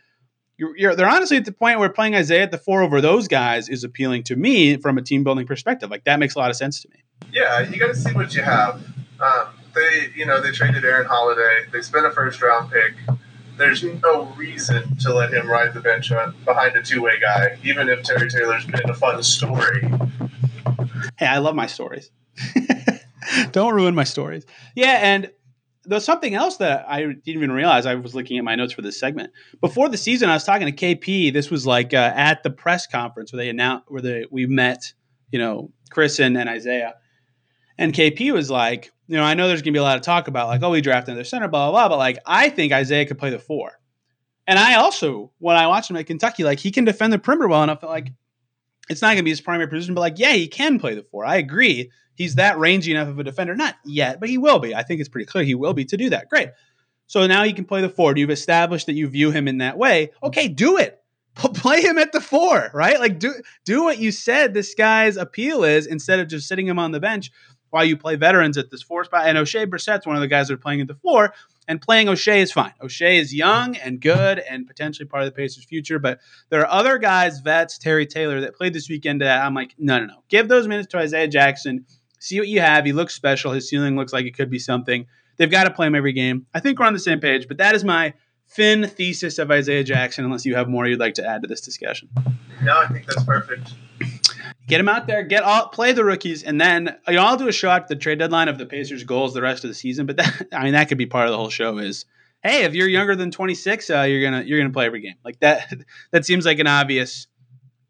you're, 0.60 0.78
you're, 0.78 0.96
they're 0.96 1.10
honestly 1.10 1.38
at 1.38 1.46
the 1.46 1.54
point 1.54 1.80
where 1.80 1.88
playing 1.88 2.16
Isaiah 2.16 2.44
at 2.44 2.52
the 2.52 2.58
four 2.58 2.82
over 2.82 3.00
those 3.00 3.30
guys 3.30 3.70
is 3.70 3.86
appealing 3.86 4.24
to 4.24 4.36
me 4.36 4.76
from 4.76 4.98
a 4.98 5.02
team 5.02 5.24
building 5.24 5.48
perspective. 5.48 5.90
Like 5.90 6.04
that 6.04 6.20
makes 6.20 6.36
a 6.36 6.40
lot 6.40 6.50
of 6.50 6.58
sense 6.58 6.82
to 6.82 6.90
me. 6.90 6.98
Yeah, 7.32 7.62
you 7.62 7.80
got 7.80 7.88
to 7.88 7.96
see 7.96 8.12
what 8.12 8.36
you 8.36 8.42
have. 8.42 8.84
Um, 9.22 9.48
they, 9.74 10.10
you 10.16 10.26
know, 10.26 10.42
they 10.42 10.52
traded 10.52 10.84
Aaron 10.84 11.08
Holiday. 11.08 11.66
They 11.72 11.82
spent 11.82 12.06
a 12.06 12.12
first 12.12 12.42
round 12.42 12.72
pick. 12.72 12.94
There's 13.56 13.84
no 13.84 14.26
reason 14.36 14.98
to 14.98 15.14
let 15.14 15.34
him 15.34 15.50
ride 15.50 15.74
the 15.74 15.80
bench 15.80 16.12
behind 16.44 16.76
a 16.76 16.84
two 16.84 17.02
way 17.02 17.20
guy, 17.22 17.58
even 17.64 17.88
if 17.88 18.04
Terry 18.04 18.30
Taylor's 18.30 18.66
been 18.66 18.90
a 18.90 18.94
fun 18.94 19.24
story. 19.24 19.90
Hey, 21.18 21.28
I 21.28 21.38
love 21.38 21.56
my 21.56 21.68
stories. 21.68 22.12
Don't 23.52 23.74
ruin 23.74 23.96
my 23.96 24.04
stories. 24.04 24.46
Yeah, 24.76 25.00
and 25.02 25.32
there's 25.90 26.06
something 26.06 26.36
else 26.36 26.58
that 26.58 26.86
I 26.88 27.02
didn't 27.02 27.28
even 27.28 27.52
realize. 27.52 27.88
I 27.88 27.96
was 27.96 28.14
looking 28.14 28.38
at 28.38 28.44
my 28.44 28.56
notes 28.56 28.74
for 28.74 28.84
this 28.84 29.00
segment 29.00 29.34
before 29.60 29.90
the 29.90 29.98
season. 29.98 30.30
I 30.30 30.36
was 30.36 30.44
talking 30.44 30.72
to 30.72 30.72
KP. 30.72 31.34
This 31.34 31.50
was 31.50 31.66
like 31.66 31.94
uh, 31.94 32.14
at 32.16 32.44
the 32.44 32.52
press 32.52 32.86
conference 32.86 33.34
where 33.34 33.42
they 33.42 33.50
announced 33.50 33.86
where 33.88 34.02
they 34.02 34.26
we 34.30 34.46
met, 34.46 34.94
you 35.32 35.40
know, 35.40 35.72
Chris 35.90 36.20
and, 36.20 36.38
and 36.38 36.48
Isaiah, 36.48 36.94
and 37.78 37.92
KP 37.92 38.32
was 38.32 38.52
like, 38.52 38.92
you 39.08 39.18
know, 39.18 39.24
I 39.24 39.34
know 39.34 39.48
there's 39.48 39.64
gonna 39.64 39.74
be 39.74 39.80
a 39.80 39.84
lot 39.84 39.98
of 39.98 40.04
talk 40.04 40.28
about 40.28 40.48
like, 40.48 40.62
oh, 40.62 40.70
we 40.70 40.82
drafted 40.82 41.14
another 41.14 41.24
center, 41.24 41.48
blah 41.48 41.72
blah 41.72 41.88
blah, 41.88 41.90
but 41.90 41.98
like, 41.98 42.20
I 42.26 42.50
think 42.50 42.72
Isaiah 42.72 43.08
could 43.08 43.18
play 43.18 43.32
the 43.32 43.40
four, 43.40 43.80
and 44.46 44.60
I 44.60 44.76
also 44.76 45.32
when 45.40 45.58
I 45.58 45.66
watched 45.66 45.90
him 45.90 45.98
at 45.98 46.06
Kentucky, 46.06 46.44
like 46.44 46.60
he 46.60 46.70
can 46.70 46.86
defend 46.86 47.12
the 47.12 47.20
perimeter 47.20 47.48
well 47.48 47.64
enough. 47.64 47.82
Like, 47.82 48.14
it's 48.92 49.02
not 49.02 49.14
gonna 49.14 49.24
be 49.24 49.32
his 49.32 49.42
primary 49.42 49.70
position, 49.70 49.96
but 49.96 50.02
like, 50.02 50.20
yeah, 50.20 50.34
he 50.34 50.48
can 50.48 50.80
play 50.80 50.94
the 50.94 51.04
four. 51.04 51.26
I 51.26 51.38
agree 51.38 51.90
he's 52.20 52.36
that 52.36 52.60
rangy 52.60 52.92
enough 52.92 53.08
of 53.08 53.18
a 53.18 53.24
defender. 53.24 53.56
Not 53.56 53.76
yet, 53.84 54.20
but 54.20 54.30
he 54.30 54.38
will 54.38 54.60
be. 54.60 54.76
I 54.76 54.84
think 54.84 55.00
it's 55.00 55.10
pretty 55.10 55.26
clear 55.26 55.44
he 55.44 55.56
will 55.56 55.74
be 55.74 55.86
to 55.86 55.98
do 55.98 56.12
that. 56.12 56.30
Great. 56.30 56.50
So 57.08 57.26
now 57.26 57.44
he 57.44 57.54
can 57.54 57.66
play 57.66 57.82
the 57.82 57.90
forward. 57.90 58.20
You've 58.20 58.30
established 58.30 58.86
that 58.86 58.94
you 58.94 59.08
view 59.08 59.32
him 59.32 59.48
in 59.48 59.58
that 59.60 59.80
way. 59.80 60.12
Okay, 60.22 60.48
do 60.48 60.78
it. 60.78 61.02
play 61.36 61.82
him 61.82 61.98
at 61.98 62.12
the 62.12 62.22
four, 62.22 62.70
right? 62.74 63.00
Like 63.00 63.18
do 63.18 63.34
do 63.64 63.84
what 63.84 63.98
you 63.98 64.12
said 64.12 64.54
this 64.54 64.76
guy's 64.76 65.16
appeal 65.16 65.64
is 65.64 65.88
instead 65.88 66.20
of 66.20 66.28
just 66.28 66.48
sitting 66.48 66.68
him 66.68 66.78
on 66.78 66.92
the 66.92 67.00
bench 67.00 67.32
while 67.70 67.86
you 67.86 67.96
play 67.96 68.16
veterans 68.16 68.58
at 68.58 68.70
this 68.70 68.82
four 68.82 69.06
spot. 69.06 69.28
And 69.28 69.38
Oshae 69.38 69.70
Brissett's 69.70 70.06
one 70.06 70.16
of 70.16 70.22
the 70.22 70.28
guys 70.28 70.48
that 70.48 70.56
are 70.56 70.58
playing 70.58 70.82
at 70.82 70.88
the 70.88 70.96
four, 70.96 71.34
and 71.68 71.80
playing 71.80 72.08
Oshae 72.08 72.40
is 72.40 72.52
fine. 72.52 72.74
Oshae 72.82 73.20
is 73.20 73.34
young 73.34 73.76
and 73.78 74.02
good 74.02 74.40
and 74.40 74.66
potentially 74.66 75.08
part 75.08 75.24
of 75.24 75.28
the 75.28 75.36
Pacers' 75.36 75.66
future, 75.66 76.00
but 76.00 76.20
there 76.50 76.62
are 76.62 76.72
other 76.72 76.98
guys, 76.98 77.40
vets, 77.42 77.78
Terry 77.78 78.08
Taylor, 78.08 78.42
that 78.42 78.56
played 78.56 78.74
this 78.74 78.90
weekend 78.90 79.22
that 79.22 79.44
I'm 79.44 79.54
like, 79.54 79.76
no, 79.78 80.00
no, 80.00 80.06
no. 80.08 80.24
Give 80.30 80.48
those 80.48 80.68
minutes 80.68 80.88
to 80.90 80.98
Isaiah 80.98 81.28
Jackson. 81.28 81.86
See 82.20 82.40
what 82.40 82.48
you 82.48 82.62
have. 82.62 82.86
He 82.86 82.92
looks 82.92 83.16
special. 83.16 83.52
His 83.52 83.70
ceiling 83.70 83.96
looks 83.96 84.14
like 84.14 84.26
it 84.26 84.36
could 84.36 84.50
be 84.50 84.60
something. 84.60 85.06
They've 85.38 85.50
got 85.50 85.64
to 85.64 85.72
play 85.72 85.88
him 85.88 85.96
every 85.96 86.14
game. 86.14 86.46
I 86.54 86.60
think 86.60 86.80
we're 86.80 86.86
on 86.86 86.94
the 86.94 87.00
same 87.00 87.20
page, 87.20 87.48
but 87.48 87.58
that 87.58 87.74
is 87.74 87.84
my 87.84 88.14
Finn 88.46 88.88
thesis 88.88 89.38
of 89.38 89.52
Isaiah 89.52 89.84
Jackson, 89.84 90.26
unless 90.26 90.46
you 90.46 90.56
have 90.56 90.68
more 90.68 90.88
you'd 90.88 91.00
like 91.00 91.14
to 91.16 91.26
add 91.26 91.44
to 91.44 91.48
this 91.48 91.62
discussion. 91.62 92.10
No, 92.64 92.78
I 92.78 92.88
think 92.88 93.06
that's 93.06 93.24
perfect. 93.24 93.74
Get 94.68 94.80
him 94.80 94.90
out 94.90 95.08
there, 95.08 95.24
get 95.24 95.44
all 95.44 95.68
play 95.68 95.94
the 95.94 96.04
rookies, 96.04 96.44
and 96.44 96.60
then 96.60 96.98
you 97.08 97.16
know, 97.16 97.24
I'll 97.24 97.38
do 97.38 97.48
a 97.48 97.52
show 97.52 97.70
at 97.70 97.88
the 97.88 97.96
trade 97.96 98.20
deadline 98.20 98.48
of 98.48 98.58
the 98.58 98.66
Pacers' 98.66 99.04
goals 99.04 99.34
the 99.34 99.42
rest 99.42 99.64
of 99.64 99.70
the 99.70 99.76
season. 99.76 100.06
But 100.08 100.18
that, 100.18 100.48
I 100.54 100.64
mean, 100.64 100.74
that 100.74 100.90
could 100.90 100.98
be 100.98 101.06
part 101.06 101.28
of 101.28 101.32
the 101.32 101.38
whole 101.38 101.50
show. 101.50 101.78
Is 101.78 102.06
hey, 102.44 102.64
if 102.64 102.74
you're 102.74 102.88
younger 102.88 103.16
than 103.16 103.32
26, 103.32 103.90
uh, 103.90 104.02
you're 104.02 104.22
gonna 104.22 104.44
you're 104.44 104.60
gonna 104.60 104.74
play 104.74 104.88
every 104.88 105.02
game. 105.02 105.16
Like 105.24 105.40
that. 105.40 105.72
That 106.12 106.26
seems 106.26 106.46
like 106.46 106.60
an 106.60 106.68
obvious 106.68 107.28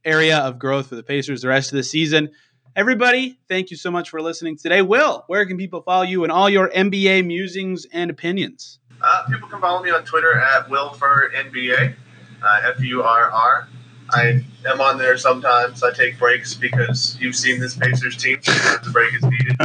area 0.03 0.39
of 0.39 0.59
growth 0.59 0.87
for 0.87 0.95
the 0.95 1.03
Pacers 1.03 1.41
the 1.41 1.47
rest 1.47 1.71
of 1.71 1.77
the 1.77 1.83
season. 1.83 2.31
Everybody, 2.75 3.37
thank 3.47 3.71
you 3.71 3.77
so 3.77 3.89
much 3.89 4.09
for 4.09 4.21
listening 4.21 4.55
today. 4.55 4.81
Will, 4.81 5.23
where 5.27 5.45
can 5.45 5.57
people 5.57 5.81
follow 5.81 6.03
you 6.03 6.23
and 6.23 6.31
all 6.31 6.49
your 6.49 6.69
NBA 6.69 7.25
musings 7.25 7.85
and 7.91 8.11
opinions? 8.11 8.79
Uh, 9.01 9.25
people 9.29 9.49
can 9.49 9.59
follow 9.59 9.81
me 9.81 9.89
on 9.89 10.03
Twitter 10.05 10.33
at 10.39 10.69
WillFurrNBA, 10.69 11.95
uh, 12.43 12.61
F 12.65 12.79
U 12.81 13.03
R 13.03 13.31
R. 13.31 13.67
I 14.11 14.43
am 14.65 14.81
on 14.81 14.97
there 14.97 15.17
sometimes. 15.17 15.83
I 15.83 15.93
take 15.93 16.17
breaks 16.19 16.53
because 16.53 17.17
you've 17.19 17.35
seen 17.35 17.59
this 17.59 17.75
Pacers 17.75 18.17
team. 18.17 18.39
The 18.43 18.89
break 18.91 19.13
is 19.13 19.23
needed. 19.23 19.55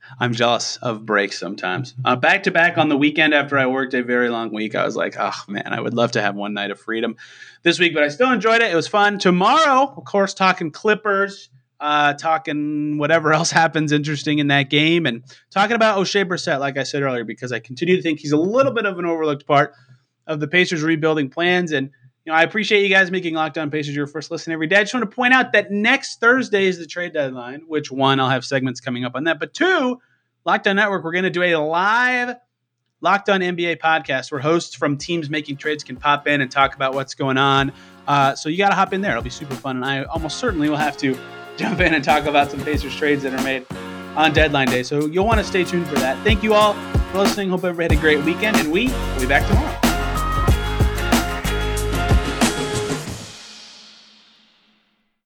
I'm 0.20 0.34
jealous 0.34 0.78
of 0.78 1.06
breaks 1.06 1.38
sometimes. 1.38 1.94
Uh, 2.04 2.16
back 2.16 2.42
to 2.44 2.50
back 2.50 2.76
on 2.76 2.88
the 2.88 2.96
weekend 2.96 3.34
after 3.34 3.58
I 3.58 3.66
worked 3.66 3.94
a 3.94 4.02
very 4.02 4.30
long 4.30 4.52
week, 4.52 4.74
I 4.74 4.84
was 4.84 4.96
like, 4.96 5.16
oh 5.18 5.32
man, 5.46 5.68
I 5.72 5.80
would 5.80 5.94
love 5.94 6.12
to 6.12 6.22
have 6.22 6.34
one 6.34 6.54
night 6.54 6.70
of 6.70 6.80
freedom 6.80 7.16
this 7.62 7.78
week, 7.78 7.94
but 7.94 8.02
I 8.02 8.08
still 8.08 8.32
enjoyed 8.32 8.62
it. 8.62 8.72
It 8.72 8.76
was 8.76 8.88
fun. 8.88 9.18
Tomorrow, 9.18 9.94
of 9.96 10.04
course, 10.04 10.34
talking 10.34 10.70
Clippers 10.70 11.50
uh, 11.80 12.14
talking 12.14 12.98
whatever 12.98 13.32
else 13.34 13.50
happens 13.50 13.92
interesting 13.92 14.38
in 14.38 14.48
that 14.48 14.70
game, 14.70 15.06
and 15.06 15.22
talking 15.50 15.76
about 15.76 15.98
Oshae 15.98 16.26
Brissett, 16.26 16.60
like 16.60 16.76
I 16.76 16.82
said 16.82 17.02
earlier, 17.02 17.24
because 17.24 17.52
I 17.52 17.60
continue 17.60 17.96
to 17.96 18.02
think 18.02 18.20
he's 18.20 18.32
a 18.32 18.38
little 18.38 18.72
bit 18.72 18.86
of 18.86 18.98
an 18.98 19.06
overlooked 19.06 19.46
part 19.46 19.74
of 20.26 20.40
the 20.40 20.48
Pacers' 20.48 20.82
rebuilding 20.82 21.30
plans. 21.30 21.72
And 21.72 21.90
you 22.24 22.32
know, 22.32 22.38
I 22.38 22.42
appreciate 22.42 22.82
you 22.82 22.90
guys 22.90 23.10
making 23.10 23.34
Locked 23.34 23.58
On 23.58 23.70
Pacers 23.70 23.96
your 23.96 24.06
first 24.06 24.30
listen 24.30 24.52
every 24.52 24.66
day. 24.66 24.76
I 24.76 24.82
just 24.82 24.94
want 24.94 25.08
to 25.08 25.14
point 25.14 25.32
out 25.32 25.52
that 25.52 25.70
next 25.70 26.20
Thursday 26.20 26.66
is 26.66 26.78
the 26.78 26.86
trade 26.86 27.14
deadline. 27.14 27.62
Which 27.66 27.90
one 27.90 28.20
I'll 28.20 28.28
have 28.28 28.44
segments 28.44 28.80
coming 28.80 29.04
up 29.04 29.12
on 29.14 29.24
that, 29.24 29.40
but 29.40 29.54
two, 29.54 29.98
Locked 30.44 30.66
On 30.66 30.76
Network, 30.76 31.04
we're 31.04 31.12
going 31.12 31.24
to 31.24 31.30
do 31.30 31.42
a 31.42 31.56
live 31.56 32.36
Locked 33.00 33.28
On 33.28 33.40
NBA 33.40 33.78
podcast 33.78 34.32
where 34.32 34.40
hosts 34.40 34.74
from 34.74 34.98
teams 34.98 35.30
making 35.30 35.56
trades 35.56 35.84
can 35.84 35.96
pop 35.96 36.26
in 36.26 36.40
and 36.40 36.50
talk 36.50 36.74
about 36.74 36.94
what's 36.94 37.14
going 37.14 37.38
on. 37.38 37.72
Uh, 38.06 38.34
so 38.34 38.48
you 38.48 38.58
got 38.58 38.70
to 38.70 38.74
hop 38.74 38.92
in 38.92 39.00
there; 39.00 39.12
it'll 39.12 39.22
be 39.22 39.30
super 39.30 39.54
fun, 39.54 39.76
and 39.76 39.84
I 39.84 40.02
almost 40.04 40.38
certainly 40.38 40.68
will 40.68 40.76
have 40.76 40.96
to 40.98 41.16
jump 41.58 41.80
in 41.80 41.92
and 41.92 42.02
talk 42.02 42.24
about 42.24 42.50
some 42.50 42.60
Pacers 42.60 42.96
trades 42.96 43.22
that 43.24 43.34
are 43.34 43.42
made 43.42 43.66
on 44.16 44.32
deadline 44.32 44.68
day. 44.68 44.82
So 44.82 45.06
you'll 45.06 45.26
want 45.26 45.40
to 45.40 45.44
stay 45.44 45.64
tuned 45.64 45.88
for 45.88 45.96
that. 45.96 46.16
Thank 46.24 46.42
you 46.42 46.54
all 46.54 46.74
for 47.10 47.18
listening. 47.18 47.50
Hope 47.50 47.64
everybody 47.64 47.94
had 47.94 47.98
a 47.98 48.00
great 48.00 48.24
weekend, 48.24 48.56
and 48.56 48.72
we 48.72 48.86
will 48.86 49.20
be 49.20 49.26
back 49.26 49.46
tomorrow. 49.46 49.87